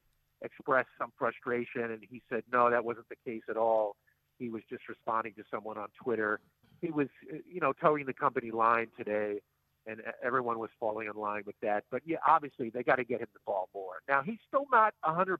express 0.41 0.85
some 0.99 1.11
frustration, 1.17 1.83
and 1.83 2.03
he 2.09 2.21
said 2.29 2.43
no, 2.51 2.69
that 2.69 2.83
wasn't 2.83 3.07
the 3.09 3.15
case 3.25 3.43
at 3.49 3.57
all. 3.57 3.95
He 4.37 4.49
was 4.49 4.63
just 4.69 4.87
responding 4.89 5.33
to 5.35 5.43
someone 5.49 5.77
on 5.77 5.87
Twitter. 6.01 6.39
He 6.81 6.91
was, 6.91 7.07
uh, 7.31 7.37
you 7.49 7.61
know, 7.61 7.73
towing 7.73 8.05
the 8.05 8.13
company 8.13 8.51
line 8.51 8.87
today, 8.97 9.41
and 9.85 10.01
everyone 10.23 10.59
was 10.59 10.69
falling 10.79 11.07
in 11.13 11.19
line 11.19 11.43
with 11.45 11.55
that. 11.61 11.83
But 11.91 12.01
yeah, 12.05 12.17
obviously 12.27 12.69
they 12.69 12.83
got 12.83 12.95
to 12.95 13.03
get 13.03 13.21
him 13.21 13.27
the 13.33 13.39
ball 13.45 13.69
more. 13.73 14.01
Now 14.07 14.21
he's 14.21 14.39
still 14.47 14.65
not 14.71 14.93
100%. 15.05 15.37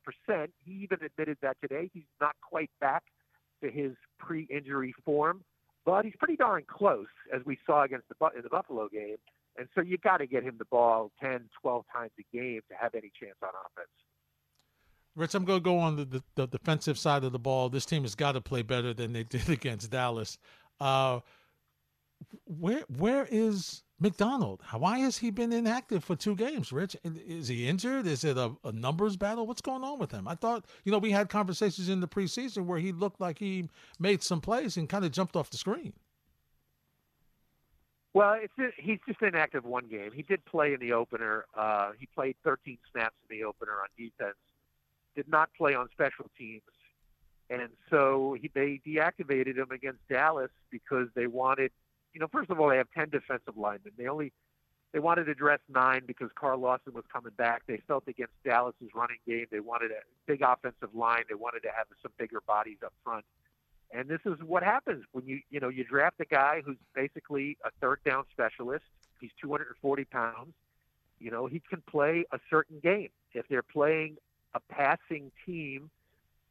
He 0.65 0.71
even 0.71 0.99
admitted 1.03 1.37
that 1.41 1.57
today. 1.61 1.89
He's 1.93 2.03
not 2.21 2.35
quite 2.41 2.69
back 2.79 3.03
to 3.61 3.71
his 3.71 3.93
pre-injury 4.19 4.93
form, 5.05 5.43
but 5.85 6.05
he's 6.05 6.15
pretty 6.17 6.35
darn 6.35 6.63
close, 6.67 7.07
as 7.33 7.41
we 7.45 7.57
saw 7.65 7.83
against 7.83 8.07
the 8.09 8.15
in 8.35 8.43
the 8.43 8.49
Buffalo 8.49 8.87
game. 8.89 9.17
And 9.57 9.67
so 9.75 9.81
you 9.81 9.97
got 9.97 10.17
to 10.17 10.27
get 10.27 10.43
him 10.43 10.55
the 10.57 10.65
ball 10.65 11.11
10, 11.21 11.49
12 11.61 11.85
times 11.93 12.11
a 12.19 12.35
game 12.35 12.61
to 12.69 12.75
have 12.79 12.95
any 12.95 13.11
chance 13.19 13.35
on 13.43 13.49
offense. 13.49 13.89
Rich, 15.15 15.35
I'm 15.35 15.45
going 15.45 15.59
to 15.59 15.63
go 15.63 15.77
on 15.77 15.95
the, 15.95 16.05
the, 16.05 16.23
the, 16.35 16.47
defensive 16.47 16.97
side 16.97 17.23
of 17.23 17.31
the 17.31 17.39
ball. 17.39 17.69
This 17.69 17.85
team 17.85 18.01
has 18.01 18.15
got 18.15 18.31
to 18.31 18.41
play 18.41 18.63
better 18.63 18.93
than 18.93 19.13
they 19.13 19.23
did 19.29 19.49
against 19.49 19.91
Dallas. 19.91 20.37
Uh, 20.79 21.19
where 22.45 22.83
where 22.97 23.27
is 23.29 23.83
McDonald? 23.99 24.61
Why 24.77 24.99
has 24.99 25.17
he 25.17 25.29
been 25.29 25.51
inactive 25.51 26.03
for 26.03 26.15
two 26.15 26.35
games, 26.35 26.71
Rich? 26.71 26.95
Is 27.03 27.47
he 27.47 27.67
injured? 27.67 28.07
Is 28.07 28.23
it 28.23 28.37
a, 28.37 28.51
a, 28.63 28.71
numbers 28.71 29.17
battle? 29.17 29.45
What's 29.45 29.61
going 29.61 29.83
on 29.83 29.99
with 29.99 30.11
him? 30.11 30.27
I 30.27 30.35
thought, 30.35 30.65
you 30.83 30.91
know, 30.91 30.97
we 30.97 31.11
had 31.11 31.29
conversations 31.29 31.89
in 31.89 31.99
the 31.99 32.07
preseason 32.07 32.65
where 32.65 32.79
he 32.79 32.91
looked 32.91 33.19
like 33.19 33.39
he 33.39 33.69
made 33.99 34.23
some 34.23 34.41
plays 34.41 34.77
and 34.77 34.89
kind 34.89 35.05
of 35.05 35.11
jumped 35.11 35.35
off 35.35 35.49
the 35.49 35.57
screen. 35.57 35.93
Well, 38.13 38.35
it's 38.41 38.73
he's 38.77 38.99
just 39.07 39.21
inactive 39.21 39.65
one 39.65 39.87
game. 39.87 40.11
He 40.13 40.21
did 40.21 40.45
play 40.45 40.73
in 40.73 40.79
the 40.79 40.93
opener. 40.93 41.45
Uh, 41.57 41.91
he 41.97 42.07
played 42.13 42.35
13 42.43 42.77
snaps 42.91 43.15
in 43.29 43.37
the 43.37 43.43
opener 43.43 43.71
on 43.71 43.87
defense. 43.97 44.37
Did 45.15 45.27
not 45.27 45.49
play 45.57 45.75
on 45.75 45.89
special 45.91 46.25
teams, 46.37 46.61
and 47.49 47.69
so 47.89 48.35
he, 48.39 48.49
they 48.53 48.81
deactivated 48.85 49.57
him 49.57 49.71
against 49.71 49.99
Dallas 50.09 50.51
because 50.71 51.07
they 51.15 51.27
wanted 51.27 51.71
you 52.13 52.19
know, 52.19 52.27
first 52.31 52.49
of 52.49 52.59
all, 52.59 52.69
they 52.69 52.77
have 52.77 52.87
10 52.95 53.09
defensive 53.09 53.57
linemen. 53.57 53.91
They 53.97 54.07
only 54.07 54.31
they 54.93 54.99
wanted 54.99 55.25
to 55.25 55.33
dress 55.33 55.59
nine 55.67 56.03
because 56.05 56.29
Carl 56.35 56.59
Lawson 56.59 56.93
was 56.93 57.03
coming 57.11 57.33
back. 57.35 57.63
They 57.65 57.81
felt 57.87 58.07
against 58.07 58.33
Dallas's 58.45 58.89
running 58.93 59.17
game, 59.27 59.47
they 59.51 59.59
wanted 59.59 59.89
a 59.89 60.01
big 60.27 60.43
offensive 60.43 60.93
line. 60.93 61.23
They 61.27 61.35
wanted 61.35 61.63
to 61.63 61.69
have 61.75 61.87
some 62.03 62.11
bigger 62.19 62.41
bodies 62.45 62.77
up 62.85 62.93
front. 63.03 63.25
And 63.91 64.07
this 64.07 64.19
is 64.25 64.37
what 64.45 64.63
happens 64.63 65.03
when 65.11 65.25
you 65.25 65.41
you 65.49 65.59
know 65.59 65.69
you 65.69 65.83
draft 65.83 66.19
a 66.19 66.25
guy 66.25 66.61
who's 66.63 66.77
basically 66.95 67.57
a 67.65 67.69
third 67.81 67.99
down 68.05 68.25
specialist. 68.31 68.85
He's 69.19 69.31
240 69.41 70.05
pounds. 70.05 70.53
You 71.19 71.31
know 71.31 71.47
he 71.47 71.61
can 71.67 71.81
play 71.89 72.25
a 72.31 72.39
certain 72.49 72.79
game. 72.79 73.09
If 73.33 73.47
they're 73.49 73.63
playing 73.63 74.17
a 74.55 74.59
passing 74.69 75.31
team, 75.45 75.89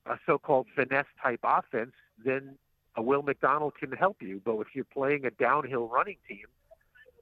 a 0.07 0.19
so-called 0.27 0.67
finesse 0.75 1.07
type 1.23 1.41
offense, 1.45 1.93
then 2.25 2.57
a 2.97 3.03
Will 3.03 3.23
McDonald 3.23 3.75
can 3.79 3.93
help 3.93 4.21
you. 4.21 4.41
But 4.45 4.59
if 4.61 4.69
you're 4.75 4.85
playing 4.85 5.25
a 5.25 5.31
downhill 5.31 5.89
running 5.89 6.19
team, 6.29 6.47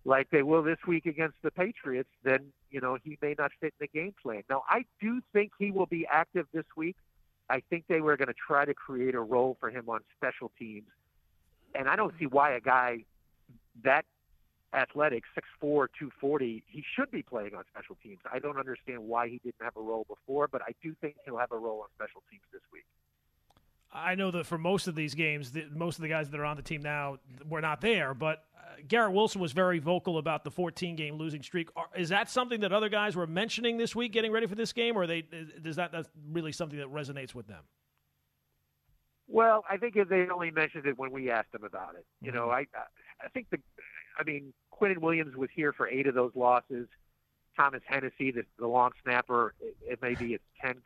like 0.05 0.31
they 0.31 0.43
will 0.43 0.63
this 0.63 0.79
week 0.87 1.07
against 1.07 1.37
the 1.43 1.51
Patriots, 1.51 2.09
then 2.25 2.53
you 2.71 2.81
know 2.81 2.97
he 3.03 3.19
may 3.21 3.35
not 3.39 3.53
fit 3.61 3.75
in 3.79 3.87
the 3.87 3.99
game 3.99 4.15
plan. 4.23 4.43
Now, 4.49 4.63
I 4.69 4.85
do 5.01 5.21
think 5.33 5.53
he 5.59 5.71
will 5.71 5.87
be 5.87 6.07
active 6.11 6.47
this 6.53 6.65
week. 6.77 6.97
I 7.51 7.63
think 7.69 7.85
they 7.89 8.01
were 8.01 8.17
going 8.17 8.29
to 8.29 8.35
try 8.35 8.65
to 8.65 8.75
create 8.75 9.15
a 9.15 9.21
role 9.21 9.57
for 9.61 9.71
him 9.71 9.89
on 9.89 10.01
special 10.17 10.51
teams, 10.59 10.87
and 11.75 11.89
I 11.89 11.97
don't 11.97 12.15
see 12.19 12.27
why 12.27 12.53
a 12.53 12.61
guy 12.61 13.05
that 13.85 14.05
athletic, 14.75 15.25
6'4", 15.63 15.89
240, 15.99 16.63
he 16.67 16.85
should 16.95 17.11
be 17.11 17.23
playing 17.23 17.55
on 17.55 17.65
special 17.73 17.97
teams. 18.03 18.21
I 18.33 18.39
don't 18.39 18.59
understand 18.59 19.01
why 19.01 19.29
he 19.29 19.41
didn't 19.43 19.63
have 19.63 19.77
a 19.77 19.81
role 19.81 20.07
before, 20.09 20.49
but 20.49 20.63
I 20.63 20.73
do 20.83 20.95
think 21.01 21.17
he'll 21.25 21.39
have 21.39 21.53
a 21.53 21.59
role 21.59 21.81
on 21.81 21.89
special 21.95 22.23
teams 22.31 22.43
this 22.53 22.63
week. 22.73 22.85
I 23.93 24.15
know 24.15 24.31
that 24.31 24.47
for 24.47 24.59
most 24.59 24.87
of 24.87 24.95
these 24.95 25.15
games, 25.15 25.51
the, 25.51 25.67
most 25.75 25.99
of 25.99 26.03
the 26.03 26.09
guys 26.09 26.31
that 26.31 26.39
are 26.39 26.45
on 26.45 26.57
the 26.57 26.63
team 26.63 26.81
now 26.81 27.19
were 27.49 27.61
not 27.61 27.81
there, 27.81 28.15
but 28.15 28.45
uh, 28.57 28.83
Garrett 28.87 29.13
Wilson 29.13 29.41
was 29.41 29.53
very 29.53 29.81
vocal 29.81 30.19
about 30.19 30.45
the 30.45 30.51
14 30.51 30.95
game 30.95 31.17
losing 31.17 31.43
streak. 31.43 31.69
Are, 31.75 31.89
is 31.97 32.11
that 32.11 32.31
something 32.31 32.61
that 32.61 32.73
other 32.73 32.89
guys 32.89 33.17
were 33.17 33.27
mentioning 33.27 33.79
this 33.79 33.97
week 33.97 34.13
getting 34.13 34.31
ready 34.31 34.47
for 34.47 34.55
this 34.55 34.73
game, 34.73 34.97
or 34.97 35.09
they 35.09 35.25
is 35.65 35.75
that 35.77 35.91
that's 35.91 36.09
really 36.31 36.53
something 36.53 36.79
that 36.79 36.93
resonates 36.93 37.35
with 37.35 37.49
them? 37.49 37.65
Well, 39.27 39.65
I 39.69 39.77
think 39.77 39.95
they 40.09 40.27
only 40.29 40.51
mentioned 40.53 40.87
it 40.87 40.97
when 40.97 41.11
we 41.11 41.31
asked 41.31 41.53
them 41.53 41.65
about 41.65 41.95
it. 41.97 42.05
You 42.21 42.31
know, 42.31 42.47
mm-hmm. 42.47 42.77
I 42.77 43.25
I 43.25 43.29
think 43.29 43.49
the, 43.51 43.59
I 44.19 44.25
mean, 44.25 44.53
Quinnen 44.73 44.99
Williams 44.99 45.37
was 45.37 45.51
here 45.55 45.73
for 45.73 45.89
eight 45.89 46.07
of 46.07 46.15
those 46.15 46.33
losses. 46.35 46.89
Thomas 47.57 47.83
Hennessy, 47.87 48.31
the, 48.31 48.45
the 48.59 48.67
long 48.67 48.93
snapper, 49.03 49.55
it, 49.61 49.77
it 49.83 50.03
may 50.03 50.15
be 50.15 50.35
it's 50.35 50.45
ten 50.61 50.77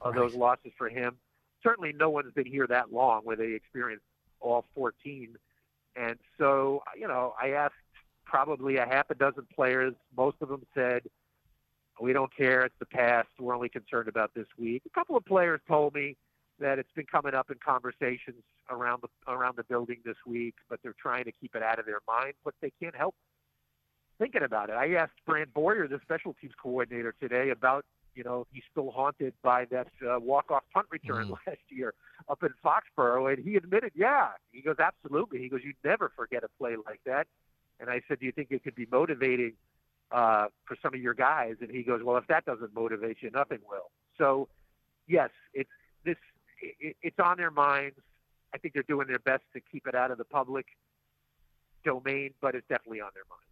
of 0.00 0.14
right. 0.14 0.20
those 0.20 0.34
losses 0.34 0.72
for 0.76 0.88
him 0.88 1.16
certainly 1.62 1.92
no 1.92 2.10
one's 2.10 2.32
been 2.32 2.46
here 2.46 2.66
that 2.66 2.92
long 2.92 3.22
where 3.24 3.36
they 3.36 3.52
experienced 3.52 4.04
all 4.40 4.64
14. 4.74 5.36
And 5.96 6.18
so, 6.38 6.82
you 6.98 7.08
know, 7.08 7.34
I 7.40 7.50
asked 7.50 7.74
probably 8.24 8.76
a 8.76 8.86
half 8.86 9.10
a 9.10 9.14
dozen 9.14 9.46
players. 9.54 9.94
Most 10.16 10.36
of 10.40 10.48
them 10.48 10.64
said, 10.74 11.02
we 12.00 12.12
don't 12.12 12.34
care. 12.34 12.62
It's 12.62 12.74
the 12.78 12.86
past. 12.86 13.28
We're 13.38 13.54
only 13.54 13.68
concerned 13.68 14.08
about 14.08 14.32
this 14.34 14.46
week. 14.58 14.82
A 14.86 14.90
couple 14.90 15.16
of 15.16 15.24
players 15.24 15.60
told 15.68 15.94
me 15.94 16.16
that 16.60 16.78
it's 16.78 16.92
been 16.94 17.06
coming 17.06 17.34
up 17.34 17.50
in 17.50 17.56
conversations 17.64 18.42
around 18.70 19.02
the 19.02 19.32
around 19.32 19.56
the 19.56 19.64
building 19.64 19.98
this 20.04 20.16
week, 20.26 20.54
but 20.68 20.80
they're 20.82 20.94
trying 21.00 21.24
to 21.24 21.32
keep 21.32 21.54
it 21.54 21.62
out 21.62 21.78
of 21.78 21.86
their 21.86 22.00
mind. 22.06 22.34
But 22.44 22.54
they 22.60 22.72
can't 22.80 22.94
help 22.94 23.14
thinking 24.18 24.42
about 24.42 24.70
it. 24.70 24.74
I 24.74 24.94
asked 24.94 25.14
Brant 25.26 25.52
Boyer, 25.52 25.88
the 25.88 25.98
special 26.02 26.34
teams 26.40 26.52
coordinator, 26.62 27.14
today 27.20 27.50
about 27.50 27.84
you 28.14 28.24
know, 28.24 28.46
he's 28.52 28.62
still 28.70 28.90
haunted 28.90 29.34
by 29.42 29.64
that 29.66 29.88
uh, 30.06 30.18
walk-off 30.18 30.62
punt 30.72 30.86
return 30.90 31.28
mm. 31.28 31.36
last 31.46 31.60
year 31.68 31.94
up 32.28 32.42
in 32.42 32.50
Foxborough, 32.64 33.32
and 33.32 33.44
he 33.44 33.56
admitted, 33.56 33.92
yeah, 33.94 34.30
he 34.52 34.60
goes, 34.62 34.76
absolutely. 34.78 35.38
He 35.38 35.48
goes, 35.48 35.60
you 35.64 35.72
never 35.84 36.12
forget 36.16 36.44
a 36.44 36.48
play 36.58 36.76
like 36.84 37.00
that. 37.06 37.26
And 37.78 37.88
I 37.88 38.02
said, 38.08 38.20
do 38.20 38.26
you 38.26 38.32
think 38.32 38.48
it 38.50 38.62
could 38.62 38.74
be 38.74 38.86
motivating 38.90 39.54
uh, 40.12 40.46
for 40.64 40.76
some 40.82 40.94
of 40.94 41.00
your 41.00 41.14
guys? 41.14 41.56
And 41.60 41.70
he 41.70 41.82
goes, 41.82 42.02
well, 42.02 42.16
if 42.16 42.26
that 42.26 42.44
doesn't 42.44 42.74
motivate 42.74 43.18
you, 43.20 43.30
nothing 43.30 43.58
will. 43.68 43.90
So, 44.18 44.48
yes, 45.06 45.30
it's 45.54 45.70
this. 46.04 46.16
It, 46.60 46.96
it's 47.02 47.18
on 47.18 47.36
their 47.36 47.50
minds. 47.50 47.96
I 48.54 48.58
think 48.58 48.74
they're 48.74 48.82
doing 48.82 49.06
their 49.06 49.18
best 49.18 49.42
to 49.54 49.60
keep 49.60 49.86
it 49.86 49.94
out 49.94 50.10
of 50.10 50.18
the 50.18 50.24
public 50.24 50.66
domain, 51.84 52.32
but 52.40 52.54
it's 52.54 52.66
definitely 52.68 53.00
on 53.00 53.10
their 53.14 53.24
minds. 53.28 53.44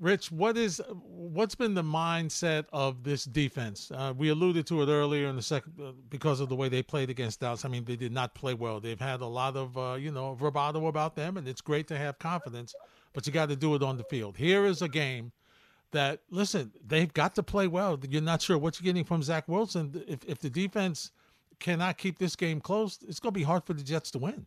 Rich, 0.00 0.30
what 0.30 0.56
is 0.56 0.80
what's 0.88 1.54
been 1.54 1.74
the 1.74 1.82
mindset 1.82 2.66
of 2.72 3.02
this 3.02 3.24
defense? 3.24 3.90
Uh, 3.92 4.14
we 4.16 4.28
alluded 4.28 4.66
to 4.68 4.80
it 4.82 4.88
earlier 4.88 5.26
in 5.26 5.36
the 5.36 5.42
second 5.42 5.74
uh, 5.82 5.92
because 6.08 6.40
of 6.40 6.48
the 6.48 6.56
way 6.56 6.68
they 6.68 6.82
played 6.82 7.10
against 7.10 7.40
Dallas. 7.40 7.64
I 7.64 7.68
mean, 7.68 7.84
they 7.84 7.96
did 7.96 8.12
not 8.12 8.34
play 8.34 8.54
well. 8.54 8.80
They've 8.80 9.00
had 9.00 9.20
a 9.20 9.26
lot 9.26 9.56
of 9.56 9.76
uh, 9.76 9.96
you 9.98 10.12
know 10.12 10.34
bravado 10.34 10.86
about 10.86 11.16
them, 11.16 11.36
and 11.36 11.48
it's 11.48 11.60
great 11.60 11.88
to 11.88 11.98
have 11.98 12.18
confidence, 12.18 12.74
but 13.12 13.26
you 13.26 13.32
got 13.32 13.48
to 13.48 13.56
do 13.56 13.74
it 13.74 13.82
on 13.82 13.96
the 13.96 14.04
field. 14.04 14.36
Here 14.36 14.64
is 14.64 14.82
a 14.82 14.88
game 14.88 15.32
that 15.90 16.20
listen, 16.30 16.72
they've 16.86 17.12
got 17.12 17.34
to 17.34 17.42
play 17.42 17.66
well. 17.66 17.98
You're 18.08 18.22
not 18.22 18.40
sure 18.40 18.56
what 18.58 18.80
you're 18.80 18.84
getting 18.84 19.04
from 19.04 19.22
Zach 19.22 19.48
Wilson. 19.48 20.02
If 20.06 20.24
if 20.24 20.38
the 20.38 20.50
defense 20.50 21.10
cannot 21.58 21.98
keep 21.98 22.18
this 22.18 22.36
game 22.36 22.60
close, 22.60 22.98
it's 23.06 23.20
going 23.20 23.32
to 23.32 23.38
be 23.38 23.44
hard 23.44 23.64
for 23.64 23.72
the 23.72 23.82
Jets 23.82 24.10
to 24.12 24.18
win. 24.18 24.46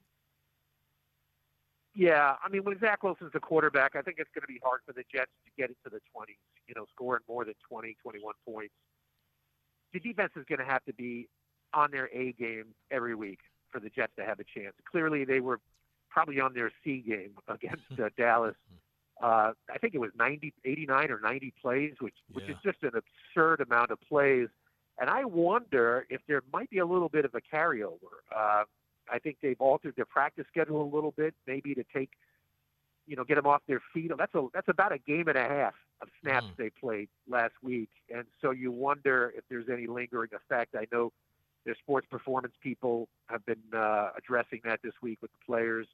Yeah, 1.95 2.35
I 2.43 2.49
mean, 2.49 2.65
when 2.65 2.77
Zach 2.79 3.03
Wilson's 3.03 3.31
the 3.31 3.39
quarterback, 3.39 3.95
I 3.95 4.01
think 4.01 4.17
it's 4.19 4.29
going 4.35 4.41
to 4.41 4.47
be 4.47 4.59
hard 4.61 4.81
for 4.85 4.91
the 4.91 5.03
Jets 5.09 5.31
to 5.45 5.51
get 5.57 5.69
into 5.69 5.85
the 5.85 6.01
20s, 6.15 6.35
you 6.67 6.75
know, 6.75 6.85
scoring 6.91 7.23
more 7.27 7.45
than 7.45 7.53
20, 7.69 7.95
21 8.01 8.33
points. 8.45 8.73
The 9.93 10.01
defense 10.01 10.31
is 10.35 10.43
going 10.49 10.59
to 10.59 10.65
have 10.65 10.83
to 10.85 10.93
be 10.93 11.29
on 11.73 11.91
their 11.91 12.09
A 12.13 12.33
game 12.33 12.75
every 12.91 13.15
week 13.15 13.39
for 13.71 13.79
the 13.79 13.89
Jets 13.89 14.11
to 14.17 14.25
have 14.25 14.39
a 14.41 14.43
chance. 14.43 14.73
Clearly, 14.91 15.23
they 15.23 15.39
were 15.39 15.61
probably 16.09 16.41
on 16.41 16.53
their 16.53 16.71
C 16.83 17.03
game 17.05 17.31
against 17.47 17.83
uh, 17.97 18.09
Dallas. 18.17 18.55
Uh, 19.21 19.53
I 19.73 19.77
think 19.79 19.95
it 19.95 19.99
was 19.99 20.11
90, 20.17 20.53
89 20.65 21.11
or 21.11 21.19
90 21.21 21.53
plays, 21.61 21.93
which 21.99 22.15
which 22.33 22.45
yeah. 22.47 22.55
is 22.55 22.57
just 22.61 22.83
an 22.83 22.91
absurd 22.93 23.61
amount 23.61 23.91
of 23.91 23.99
plays. 24.01 24.49
And 24.99 25.09
I 25.09 25.25
wonder 25.25 26.05
if 26.09 26.21
there 26.27 26.41
might 26.53 26.69
be 26.69 26.77
a 26.79 26.85
little 26.85 27.09
bit 27.09 27.25
of 27.25 27.35
a 27.35 27.41
carryover. 27.41 28.23
Uh, 28.35 28.63
I 29.11 29.19
think 29.19 29.37
they've 29.41 29.59
altered 29.59 29.95
their 29.95 30.05
practice 30.05 30.45
schedule 30.49 30.81
a 30.81 30.91
little 30.93 31.11
bit, 31.11 31.33
maybe 31.45 31.75
to 31.75 31.83
take, 31.93 32.11
you 33.07 33.15
know, 33.15 33.23
get 33.23 33.35
them 33.35 33.45
off 33.45 33.61
their 33.67 33.81
feet. 33.93 34.11
That's 34.17 34.33
a 34.33 34.47
that's 34.53 34.69
about 34.69 34.91
a 34.93 34.97
game 34.97 35.27
and 35.27 35.37
a 35.37 35.43
half 35.43 35.73
of 36.01 36.07
snaps 36.21 36.47
mm. 36.47 36.57
they 36.57 36.69
played 36.69 37.09
last 37.27 37.53
week, 37.61 37.89
and 38.13 38.25
so 38.41 38.51
you 38.51 38.71
wonder 38.71 39.33
if 39.35 39.43
there's 39.49 39.69
any 39.71 39.87
lingering 39.87 40.31
effect. 40.33 40.75
I 40.75 40.85
know 40.91 41.11
their 41.65 41.75
sports 41.75 42.07
performance 42.09 42.53
people 42.61 43.07
have 43.27 43.45
been 43.45 43.61
uh, 43.73 44.09
addressing 44.17 44.61
that 44.63 44.79
this 44.83 44.93
week 45.01 45.19
with 45.21 45.31
the 45.31 45.45
players. 45.45 45.87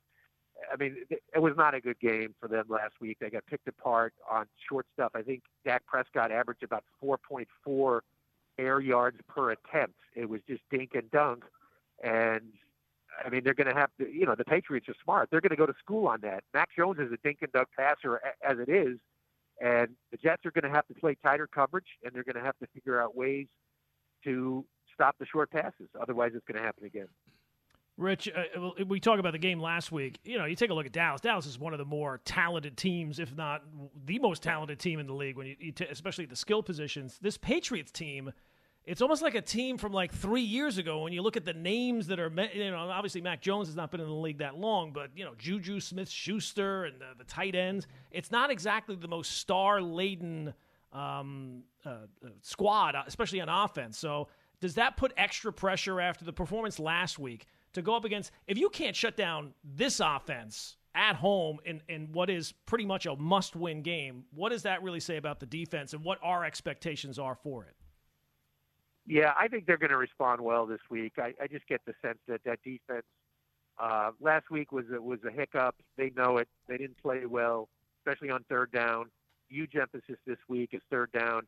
I 0.71 0.75
mean, 0.75 0.97
it 1.09 1.39
was 1.39 1.53
not 1.57 1.73
a 1.73 1.81
good 1.81 1.99
game 1.99 2.35
for 2.39 2.47
them 2.47 2.65
last 2.69 2.93
week. 2.99 3.17
They 3.19 3.29
got 3.29 3.45
picked 3.45 3.67
apart 3.67 4.13
on 4.29 4.45
short 4.69 4.85
stuff. 4.93 5.11
I 5.15 5.21
think 5.21 5.41
Dak 5.65 5.85
Prescott 5.85 6.31
averaged 6.31 6.63
about 6.63 6.83
4.4 7.03 8.01
air 8.62 8.80
yards 8.80 9.17
per 9.28 9.52
attempt. 9.52 9.95
It 10.15 10.30
was 10.30 10.41
just 10.47 10.62
dink 10.69 10.91
and 10.93 11.10
dunk, 11.12 11.43
and 12.04 12.41
I 13.24 13.30
mean, 13.30 13.41
they're 13.43 13.54
going 13.54 13.74
to 13.74 13.80
have 13.80 13.89
to, 14.00 14.10
you 14.10 14.25
know, 14.25 14.35
the 14.35 14.46
Patriots 14.46 14.88
are 14.90 14.96
smart. 15.04 15.29
They're 15.29 15.42
going 15.42 15.52
to 15.52 15.58
go 15.58 15.65
to 15.65 15.73
school 15.79 16.08
on 16.08 16.19
that. 16.21 16.44
Mac 16.54 16.69
Jones 16.75 17.00
is 17.00 17.12
a 17.12 17.17
dink 17.23 17.40
and 17.42 17.52
dunk 17.52 17.67
passer 17.77 18.21
as 18.48 18.58
it 18.60 18.69
is, 18.69 18.98
and 19.60 19.90
the 20.12 20.17
Jets 20.17 20.46
are 20.46 20.52
going 20.52 20.69
to 20.69 20.75
have 20.75 20.88
to 20.88 20.94
play 20.94 21.17
tighter 21.23 21.48
coverage, 21.48 21.88
and 22.04 22.13
they're 22.13 22.23
going 22.23 22.35
to 22.35 22.42
have 22.42 22.58
to 22.60 22.67
figure 22.73 23.02
out 23.02 23.15
ways 23.15 23.48
to 24.23 24.65
stop 24.94 25.15
the 25.19 25.25
short 25.25 25.52
passes. 25.52 25.90
Otherwise, 26.00 26.31
it's 26.35 26.46
going 26.46 26.60
to 26.60 26.65
happen 26.65 26.85
again. 26.85 27.08
Rich, 27.98 28.29
uh, 28.29 28.83
we 28.88 29.00
talked 29.00 29.19
about 29.19 29.33
the 29.33 29.40
game 29.40 29.60
last 29.60 29.92
week. 29.92 30.19
You 30.23 30.38
know, 30.38 30.46
you 30.46 30.56
take 30.56 30.69
a 30.69 30.73
look 30.73 30.85
at 30.85 30.92
Dallas. 30.92 31.21
Dallas 31.21 31.46
is 31.46 31.60
one 31.60 31.73
of 31.73 31.77
the 31.77 31.85
more 31.85 32.19
talented 32.25 32.77
teams, 32.77 33.19
if 33.19 33.35
not 33.35 33.63
the 34.06 34.17
most 34.19 34.42
talented 34.42 34.79
team 34.79 35.00
in 35.00 35.06
the 35.06 35.13
league. 35.13 35.38
When 35.38 35.46
you, 35.46 35.56
you 35.60 35.71
t- 35.71 35.85
especially 35.85 36.25
the 36.25 36.35
skill 36.35 36.63
positions, 36.63 37.19
this 37.21 37.38
Patriots 37.38 37.92
team 37.92 38.31
it's 38.86 39.02
almost 39.02 39.21
like 39.21 39.36
a 39.36 39.42
team 39.42 39.77
from 39.77 39.92
like 39.94 40.12
three 40.12 40.42
years 40.42 40.77
ago 40.77 41.04
when 41.04 41.13
you 41.13 41.21
look 41.21 41.38
at 41.38 41.46
the 41.46 41.54
names 41.54 42.08
that 42.08 42.19
are, 42.19 42.32
you 42.54 42.71
know, 42.71 42.90
obviously 42.90 43.21
Mac 43.21 43.42
Jones 43.42 43.67
has 43.67 43.75
not 43.75 43.92
been 43.92 44.02
in 44.02 44.08
the 44.08 44.13
league 44.13 44.40
that 44.40 44.58
long, 44.58 44.92
but, 44.92 45.12
you 45.15 45.23
know, 45.23 45.34
Juju 45.38 45.79
Smith 45.79 46.10
Schuster 46.10 46.86
and 46.86 47.00
the, 47.00 47.06
the 47.19 47.23
tight 47.25 47.54
ends. 47.54 47.86
It's 48.10 48.32
not 48.32 48.50
exactly 48.50 48.96
the 48.96 49.08
most 49.08 49.38
star 49.38 49.82
laden 49.82 50.54
um, 50.92 51.63
uh, 51.86 51.90
uh, 51.90 52.29
squad, 52.42 52.96
especially 53.06 53.40
on 53.40 53.50
offense. 53.50 54.00
So 54.00 54.29
does 54.60 54.75
that 54.75 54.98
put 54.98 55.13
extra 55.15 55.54
pressure 55.54 56.02
after 56.02 56.25
the 56.25 56.34
performance 56.34 56.79
last 56.79 57.19
week 57.19 57.46
to 57.73 57.84
go 57.84 57.96
up 57.96 58.04
against? 58.04 58.32
If 58.48 58.58
you 58.58 58.69
can't 58.69 58.96
shut 58.96 59.15
down 59.15 59.54
this 59.63 60.00
offense 60.00 60.77
at 60.96 61.15
home 61.15 61.60
in, 61.65 61.82
in 61.88 62.12
what 62.12 62.29
is 62.29 62.52
pretty 62.65 62.86
much 62.86 63.06
a 63.06 63.15
must 63.15 63.56
win 63.56 63.84
game, 63.84 64.25
what 64.34 64.50
does 64.50 64.63
that 64.63 64.82
really 64.82 65.00
say 65.00 65.17
about 65.17 65.40
the 65.40 65.46
defense 65.46 65.94
and 65.94 66.04
what 66.04 66.17
our 66.23 66.44
expectations 66.44 67.19
are 67.19 67.36
for 67.36 67.65
it? 67.65 67.75
Yeah, 69.06 69.33
I 69.39 69.47
think 69.47 69.65
they're 69.65 69.77
going 69.77 69.91
to 69.91 69.97
respond 69.97 70.41
well 70.41 70.65
this 70.65 70.79
week. 70.89 71.13
I, 71.17 71.33
I 71.41 71.47
just 71.47 71.67
get 71.67 71.81
the 71.85 71.93
sense 72.02 72.19
that 72.27 72.41
that 72.45 72.60
defense 72.63 73.06
uh, 73.79 74.12
last 74.19 74.49
week 74.52 74.71
was 74.71 74.85
a, 74.95 75.02
was 75.02 75.19
a 75.27 75.31
hiccup. 75.31 75.75
They 75.97 76.12
know 76.15 76.37
it. 76.37 76.47
They 76.67 76.77
didn't 76.77 76.97
play 77.02 77.25
well, 77.25 77.67
especially 77.99 78.29
on 78.29 78.43
third 78.47 78.71
down. 78.71 79.10
Huge 79.49 79.75
emphasis 79.75 80.17
this 80.25 80.37
week 80.47 80.69
is 80.73 80.81
third 80.89 81.12
down. 81.12 81.47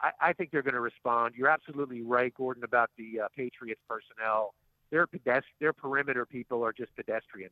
I, 0.00 0.10
I 0.20 0.32
think 0.32 0.50
they're 0.50 0.62
going 0.62 0.74
to 0.74 0.80
respond. 0.80 1.34
You're 1.36 1.48
absolutely 1.48 2.02
right, 2.02 2.32
Gordon, 2.34 2.64
about 2.64 2.90
the 2.98 3.20
uh, 3.24 3.28
Patriots 3.34 3.80
personnel. 3.88 4.54
Their 4.90 5.06
pedest- 5.06 5.46
their 5.60 5.72
perimeter 5.72 6.26
people 6.26 6.64
are 6.64 6.72
just 6.72 6.94
pedestrian. 6.96 7.50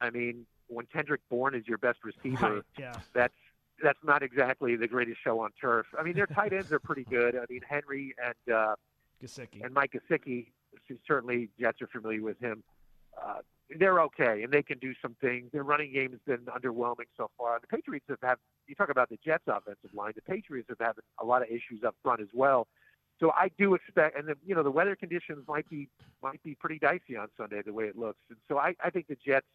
I 0.00 0.10
mean, 0.10 0.46
when 0.68 0.86
Kendrick 0.86 1.20
Bourne 1.30 1.54
is 1.54 1.66
your 1.66 1.78
best 1.78 1.98
receiver, 2.04 2.54
Right, 2.56 2.62
yeah. 2.78 2.92
that's 3.14 3.34
that's 3.82 3.98
not 4.02 4.22
exactly 4.22 4.76
the 4.76 4.88
greatest 4.88 5.18
show 5.22 5.40
on 5.40 5.50
turf. 5.60 5.86
I 5.98 6.02
mean, 6.02 6.14
their 6.14 6.26
tight 6.26 6.52
ends 6.52 6.72
are 6.72 6.78
pretty 6.78 7.04
good. 7.04 7.36
I 7.36 7.44
mean, 7.50 7.60
Henry 7.68 8.14
and 8.24 8.54
uh, 8.54 8.74
Gesicki. 9.22 9.64
and 9.64 9.74
Mike 9.74 9.92
Gesicki, 9.92 10.46
certainly 11.06 11.48
Jets 11.58 11.82
are 11.82 11.86
familiar 11.86 12.22
with 12.22 12.38
him. 12.40 12.62
Uh, 13.20 13.38
they're 13.78 14.00
okay, 14.00 14.42
and 14.42 14.52
they 14.52 14.62
can 14.62 14.78
do 14.78 14.94
some 15.02 15.16
things. 15.20 15.50
Their 15.52 15.64
running 15.64 15.92
game 15.92 16.12
has 16.12 16.20
been 16.26 16.46
underwhelming 16.46 17.06
so 17.16 17.30
far. 17.36 17.58
The 17.60 17.66
Patriots 17.66 18.06
have 18.08 18.18
had. 18.22 18.36
You 18.68 18.74
talk 18.74 18.90
about 18.90 19.08
the 19.08 19.18
Jets' 19.24 19.44
offensive 19.48 19.92
line. 19.94 20.12
The 20.14 20.22
Patriots 20.22 20.68
have 20.68 20.78
had 20.78 20.92
a 21.20 21.24
lot 21.24 21.42
of 21.42 21.48
issues 21.48 21.82
up 21.84 21.96
front 22.02 22.20
as 22.20 22.28
well. 22.32 22.68
So 23.18 23.32
I 23.32 23.50
do 23.58 23.74
expect, 23.74 24.18
and 24.18 24.28
the, 24.28 24.36
you 24.46 24.54
know, 24.54 24.62
the 24.62 24.70
weather 24.70 24.94
conditions 24.94 25.44
might 25.48 25.68
be 25.68 25.88
might 26.22 26.42
be 26.42 26.54
pretty 26.54 26.78
dicey 26.78 27.16
on 27.18 27.28
Sunday 27.36 27.62
the 27.64 27.72
way 27.72 27.84
it 27.84 27.96
looks. 27.96 28.18
And 28.28 28.38
so 28.48 28.58
I, 28.58 28.74
I 28.84 28.90
think 28.90 29.08
the 29.08 29.16
Jets, 29.16 29.46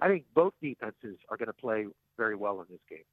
I 0.00 0.08
think 0.08 0.24
both 0.34 0.54
defenses 0.62 1.18
are 1.28 1.36
going 1.36 1.48
to 1.48 1.52
play 1.52 1.86
very 2.16 2.36
well 2.36 2.60
in 2.60 2.66
this 2.70 2.80
game. 2.88 3.04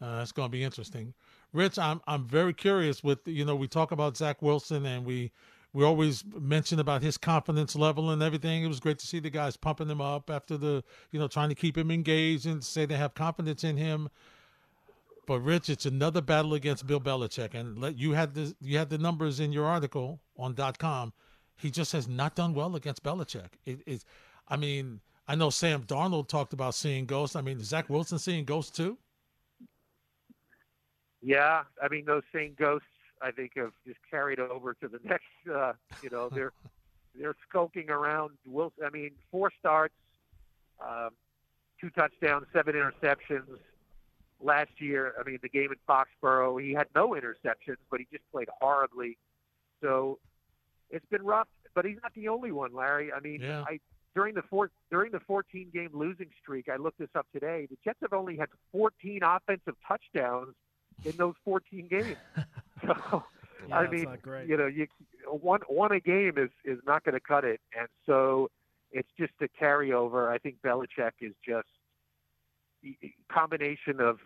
Uh, 0.00 0.18
that's 0.18 0.32
going 0.32 0.48
to 0.48 0.52
be 0.52 0.62
interesting. 0.62 1.14
Rich, 1.52 1.78
I'm 1.78 2.00
I'm 2.06 2.24
very 2.24 2.52
curious 2.52 3.02
with 3.02 3.20
you 3.26 3.44
know 3.44 3.56
we 3.56 3.68
talk 3.68 3.92
about 3.92 4.16
Zach 4.16 4.42
Wilson 4.42 4.84
and 4.84 5.06
we 5.06 5.32
we 5.72 5.84
always 5.84 6.24
mention 6.38 6.80
about 6.80 7.02
his 7.02 7.16
confidence 7.16 7.74
level 7.74 8.10
and 8.10 8.22
everything. 8.22 8.64
It 8.64 8.68
was 8.68 8.80
great 8.80 8.98
to 8.98 9.06
see 9.06 9.20
the 9.20 9.30
guys 9.30 9.56
pumping 9.56 9.88
him 9.88 10.00
up 10.00 10.28
after 10.30 10.56
the 10.58 10.84
you 11.12 11.18
know 11.18 11.28
trying 11.28 11.48
to 11.48 11.54
keep 11.54 11.78
him 11.78 11.90
engaged 11.90 12.46
and 12.46 12.62
say 12.62 12.84
they 12.84 12.96
have 12.96 13.14
confidence 13.14 13.64
in 13.64 13.76
him. 13.76 14.08
But 15.26 15.40
Rich, 15.40 15.70
it's 15.70 15.86
another 15.86 16.20
battle 16.20 16.54
against 16.54 16.86
Bill 16.86 17.00
Belichick, 17.00 17.54
and 17.54 17.78
let 17.78 17.96
you 17.98 18.12
had 18.12 18.34
the 18.34 18.54
you 18.60 18.78
had 18.78 18.90
the 18.90 18.98
numbers 18.98 19.40
in 19.40 19.52
your 19.52 19.64
article 19.64 20.20
on 20.36 20.54
dot 20.54 20.78
.com. 20.78 21.12
He 21.56 21.70
just 21.70 21.92
has 21.92 22.06
not 22.06 22.34
done 22.34 22.52
well 22.52 22.76
against 22.76 23.02
Belichick. 23.02 23.48
It 23.64 23.80
is, 23.86 24.04
I 24.46 24.56
mean, 24.56 25.00
I 25.26 25.34
know 25.34 25.48
Sam 25.48 25.84
Darnold 25.84 26.28
talked 26.28 26.52
about 26.52 26.74
seeing 26.74 27.06
ghosts. 27.06 27.34
I 27.34 27.40
mean, 27.40 27.60
Zach 27.62 27.88
Wilson 27.88 28.18
seeing 28.18 28.44
ghosts 28.44 28.76
too? 28.76 28.98
Yeah, 31.22 31.62
I 31.82 31.88
mean 31.88 32.04
those 32.04 32.22
same 32.34 32.54
ghosts 32.58 32.86
I 33.22 33.30
think 33.30 33.52
have 33.56 33.72
just 33.86 33.98
carried 34.10 34.38
over 34.38 34.74
to 34.74 34.88
the 34.88 34.98
next. 35.04 35.24
Uh, 35.52 35.72
you 36.02 36.10
know, 36.10 36.28
they're 36.28 36.52
they're 37.18 37.36
skulking 37.48 37.90
around. 37.90 38.32
Wilson. 38.46 38.84
I 38.84 38.90
mean, 38.90 39.12
four 39.30 39.50
starts, 39.58 39.94
um, 40.86 41.10
two 41.80 41.90
touchdowns, 41.90 42.46
seven 42.52 42.74
interceptions. 42.74 43.46
Last 44.42 44.72
year, 44.78 45.14
I 45.18 45.28
mean, 45.28 45.38
the 45.40 45.48
game 45.48 45.70
in 45.72 45.78
Foxborough, 45.88 46.62
he 46.62 46.74
had 46.74 46.88
no 46.94 47.10
interceptions, 47.14 47.78
but 47.90 48.00
he 48.00 48.06
just 48.12 48.22
played 48.30 48.48
horribly. 48.60 49.16
So 49.82 50.18
it's 50.90 51.06
been 51.10 51.22
rough. 51.24 51.48
But 51.74 51.86
he's 51.86 51.96
not 52.02 52.12
the 52.14 52.28
only 52.28 52.52
one, 52.52 52.74
Larry. 52.74 53.12
I 53.12 53.20
mean, 53.20 53.40
Yeah. 53.40 53.64
I 53.66 53.80
during 54.14 54.34
the 54.34 54.42
four, 54.42 54.70
during 54.90 55.12
the 55.12 55.20
14 55.20 55.68
game 55.72 55.90
losing 55.92 56.28
streak, 56.42 56.68
I 56.70 56.76
looked 56.76 56.98
this 56.98 57.08
up 57.14 57.26
today. 57.32 57.66
The 57.68 57.76
Jets 57.84 57.98
have 58.02 58.12
only 58.14 58.36
had 58.36 58.48
14 58.72 59.20
offensive 59.22 59.74
touchdowns 59.86 60.54
in 61.04 61.16
those 61.16 61.34
14 61.44 61.88
games. 61.88 62.16
So, 62.86 63.24
Yeah, 63.68 63.78
I 63.78 63.90
mean, 63.90 64.06
you 64.46 64.56
know, 64.56 64.66
you 64.66 64.86
one 65.26 65.60
one 65.66 65.92
a 65.92 65.98
game 65.98 66.34
is 66.36 66.50
is 66.64 66.78
not 66.86 67.04
going 67.04 67.14
to 67.14 67.20
cut 67.20 67.44
it, 67.44 67.60
and 67.76 67.88
so 68.04 68.50
it's 68.92 69.08
just 69.18 69.32
a 69.40 69.48
carryover. 69.48 70.30
I 70.30 70.38
think 70.38 70.56
Belichick 70.62 71.12
is 71.20 71.32
just 71.44 71.66
combination 73.32 74.00
of 74.00 74.18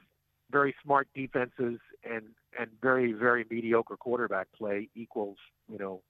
very 0.51 0.75
smart 0.83 1.09
defenses 1.15 1.79
and 2.05 2.25
and 2.59 2.71
very 2.83 3.13
very 3.13 3.47
mediocre 3.49 3.97
quarterback 3.97 4.49
play 4.57 4.89
equals 4.95 5.39
you 5.71 5.79
know 5.79 6.03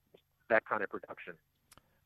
that 0.48 0.64
kind 0.64 0.82
of 0.82 0.90
production. 0.90 1.34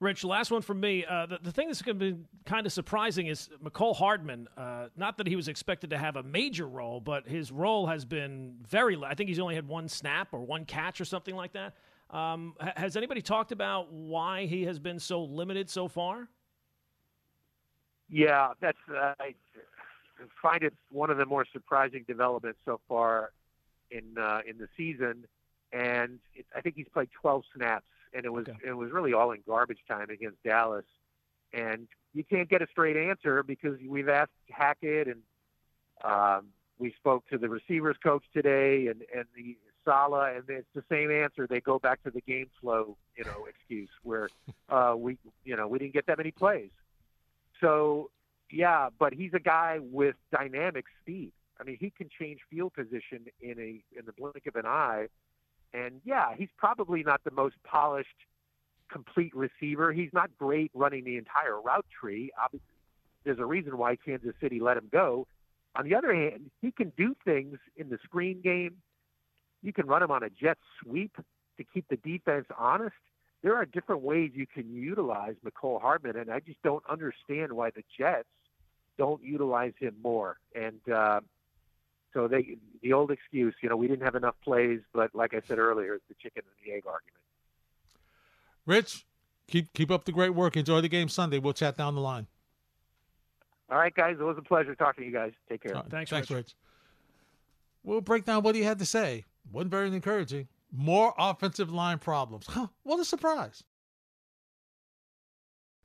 Rich, 0.00 0.24
last 0.24 0.50
one 0.50 0.60
from 0.60 0.80
me. 0.80 1.04
Uh, 1.04 1.26
the, 1.26 1.38
the 1.42 1.52
thing 1.52 1.68
that's 1.68 1.80
going 1.80 1.98
to 1.98 2.12
be 2.12 2.18
kind 2.44 2.66
of 2.66 2.72
surprising 2.72 3.28
is 3.28 3.48
Mecole 3.62 3.94
Hardman. 3.94 4.48
Uh, 4.56 4.88
not 4.96 5.16
that 5.18 5.26
he 5.26 5.36
was 5.36 5.48
expected 5.48 5.90
to 5.90 5.98
have 5.98 6.16
a 6.16 6.22
major 6.22 6.66
role, 6.66 7.00
but 7.00 7.26
his 7.26 7.52
role 7.52 7.86
has 7.86 8.04
been 8.04 8.56
very. 8.68 8.98
I 9.04 9.14
think 9.14 9.28
he's 9.28 9.38
only 9.38 9.54
had 9.54 9.68
one 9.68 9.88
snap 9.88 10.28
or 10.32 10.40
one 10.40 10.64
catch 10.64 11.00
or 11.00 11.04
something 11.04 11.36
like 11.36 11.52
that. 11.52 11.74
Um, 12.10 12.54
ha- 12.60 12.72
has 12.76 12.96
anybody 12.96 13.22
talked 13.22 13.52
about 13.52 13.92
why 13.92 14.46
he 14.46 14.64
has 14.64 14.78
been 14.78 14.98
so 14.98 15.22
limited 15.22 15.70
so 15.70 15.88
far? 15.88 16.28
Yeah, 18.10 18.50
that's 18.60 18.78
uh, 18.90 19.14
I 19.18 19.34
find 20.42 20.62
it 20.62 20.74
one 20.90 21.10
of 21.10 21.16
the 21.16 21.26
more 21.26 21.46
surprising 21.52 22.04
developments 22.06 22.58
so 22.64 22.80
far 22.88 23.32
in 23.90 24.18
uh, 24.18 24.40
in 24.46 24.58
the 24.58 24.68
season, 24.76 25.24
and 25.72 26.18
it, 26.34 26.46
I 26.54 26.60
think 26.60 26.76
he's 26.76 26.88
played 26.92 27.08
12 27.20 27.44
snaps, 27.56 27.86
and 28.14 28.24
it 28.24 28.32
was 28.32 28.46
Okay. 28.48 28.58
it 28.68 28.72
was 28.72 28.90
really 28.92 29.12
all 29.12 29.32
in 29.32 29.42
garbage 29.46 29.80
time 29.88 30.10
against 30.10 30.42
Dallas, 30.42 30.84
and 31.52 31.88
you 32.12 32.24
can't 32.24 32.48
get 32.48 32.62
a 32.62 32.66
straight 32.70 32.96
answer 32.96 33.42
because 33.42 33.78
we've 33.86 34.08
asked 34.08 34.30
Hackett 34.50 35.08
and 35.08 35.22
um, 36.04 36.48
we 36.78 36.92
spoke 36.98 37.26
to 37.28 37.38
the 37.38 37.48
receivers 37.48 37.96
coach 38.02 38.24
today 38.32 38.86
and 38.88 39.02
and 39.14 39.24
the 39.36 39.56
Saleh, 39.84 40.36
and 40.36 40.44
it's 40.48 40.66
the 40.74 40.84
same 40.90 41.10
answer. 41.10 41.46
They 41.46 41.60
go 41.60 41.78
back 41.78 42.02
to 42.04 42.10
the 42.10 42.22
game 42.22 42.48
flow, 42.60 42.96
you 43.16 43.24
know, 43.24 43.44
excuse 43.46 43.90
where 44.02 44.28
uh, 44.70 44.94
we 44.96 45.18
you 45.44 45.56
know 45.56 45.68
we 45.68 45.78
didn't 45.78 45.92
get 45.94 46.06
that 46.06 46.18
many 46.18 46.30
plays. 46.30 46.70
So, 47.60 48.10
yeah, 48.50 48.88
but 48.98 49.12
he's 49.12 49.32
a 49.34 49.40
guy 49.40 49.78
with 49.80 50.16
dynamic 50.32 50.86
speed. 51.00 51.32
I 51.60 51.64
mean, 51.64 51.76
he 51.80 51.90
can 51.90 52.08
change 52.18 52.40
field 52.50 52.72
position 52.74 53.26
in 53.40 53.58
a 53.58 53.82
in 53.98 54.06
the 54.06 54.12
blink 54.12 54.46
of 54.46 54.56
an 54.56 54.66
eye. 54.66 55.08
And 55.74 56.00
yeah, 56.04 56.34
he's 56.36 56.48
probably 56.56 57.02
not 57.02 57.22
the 57.24 57.30
most 57.30 57.56
polished, 57.64 58.08
complete 58.90 59.34
receiver. 59.34 59.92
He's 59.92 60.12
not 60.12 60.30
great 60.38 60.70
running 60.72 61.04
the 61.04 61.16
entire 61.16 61.60
route 61.60 61.86
tree. 62.00 62.30
Obviously, 62.42 62.66
there's 63.24 63.38
a 63.38 63.46
reason 63.46 63.76
why 63.76 63.96
Kansas 63.96 64.34
City 64.40 64.60
let 64.60 64.76
him 64.76 64.88
go. 64.90 65.26
On 65.76 65.84
the 65.84 65.96
other 65.96 66.14
hand, 66.14 66.50
he 66.62 66.70
can 66.70 66.92
do 66.96 67.16
things 67.24 67.58
in 67.76 67.88
the 67.90 67.98
screen 68.04 68.40
game. 68.40 68.76
You 69.62 69.72
can 69.72 69.86
run 69.86 70.02
him 70.02 70.10
on 70.10 70.22
a 70.22 70.30
jet 70.30 70.58
sweep 70.80 71.16
to 71.56 71.64
keep 71.64 71.86
the 71.88 71.96
defense 71.96 72.46
honest 72.56 72.94
there 73.44 73.54
are 73.54 73.66
different 73.66 74.00
ways 74.00 74.30
you 74.34 74.46
can 74.46 74.74
utilize 74.74 75.34
Mecole 75.44 75.80
Hardman, 75.80 76.16
and 76.16 76.30
I 76.30 76.40
just 76.40 76.60
don't 76.62 76.82
understand 76.88 77.52
why 77.52 77.70
the 77.70 77.82
Jets 77.96 78.26
don't 78.96 79.22
utilize 79.22 79.74
him 79.78 79.94
more. 80.02 80.38
And 80.54 80.80
uh, 80.90 81.20
so 82.14 82.28
they, 82.28 82.56
the 82.82 82.92
old 82.92 83.10
excuse, 83.10 83.54
you 83.60 83.68
know, 83.68 83.76
we 83.76 83.88
didn't 83.88 84.04
have 84.04 84.14
enough 84.14 84.36
plays, 84.42 84.80
but 84.92 85.14
like 85.14 85.34
I 85.34 85.42
said 85.46 85.58
earlier, 85.58 85.94
it's 85.94 86.04
the 86.08 86.14
chicken 86.14 86.42
and 86.46 86.66
the 86.66 86.76
egg 86.76 86.84
argument. 86.86 87.20
Rich, 88.64 89.04
keep 89.48 89.72
keep 89.74 89.90
up 89.90 90.04
the 90.04 90.12
great 90.12 90.30
work. 90.30 90.56
Enjoy 90.56 90.80
the 90.80 90.88
game 90.88 91.08
Sunday. 91.08 91.38
We'll 91.38 91.52
chat 91.52 91.76
down 91.76 91.94
the 91.94 92.00
line. 92.00 92.26
All 93.70 93.78
right, 93.78 93.94
guys, 93.94 94.16
it 94.18 94.22
was 94.22 94.38
a 94.38 94.42
pleasure 94.42 94.74
talking 94.74 95.04
to 95.04 95.10
you 95.10 95.14
guys. 95.14 95.32
Take 95.48 95.62
care. 95.62 95.74
All 95.74 95.82
right, 95.82 95.90
Thanks, 95.90 96.10
thanks, 96.10 96.30
Rich. 96.30 96.36
Rich. 96.36 96.54
We'll 97.82 98.00
break 98.00 98.24
down 98.24 98.42
what 98.42 98.54
he 98.54 98.62
had 98.62 98.78
to 98.78 98.86
say. 98.86 99.24
wasn't 99.52 99.70
very 99.70 99.88
encouraging. 99.88 100.48
More 100.72 101.14
offensive 101.18 101.70
line 101.72 101.98
problems. 101.98 102.46
Huh? 102.48 102.68
What 102.82 103.00
a 103.00 103.04
surprise! 103.04 103.62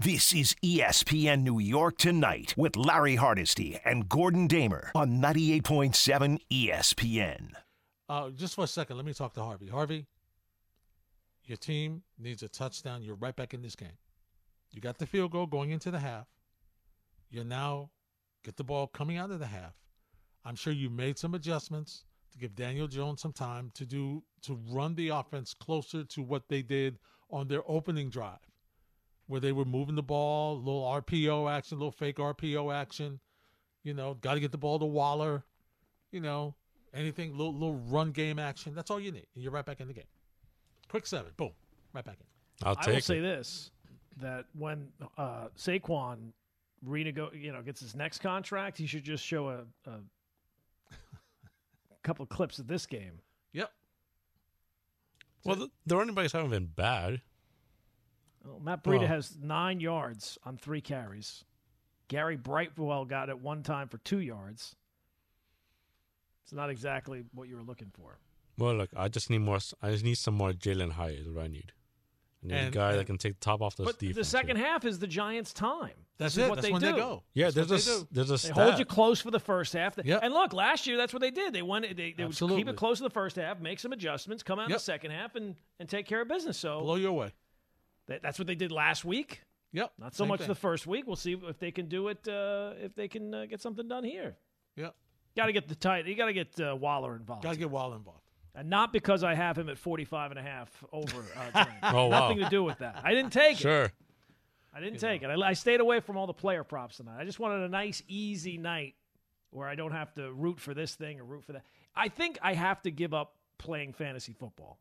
This 0.01 0.33
is 0.33 0.55
ESPN 0.63 1.43
New 1.43 1.59
York 1.59 1.97
Tonight 1.97 2.53
with 2.55 2.77
Larry 2.77 3.17
Hardesty 3.17 3.77
and 3.83 4.07
Gordon 4.07 4.47
Damer 4.47 4.93
on 4.95 5.21
98.7 5.21 6.39
ESPN. 6.49 7.49
Uh, 8.07 8.29
just 8.29 8.55
for 8.55 8.63
a 8.63 8.67
second, 8.67 8.95
let 8.95 9.05
me 9.05 9.13
talk 9.13 9.33
to 9.33 9.43
Harvey. 9.43 9.67
Harvey, 9.67 10.05
your 11.43 11.57
team 11.57 12.03
needs 12.17 12.41
a 12.43 12.47
touchdown. 12.47 13.01
You're 13.01 13.15
right 13.15 13.35
back 13.35 13.53
in 13.53 13.61
this 13.61 13.75
game. 13.75 13.97
You 14.71 14.79
got 14.79 14.99
the 14.99 15.05
field 15.05 15.31
goal 15.31 15.47
going 15.47 15.71
into 15.71 15.91
the 15.91 15.99
half. 15.99 16.27
You 17.29 17.43
now 17.43 17.89
get 18.45 18.55
the 18.55 18.63
ball 18.63 18.87
coming 18.87 19.17
out 19.17 19.31
of 19.31 19.39
the 19.39 19.47
half. 19.47 19.73
I'm 20.45 20.55
sure 20.55 20.71
you 20.71 20.89
made 20.89 21.17
some 21.17 21.35
adjustments 21.35 22.05
to 22.31 22.37
give 22.37 22.55
Daniel 22.55 22.87
Jones 22.87 23.19
some 23.21 23.33
time 23.33 23.69
to 23.73 23.85
do 23.85 24.23
to 24.43 24.57
run 24.71 24.95
the 24.95 25.09
offense 25.09 25.53
closer 25.53 26.05
to 26.05 26.21
what 26.21 26.47
they 26.47 26.61
did 26.61 26.99
on 27.29 27.49
their 27.49 27.63
opening 27.69 28.09
drive, 28.09 28.39
where 29.29 29.39
they 29.39 29.53
were 29.53 29.63
moving 29.63 29.95
the 29.95 30.03
ball, 30.03 30.57
a 30.57 30.59
little 30.59 30.83
RPO 30.83 31.49
action, 31.49 31.77
a 31.77 31.79
little 31.79 31.91
fake 31.91 32.17
RPO 32.17 32.73
action. 32.73 33.21
You 33.83 33.93
know, 33.93 34.15
got 34.15 34.33
to 34.33 34.41
get 34.41 34.51
the 34.51 34.57
ball 34.57 34.77
to 34.79 34.85
Waller. 34.85 35.45
You 36.11 36.19
know, 36.19 36.55
Anything, 36.93 37.37
little, 37.37 37.53
little 37.53 37.75
run 37.87 38.11
game 38.11 38.39
action. 38.39 38.73
That's 38.73 38.89
all 38.89 38.99
you 38.99 39.11
need. 39.11 39.27
And 39.35 39.43
you're 39.43 39.51
right 39.51 39.65
back 39.65 39.79
in 39.79 39.87
the 39.87 39.93
game. 39.93 40.07
Quick 40.89 41.05
seven. 41.05 41.31
Boom. 41.37 41.51
Right 41.93 42.03
back 42.03 42.17
in. 42.19 42.67
I'll 42.67 42.75
take 42.75 42.83
I 42.83 42.85
take 42.85 42.95
will 42.95 43.01
say 43.01 43.19
this: 43.19 43.71
that 44.21 44.45
when 44.57 44.87
uh, 45.17 45.47
Saquon 45.55 46.31
renego, 46.87 47.29
you 47.39 47.51
know, 47.51 47.61
gets 47.61 47.79
his 47.79 47.95
next 47.95 48.19
contract, 48.19 48.77
he 48.77 48.87
should 48.87 49.03
just 49.03 49.23
show 49.23 49.49
a, 49.49 49.59
a 49.85 49.99
couple 52.03 52.23
of 52.23 52.29
clips 52.29 52.57
of 52.57 52.67
this 52.67 52.87
game. 52.87 53.21
Yep. 53.53 53.71
Well, 55.45 55.55
the, 55.57 55.69
the 55.85 55.95
running 55.95 56.15
backs 56.15 56.31
haven't 56.31 56.49
been 56.49 56.65
bad. 56.75 57.21
Well, 58.45 58.59
Matt 58.59 58.83
Breida 58.83 58.99
Well- 58.99 59.07
has 59.07 59.37
nine 59.41 59.79
yards 59.79 60.37
on 60.43 60.57
three 60.57 60.81
carries. 60.81 61.43
Gary 62.07 62.37
Brightwell 62.37 63.05
got 63.05 63.29
it 63.29 63.39
one 63.39 63.61
time 63.63 63.87
for 63.87 63.97
two 63.99 64.19
yards. 64.19 64.75
It's 66.43 66.53
not 66.53 66.69
exactly 66.69 67.23
what 67.33 67.47
you 67.47 67.55
were 67.55 67.61
looking 67.63 67.91
for. 67.93 68.17
Well, 68.57 68.75
look, 68.75 68.89
I 68.95 69.07
just 69.07 69.29
need 69.29 69.39
more. 69.39 69.59
I 69.81 69.91
just 69.91 70.03
need 70.03 70.15
some 70.15 70.33
more 70.33 70.51
Jalin 70.51 70.91
Hyatt. 70.93 71.19
Is 71.19 71.29
what 71.29 71.45
I 71.45 71.47
need. 71.47 71.71
I 72.43 72.47
need 72.47 72.53
a 72.53 72.57
And- 72.57 72.73
guy 72.73 72.95
that 72.95 73.05
can 73.05 73.17
take 73.17 73.33
the 73.35 73.39
top 73.39 73.61
off 73.61 73.75
this 73.75 73.85
But 73.85 73.99
defense. 73.99 74.15
the 74.15 74.23
second 74.23 74.57
here. 74.57 74.65
half 74.65 74.85
is 74.85 74.99
the 74.99 75.07
Giants' 75.07 75.53
time. 75.53 76.05
That's 76.17 76.35
This 76.35 76.45
it. 76.45 76.49
What 76.49 76.55
That's 76.55 76.67
they 76.67 76.73
when 76.73 76.81
do. 76.81 76.91
they 76.91 76.97
go. 76.97 77.23
Yeah, 77.33 77.45
That's 77.51 77.55
there's 77.55 77.69
a 77.69 77.73
what 77.73 77.79
s- 77.79 77.85
they 77.85 77.99
do. 78.01 78.07
there's 78.11 78.29
a 78.29 78.33
They 78.33 78.37
stat. 78.37 78.55
hold 78.55 78.79
you 78.79 78.85
close 78.85 79.21
for 79.21 79.31
the 79.31 79.39
first 79.39 79.71
half. 79.73 79.97
Yep. 80.03 80.19
And 80.23 80.33
look, 80.33 80.51
last 80.51 80.85
year 80.87 80.97
that's 80.97 81.13
what 81.13 81.21
they 81.21 81.31
did. 81.31 81.53
They 81.53 81.61
went. 81.61 81.95
They, 81.95 82.11
they 82.13 82.25
would 82.25 82.35
keep 82.35 82.67
it 82.67 82.75
close 82.75 82.97
to 82.97 83.03
the 83.03 83.09
first 83.09 83.35
half, 83.37 83.59
make 83.61 83.79
some 83.79 83.93
adjustments, 83.93 84.41
come 84.43 84.59
out 84.59 84.65
in 84.65 84.71
the 84.73 84.79
second 84.79 85.11
half, 85.11 85.35
and 85.35 85.55
and 85.79 85.87
take 85.87 86.05
care 86.07 86.21
of 86.21 86.27
business. 86.27 86.57
So 86.57 86.81
Blow 86.81 86.95
your 86.95 87.13
way. 87.13 87.31
That, 88.09 88.21
that's 88.21 88.37
what 88.37 88.47
they 88.47 88.55
did 88.55 88.71
last 88.71 89.05
week. 89.05 89.41
Yep. 89.71 89.91
Not 89.99 90.15
so 90.15 90.25
much 90.25 90.39
thing. 90.39 90.47
the 90.47 90.55
first 90.55 90.87
week. 90.87 91.05
We'll 91.05 91.15
see 91.15 91.33
if 91.47 91.59
they 91.59 91.71
can 91.71 91.87
do 91.87 92.07
it. 92.07 92.27
Uh, 92.27 92.73
if 92.81 92.95
they 92.95 93.07
can 93.07 93.33
uh, 93.33 93.45
get 93.45 93.61
something 93.61 93.87
done 93.87 94.03
here. 94.03 94.35
Yep. 94.75 94.95
Got 95.37 95.45
to 95.45 95.53
get 95.53 95.67
the 95.67 95.75
tight. 95.75 96.05
You 96.07 96.15
got 96.15 96.25
to 96.25 96.33
get 96.33 96.59
uh, 96.59 96.75
Waller 96.75 97.15
involved. 97.15 97.43
Got 97.43 97.53
to 97.53 97.59
get 97.59 97.69
Wall 97.69 97.93
involved. 97.93 98.21
And 98.55 98.69
not 98.69 98.91
because 98.91 99.23
I 99.23 99.35
have 99.35 99.57
him 99.57 99.69
at 99.69 99.77
45 99.77 100.31
and 100.31 100.39
a 100.39 100.43
half 100.43 100.69
over. 100.91 101.23
Uh. 101.53 101.65
Oh, 101.83 102.07
wow. 102.07 102.19
Nothing 102.21 102.43
to 102.43 102.49
do 102.49 102.63
with 102.63 102.79
that. 102.79 102.99
I 103.03 103.13
didn't 103.13 103.31
take 103.31 103.53
it. 103.53 103.61
Sure. 103.61 103.91
I 104.73 104.79
didn't 104.81 104.99
take 104.99 105.23
it. 105.23 105.27
I, 105.27 105.35
I 105.35 105.53
stayed 105.53 105.79
away 105.79 105.99
from 105.99 106.17
all 106.17 106.27
the 106.27 106.33
player 106.33 106.63
props 106.63 106.97
tonight. 106.97 107.19
I 107.19 107.25
just 107.25 107.39
wanted 107.39 107.61
a 107.61 107.69
nice, 107.69 108.03
easy 108.07 108.57
night 108.57 108.95
where 109.51 109.67
I 109.67 109.75
don't 109.75 109.91
have 109.91 110.13
to 110.15 110.31
root 110.31 110.59
for 110.59 110.73
this 110.73 110.95
thing 110.95 111.19
or 111.19 111.23
root 111.23 111.43
for 111.43 111.53
that. 111.53 111.63
I 111.95 112.09
think 112.09 112.37
I 112.41 112.53
have 112.53 112.81
to 112.83 112.91
give 112.91 113.13
up 113.13 113.35
playing 113.57 113.93
fantasy 113.93 114.33
football. 114.33 114.79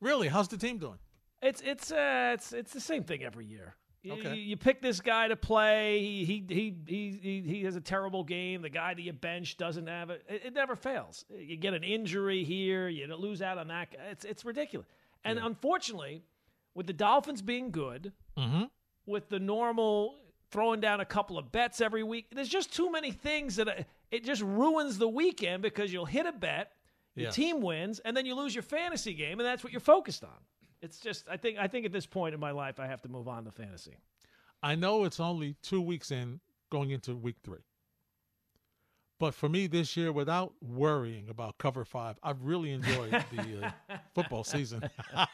Really? 0.00 0.28
How's 0.28 0.48
the 0.48 0.56
team 0.56 0.78
doing? 0.78 0.98
It's 1.42 1.60
it's 1.62 1.90
uh, 1.90 2.32
it's 2.34 2.52
it's 2.52 2.72
the 2.72 2.80
same 2.80 3.04
thing 3.04 3.22
every 3.22 3.46
year. 3.46 3.74
You, 4.02 4.12
Okay. 4.14 4.34
you, 4.34 4.40
you 4.42 4.56
pick 4.56 4.80
this 4.80 5.00
guy 5.00 5.28
to 5.28 5.36
play. 5.36 6.00
He 6.00 6.24
he, 6.48 6.74
he 6.86 7.18
he 7.22 7.42
he 7.46 7.64
has 7.64 7.76
a 7.76 7.80
terrible 7.80 8.24
game. 8.24 8.62
The 8.62 8.70
guy 8.70 8.94
that 8.94 9.02
you 9.02 9.12
bench 9.12 9.56
doesn't 9.56 9.86
have 9.86 10.10
it. 10.10 10.22
It, 10.28 10.42
it 10.46 10.54
never 10.54 10.74
fails. 10.76 11.24
You 11.34 11.56
get 11.56 11.74
an 11.74 11.84
injury 11.84 12.44
here. 12.44 12.88
You 12.88 13.14
lose 13.14 13.42
out 13.42 13.58
on 13.58 13.68
that. 13.68 13.88
It's 14.10 14.24
it's 14.24 14.44
ridiculous. 14.44 14.86
And 15.24 15.38
unfortunately, 15.38 16.22
with 16.74 16.86
the 16.86 16.92
Dolphins 16.94 17.42
being 17.42 17.70
good, 17.70 18.12
Mm-hmm. 18.38 18.64
with 19.06 19.28
the 19.28 19.38
normal 19.38 20.14
throwing 20.50 20.80
down 20.80 21.00
a 21.00 21.04
couple 21.04 21.36
of 21.38 21.52
bets 21.52 21.80
every 21.82 22.02
week, 22.02 22.26
there's 22.34 22.48
just 22.48 22.74
too 22.74 22.90
many 22.90 23.10
things 23.12 23.56
that 23.56 23.68
uh, 23.68 23.72
it 24.10 24.24
just 24.24 24.40
ruins 24.42 24.96
the 24.98 25.08
weekend 25.08 25.62
because 25.62 25.92
you'll 25.92 26.06
hit 26.06 26.24
a 26.26 26.32
bet, 26.32 26.72
your 27.16 27.30
team 27.30 27.60
wins, 27.60 27.98
and 28.00 28.16
then 28.16 28.24
you 28.24 28.34
lose 28.34 28.54
your 28.54 28.62
fantasy 28.62 29.12
game, 29.14 29.38
and 29.40 29.46
that's 29.46 29.62
what 29.62 29.72
you're 29.72 29.80
focused 29.80 30.24
on. 30.24 30.30
It's 30.82 30.98
just 30.98 31.28
I 31.28 31.36
think 31.36 31.58
I 31.58 31.68
think 31.68 31.86
at 31.86 31.92
this 31.92 32.06
point 32.06 32.34
in 32.34 32.40
my 32.40 32.50
life 32.50 32.80
I 32.80 32.86
have 32.86 33.02
to 33.02 33.08
move 33.08 33.28
on 33.28 33.44
to 33.44 33.50
fantasy. 33.50 33.96
I 34.62 34.74
know 34.74 35.04
it's 35.04 35.20
only 35.20 35.56
two 35.62 35.80
weeks 35.80 36.10
in 36.10 36.40
going 36.70 36.90
into 36.90 37.14
week 37.14 37.36
three. 37.42 37.64
But 39.18 39.34
for 39.34 39.50
me 39.50 39.66
this 39.66 39.96
year, 39.98 40.12
without 40.12 40.54
worrying 40.62 41.28
about 41.28 41.58
cover 41.58 41.84
five, 41.84 42.18
I've 42.22 42.42
really 42.42 42.72
enjoyed 42.72 43.10
the 43.32 43.66
uh, 43.90 43.96
football 44.14 44.44
season. 44.44 44.88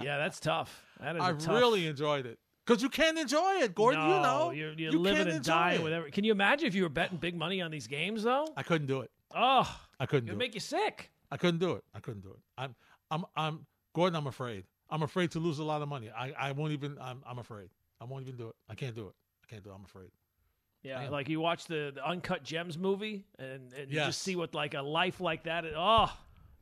Yeah, 0.00 0.16
that's 0.18 0.38
tough. 0.38 0.84
That 1.00 1.16
is 1.16 1.22
I 1.22 1.32
tough, 1.32 1.48
really 1.48 1.86
enjoyed 1.86 2.24
it 2.24 2.38
because 2.64 2.82
you 2.82 2.88
can't 2.88 3.18
enjoy 3.18 3.54
it, 3.62 3.74
Gordon. 3.74 4.00
you 4.00 4.08
know, 4.08 4.50
you're, 4.52 4.72
you're 4.74 4.92
you 4.92 4.98
living 4.98 5.28
and 5.28 5.44
dying 5.44 5.86
every. 5.86 6.10
Can 6.10 6.22
you 6.24 6.32
imagine 6.32 6.68
if 6.68 6.74
you 6.74 6.84
were 6.84 6.88
betting 6.88 7.18
big 7.18 7.36
money 7.36 7.60
on 7.60 7.70
these 7.70 7.86
games 7.86 8.22
though? 8.22 8.46
I 8.56 8.62
couldn't 8.62 8.86
do 8.86 9.00
it. 9.00 9.10
Oh, 9.34 9.68
I 9.98 10.06
couldn't 10.06 10.28
it 10.28 10.30
do 10.30 10.36
would 10.36 10.42
it. 10.42 10.46
make 10.46 10.54
you 10.54 10.60
sick. 10.60 11.10
I 11.30 11.36
couldn't 11.36 11.58
do 11.60 11.72
it. 11.72 11.84
I 11.94 12.00
couldn't 12.00 12.22
do 12.22 12.30
it. 12.30 12.38
I'm, 12.56 12.74
I'm, 13.10 13.24
I'm 13.36 13.66
Gordon. 13.98 14.16
I'm 14.16 14.26
afraid. 14.26 14.64
I'm 14.90 15.02
afraid 15.02 15.32
to 15.32 15.40
lose 15.40 15.58
a 15.58 15.64
lot 15.64 15.82
of 15.82 15.88
money. 15.88 16.10
I, 16.16 16.32
I 16.38 16.52
won't 16.52 16.72
even. 16.72 16.96
I'm, 17.00 17.22
I'm 17.26 17.38
afraid. 17.38 17.68
I 18.00 18.04
won't 18.04 18.22
even 18.22 18.36
do 18.36 18.48
it. 18.48 18.54
I 18.68 18.74
can't 18.74 18.94
do 18.94 19.08
it. 19.08 19.14
I 19.44 19.46
can't 19.50 19.64
do 19.64 19.70
it. 19.70 19.74
I'm 19.74 19.84
afraid. 19.84 20.10
Yeah, 20.82 21.08
like 21.08 21.28
you 21.28 21.40
watch 21.40 21.64
the, 21.66 21.90
the 21.92 22.06
Uncut 22.08 22.44
Gems 22.44 22.78
movie 22.78 23.24
and, 23.38 23.72
and 23.74 23.90
you 23.90 23.96
just 23.96 24.22
see 24.22 24.36
what 24.36 24.54
like 24.54 24.74
a 24.74 24.80
life 24.82 25.20
like 25.20 25.42
that. 25.44 25.64
Is, 25.64 25.74
oh, 25.76 26.16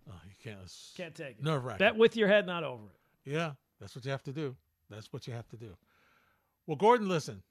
Oh, 0.08 0.12
you 0.26 0.34
can't. 0.42 0.58
Can't 0.96 1.14
take 1.14 1.38
it. 1.38 1.44
nerve 1.44 1.64
wracking. 1.64 1.84
Bet 1.84 1.96
with 1.96 2.16
your 2.16 2.28
head 2.28 2.46
not 2.46 2.64
over 2.64 2.84
it. 2.84 3.30
Yeah, 3.30 3.52
that's 3.80 3.94
what 3.94 4.04
you 4.04 4.10
have 4.10 4.22
to 4.24 4.32
do. 4.32 4.56
That's 4.88 5.12
what 5.12 5.26
you 5.26 5.32
have 5.34 5.48
to 5.48 5.56
do. 5.56 5.76
Well, 6.66 6.76
Gordon, 6.76 7.08
listen. 7.08 7.42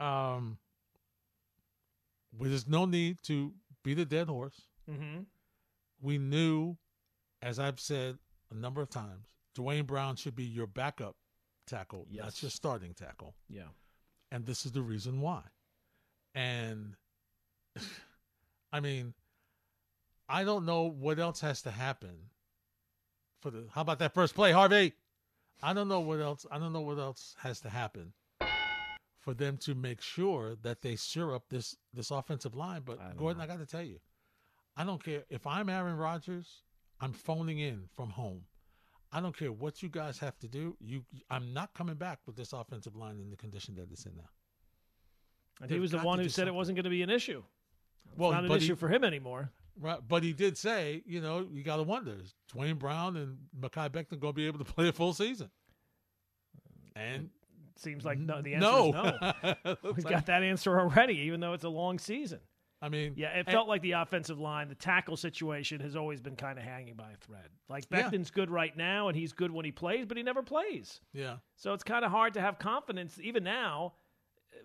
Um, 0.00 0.58
well, 2.36 2.48
there's 2.48 2.66
no 2.66 2.86
need 2.86 3.18
to 3.24 3.52
beat 3.84 3.98
a 3.98 4.04
dead 4.04 4.28
horse. 4.28 4.62
Mm-hmm. 4.90 5.20
We 6.00 6.18
knew, 6.18 6.76
as 7.42 7.58
I've 7.58 7.78
said 7.78 8.18
a 8.52 8.56
number 8.58 8.80
of 8.82 8.90
times, 8.90 9.26
Duane 9.54 9.84
Brown 9.84 10.16
should 10.16 10.36
be 10.36 10.44
your 10.44 10.66
backup 10.66 11.16
tackle, 11.66 12.06
not 12.10 12.24
Yes. 12.26 12.42
your 12.42 12.50
starting 12.50 12.94
tackle. 12.94 13.34
Yeah. 13.48 13.68
And 14.30 14.46
this 14.46 14.64
is 14.66 14.72
the 14.72 14.82
reason 14.82 15.20
why. 15.20 15.42
And 16.34 16.96
I 18.72 18.80
mean, 18.80 19.14
I 20.28 20.44
don't 20.44 20.64
know 20.64 20.84
what 20.84 21.18
else 21.18 21.40
has 21.40 21.62
to 21.62 21.70
happen 21.70 22.30
for 23.40 23.50
the 23.50 23.66
how 23.72 23.82
about 23.82 23.98
that 23.98 24.14
first 24.14 24.34
play, 24.34 24.52
Harvey? 24.52 24.94
I 25.62 25.72
don't 25.74 25.88
know 25.88 26.00
what 26.00 26.20
else 26.20 26.46
I 26.50 26.58
don't 26.58 26.72
know 26.72 26.80
what 26.80 26.98
else 26.98 27.34
has 27.40 27.60
to 27.60 27.68
happen 27.68 28.12
for 29.20 29.34
them 29.34 29.56
to 29.58 29.74
make 29.74 30.00
sure 30.00 30.56
that 30.62 30.82
they 30.82 30.96
stir 30.96 31.34
up 31.34 31.48
this 31.50 31.76
this 31.92 32.10
offensive 32.10 32.54
line. 32.54 32.82
But 32.84 33.00
I 33.00 33.12
Gordon, 33.14 33.38
know. 33.38 33.44
I 33.44 33.46
gotta 33.46 33.66
tell 33.66 33.82
you, 33.82 34.00
I 34.76 34.84
don't 34.84 35.02
care 35.02 35.24
if 35.28 35.46
I'm 35.46 35.68
Aaron 35.68 35.96
Rodgers, 35.96 36.62
I'm 37.02 37.12
phoning 37.12 37.58
in 37.58 37.82
from 37.94 38.08
home. 38.10 38.42
I 39.12 39.20
don't 39.20 39.36
care 39.36 39.52
what 39.52 39.82
you 39.82 39.90
guys 39.90 40.18
have 40.20 40.38
to 40.38 40.48
do. 40.48 40.74
You 40.80 41.04
I'm 41.30 41.52
not 41.52 41.74
coming 41.74 41.96
back 41.96 42.20
with 42.26 42.36
this 42.36 42.54
offensive 42.54 42.96
line 42.96 43.18
in 43.20 43.28
the 43.28 43.36
condition 43.36 43.74
that 43.74 43.90
it's 43.90 44.06
in 44.06 44.16
now. 44.16 44.30
And 45.60 45.68
he 45.70 45.74
They've 45.74 45.82
was 45.82 45.90
the 45.90 45.98
one 45.98 46.18
who 46.18 46.28
said 46.30 46.48
it 46.48 46.54
wasn't 46.54 46.76
going 46.76 46.84
to 46.84 46.90
be 46.90 47.02
an 47.02 47.10
issue. 47.10 47.42
It's 48.08 48.16
Well, 48.18 48.32
not 48.32 48.44
an 48.44 48.48
but 48.48 48.60
he- 48.60 48.66
issue 48.66 48.76
for 48.76 48.88
him 48.88 49.04
anymore. 49.04 49.50
Right, 49.80 49.98
but 50.06 50.22
he 50.22 50.32
did 50.34 50.58
say, 50.58 51.02
you 51.06 51.20
know, 51.22 51.46
you 51.50 51.62
got 51.62 51.76
to 51.76 51.82
wonder: 51.82 52.12
is 52.22 52.34
Duane 52.52 52.76
Brown 52.76 53.16
and 53.16 53.38
Mekhi 53.58 53.88
Becton 53.90 54.18
going 54.20 54.32
to 54.32 54.36
be 54.36 54.46
able 54.46 54.58
to 54.58 54.64
play 54.74 54.88
a 54.88 54.92
full 54.92 55.12
season? 55.14 55.50
And 56.94 57.30
Seems 57.76 58.04
like 58.04 58.18
no. 58.18 58.42
The 58.42 58.54
answer 58.54 58.68
no, 58.70 58.88
is 58.88 59.32
no. 59.64 59.76
We've 59.94 60.04
like- 60.04 60.08
got 60.14 60.26
that 60.26 60.42
answer 60.42 60.78
already, 60.78 61.14
even 61.20 61.40
though 61.40 61.54
it's 61.54 61.64
a 61.64 61.68
long 61.70 61.98
season. 61.98 62.40
I 62.82 62.88
mean, 62.88 63.14
Yeah, 63.16 63.28
it 63.30 63.46
and- 63.46 63.48
felt 63.48 63.68
like 63.68 63.80
the 63.80 63.92
offensive 63.92 64.40
line, 64.40 64.68
the 64.68 64.74
tackle 64.74 65.16
situation 65.16 65.80
has 65.80 65.94
always 65.94 66.20
been 66.20 66.34
kind 66.36 66.58
of 66.58 66.64
hanging 66.64 66.94
by 66.96 67.12
a 67.12 67.16
thread. 67.16 67.48
Like 67.68 67.84
Yeah. 67.90 68.10
Becton's 68.10 68.30
good 68.32 68.50
right 68.50 68.76
now, 68.76 69.06
and 69.08 69.16
he's 69.16 69.32
good 69.32 69.52
when 69.52 69.64
he 69.64 69.70
plays, 69.72 70.04
but 70.04 70.16
he 70.16 70.22
never 70.24 70.42
plays. 70.42 71.00
yeah, 71.12 71.36
So 71.54 71.72
it's 71.74 71.84
kind 71.84 72.04
of 72.04 72.10
hard 72.10 72.34
to 72.34 72.40
have 72.40 72.58
confidence. 72.58 73.18
Even 73.22 73.44
now, 73.44 73.94
uh, 74.52 74.58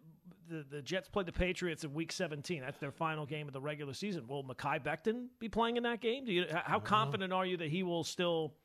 the 0.50 0.64
the 0.64 0.82
Jets 0.82 1.08
played 1.10 1.28
the 1.28 1.32
Patriots 1.32 1.84
in 1.84 1.94
Week 1.94 2.12
17. 2.12 2.62
That's 2.62 2.80
their 2.80 2.92
final 2.92 3.26
game 3.28 3.48
of 3.48 3.54
the 3.54 3.62
regular 3.62 3.94
season. 3.94 4.26
Will 4.28 4.44
Mekhi 4.44 4.84
Becton 4.84 5.28
be 5.40 5.48
playing 5.48 5.78
in 5.78 5.84
that 5.84 6.02
game? 6.02 6.26
Do 6.26 6.34
you? 6.34 6.48
How 6.50 6.80
confident 6.80 7.32
are 7.32 7.46
you 7.46 7.58
that 7.58 7.70
he 7.70 7.84
will 7.84 8.04
still? 8.04 8.56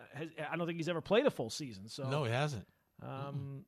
uh, 0.00 0.04
Has, 0.14 0.28
I 0.50 0.56
don't 0.56 0.66
think 0.66 0.78
he's 0.78 0.88
ever 0.88 1.00
played 1.02 1.26
a 1.26 1.30
full 1.30 1.50
season. 1.50 1.88
So 1.88 2.08
no, 2.08 2.24
he 2.24 2.32
hasn't. 2.32 2.66
um, 3.02 3.64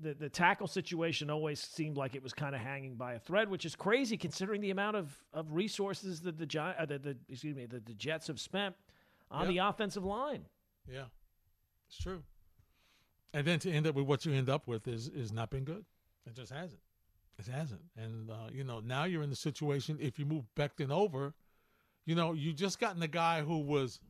the 0.00 0.14
the 0.14 0.28
tackle 0.28 0.66
situation 0.66 1.30
always 1.30 1.60
seemed 1.60 1.96
like 1.96 2.14
it 2.14 2.22
was 2.22 2.32
kind 2.32 2.54
of 2.54 2.60
hanging 2.60 2.94
by 2.96 3.14
a 3.14 3.18
thread, 3.18 3.48
which 3.48 3.64
is 3.64 3.76
crazy 3.76 4.16
considering 4.16 4.60
the 4.60 4.70
amount 4.70 4.96
of, 4.96 5.14
of 5.32 5.52
resources 5.52 6.20
that 6.22 6.38
the, 6.38 6.46
Gi- 6.46 6.58
uh, 6.58 6.86
the, 6.86 6.98
the 6.98 7.16
excuse 7.28 7.54
me 7.54 7.66
the, 7.66 7.80
the 7.80 7.94
Jets 7.94 8.26
have 8.28 8.40
spent 8.40 8.74
on 9.30 9.42
Yep. 9.42 9.48
the 9.48 9.58
offensive 9.58 10.04
line. 10.04 10.44
Yeah, 10.90 11.04
it's 11.88 11.98
true. 11.98 12.22
And 13.34 13.46
then 13.46 13.58
to 13.60 13.70
end 13.70 13.86
up 13.86 13.94
with 13.94 14.06
what 14.06 14.24
you 14.24 14.32
end 14.32 14.48
up 14.48 14.66
with 14.66 14.88
is 14.88 15.08
is 15.08 15.32
not 15.32 15.50
been 15.50 15.64
good. 15.64 15.84
It 16.26 16.34
just 16.34 16.52
hasn't. 16.52 16.80
It 17.38 17.46
hasn't. 17.46 17.82
And 17.96 18.30
uh, 18.30 18.48
you 18.52 18.64
know 18.64 18.80
now 18.80 19.04
you're 19.04 19.22
in 19.22 19.30
the 19.30 19.36
situation. 19.36 19.98
If 20.00 20.18
you 20.18 20.24
move 20.24 20.44
Becton 20.56 20.90
over, 20.90 21.34
you 22.06 22.14
know 22.14 22.32
you 22.32 22.52
just 22.54 22.78
gotten 22.80 23.02
a 23.02 23.08
guy 23.08 23.42
who 23.42 23.58
was, 23.58 24.00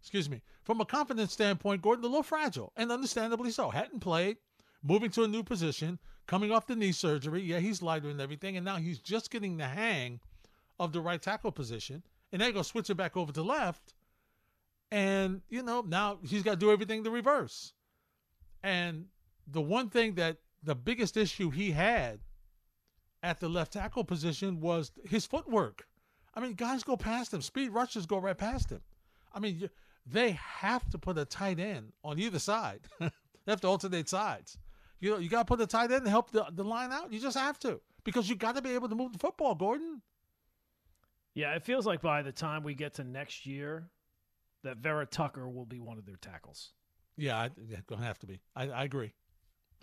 excuse 0.00 0.30
me, 0.30 0.40
from 0.64 0.80
a 0.80 0.86
confidence 0.86 1.32
standpoint, 1.34 1.82
Gordon 1.82 2.04
a 2.04 2.08
little 2.08 2.22
fragile, 2.22 2.72
and 2.74 2.90
understandably 2.90 3.50
so. 3.50 3.68
Hadn't 3.68 4.00
played, 4.00 4.38
moving 4.82 5.10
to 5.10 5.24
a 5.24 5.28
new 5.28 5.42
position, 5.42 5.98
coming 6.26 6.52
off 6.52 6.66
the 6.66 6.76
knee 6.76 6.92
surgery. 6.92 7.42
Yeah, 7.42 7.58
he's 7.58 7.82
lighter 7.82 8.08
and 8.08 8.20
everything, 8.20 8.56
and 8.56 8.64
now 8.64 8.76
he's 8.76 8.98
just 8.98 9.30
getting 9.30 9.56
the 9.56 9.66
hang 9.66 10.20
of 10.78 10.92
the 10.92 11.00
right 11.00 11.20
tackle 11.20 11.52
position, 11.52 12.02
and 12.32 12.40
then 12.40 12.52
go 12.52 12.62
switch 12.62 12.90
it 12.90 12.94
back 12.96 13.16
over 13.16 13.32
to 13.32 13.42
left. 13.42 13.94
And, 14.90 15.42
you 15.48 15.62
know, 15.62 15.82
now 15.86 16.18
he's 16.26 16.42
got 16.42 16.52
to 16.52 16.56
do 16.56 16.70
everything 16.70 17.02
the 17.02 17.10
reverse. 17.10 17.72
And 18.62 19.06
the 19.46 19.60
one 19.60 19.90
thing 19.90 20.14
that 20.14 20.38
the 20.62 20.74
biggest 20.74 21.16
issue 21.16 21.50
he 21.50 21.72
had 21.72 22.20
at 23.22 23.40
the 23.40 23.48
left 23.48 23.72
tackle 23.72 24.04
position 24.04 24.60
was 24.60 24.92
his 25.04 25.26
footwork. 25.26 25.86
I 26.34 26.40
mean, 26.40 26.54
guys 26.54 26.82
go 26.82 26.96
past 26.96 27.34
him. 27.34 27.42
Speed 27.42 27.70
rushers 27.70 28.06
go 28.06 28.18
right 28.18 28.36
past 28.36 28.70
him. 28.70 28.80
I 29.34 29.40
mean, 29.40 29.68
they 30.06 30.32
have 30.32 30.88
to 30.90 30.98
put 30.98 31.18
a 31.18 31.24
tight 31.24 31.58
end 31.58 31.92
on 32.02 32.18
either 32.18 32.38
side. 32.38 32.80
they 33.00 33.10
have 33.46 33.60
to 33.62 33.68
alternate 33.68 34.08
sides. 34.08 34.56
You 35.00 35.10
know, 35.12 35.18
you 35.18 35.28
got 35.28 35.40
to 35.40 35.44
put 35.44 35.58
the 35.58 35.66
tight 35.66 35.92
end 35.92 36.04
to 36.04 36.10
help 36.10 36.30
the, 36.30 36.46
the 36.52 36.64
line 36.64 36.90
out. 36.92 37.12
You 37.12 37.20
just 37.20 37.36
have 37.36 37.58
to 37.60 37.80
because 38.04 38.28
you 38.28 38.34
got 38.36 38.56
to 38.56 38.62
be 38.62 38.70
able 38.74 38.88
to 38.88 38.94
move 38.94 39.12
the 39.12 39.18
football, 39.18 39.54
Gordon. 39.54 40.02
Yeah, 41.34 41.54
it 41.54 41.62
feels 41.62 41.86
like 41.86 42.00
by 42.00 42.22
the 42.22 42.32
time 42.32 42.64
we 42.64 42.74
get 42.74 42.94
to 42.94 43.04
next 43.04 43.46
year, 43.46 43.88
that 44.64 44.78
Vera 44.78 45.06
Tucker 45.06 45.48
will 45.48 45.66
be 45.66 45.78
one 45.78 45.98
of 45.98 46.04
their 46.06 46.16
tackles. 46.16 46.72
Yeah, 47.16 47.36
I, 47.38 47.50
yeah 47.68 47.78
gonna 47.86 48.04
have 48.04 48.18
to 48.20 48.26
be. 48.26 48.40
I, 48.56 48.68
I 48.68 48.84
agree. 48.84 49.12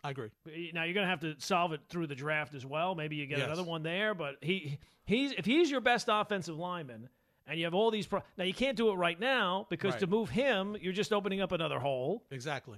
I 0.04 0.12
agree. 0.12 0.30
Now 0.74 0.84
you're 0.84 0.94
going 0.94 1.06
to 1.06 1.10
have 1.10 1.22
to 1.22 1.36
solve 1.40 1.74
it 1.74 1.82
through 1.90 2.08
the 2.08 2.16
draft 2.16 2.54
as 2.54 2.64
well. 2.66 2.94
Maybe 2.94 3.16
you 3.16 3.26
get 3.26 3.40
Yes. 3.40 3.48
another 3.48 3.64
one 3.64 3.82
there, 3.82 4.14
but 4.14 4.36
he 4.42 4.78
he's 5.06 5.32
if 5.32 5.46
he's 5.46 5.72
your 5.72 5.82
best 5.82 6.08
offensive 6.12 6.56
lineman 6.58 7.10
and 7.48 7.58
you 7.58 7.66
have 7.66 7.74
all 7.74 7.90
these 7.90 8.06
pro- 8.06 8.22
now 8.38 8.44
you 8.44 8.54
can't 8.54 8.78
do 8.78 8.90
it 8.92 8.96
right 8.96 9.20
now 9.20 9.66
because 9.70 9.94
Right. 9.94 10.00
to 10.02 10.08
move 10.08 10.30
him 10.30 10.78
you're 10.80 10.94
just 10.94 11.12
opening 11.12 11.42
up 11.42 11.52
another 11.54 11.80
hole. 11.80 12.24
Exactly. 12.30 12.78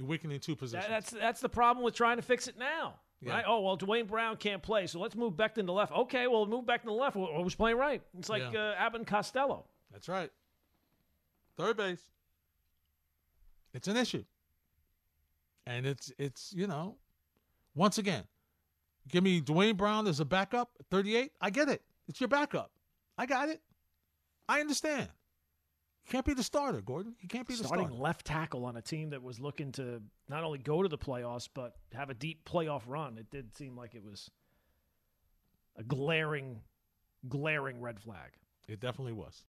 You're 0.00 0.08
weakening 0.08 0.40
two 0.40 0.56
positions. 0.56 0.88
That, 0.88 0.90
that's 0.90 1.10
that's 1.10 1.40
the 1.42 1.48
problem 1.50 1.84
with 1.84 1.94
trying 1.94 2.16
to 2.16 2.22
fix 2.22 2.48
it 2.48 2.58
now. 2.58 2.94
Yeah. 3.20 3.34
Right? 3.34 3.44
Oh 3.46 3.60
well, 3.60 3.76
Duane 3.76 4.06
Brown 4.06 4.38
can't 4.38 4.62
play, 4.62 4.86
so 4.86 4.98
let's 4.98 5.14
move 5.14 5.34
Becton 5.34 5.66
to 5.66 5.72
left. 5.72 5.92
Okay, 5.92 6.26
well 6.26 6.46
move 6.46 6.64
Becton 6.64 6.84
to 6.84 6.86
the 6.86 6.92
left. 6.92 7.16
Well, 7.16 7.42
who's 7.42 7.54
playing 7.54 7.76
right? 7.76 8.00
It's 8.18 8.30
like 8.30 8.50
Yeah. 8.50 8.70
uh, 8.70 8.74
Abbott 8.78 9.00
and 9.00 9.06
Costello. 9.06 9.66
That's 9.92 10.08
right. 10.08 10.30
Third 11.58 11.76
base. 11.76 12.00
It's 13.74 13.88
an 13.88 13.98
issue. 13.98 14.24
And 15.66 15.84
it's 15.84 16.10
it's, 16.18 16.54
you 16.56 16.66
know, 16.66 16.96
once 17.74 17.98
again, 17.98 18.24
give 19.06 19.22
me 19.22 19.42
Duane 19.42 19.76
Brown 19.76 20.06
as 20.06 20.18
a 20.20 20.24
backup, 20.24 20.70
38. 20.90 21.30
I 21.42 21.50
get 21.50 21.68
it. 21.68 21.82
It's 22.08 22.22
your 22.22 22.28
backup. 22.28 22.70
I 23.18 23.26
got 23.26 23.50
it. 23.50 23.60
I 24.48 24.60
understand. 24.60 25.10
You 26.06 26.12
can't 26.12 26.24
be 26.26 26.34
the 26.34 26.42
starter, 26.42 26.80
Gordon. 26.80 27.14
You 27.20 27.28
can't 27.28 27.46
be 27.46 27.54
the 27.54 27.64
Starting 27.64 27.86
starter. 27.86 28.02
left 28.02 28.26
tackle 28.26 28.64
on 28.64 28.76
a 28.76 28.82
team 28.82 29.10
that 29.10 29.22
was 29.22 29.38
looking 29.38 29.70
to 29.72 30.02
not 30.28 30.42
only 30.42 30.58
go 30.58 30.82
to 30.82 30.88
the 30.88 30.98
playoffs 30.98 31.48
but 31.52 31.76
have 31.94 32.10
a 32.10 32.14
deep 32.14 32.48
playoff 32.48 32.82
run. 32.86 33.16
It 33.16 33.30
did 33.30 33.56
seem 33.56 33.76
like 33.76 33.94
it 33.94 34.02
was 34.02 34.30
a 35.76 35.84
glaring, 35.84 36.62
glaring 37.28 37.80
red 37.80 38.00
flag. 38.00 38.32
It 38.66 38.80
definitely 38.80 39.12
was. 39.12 39.44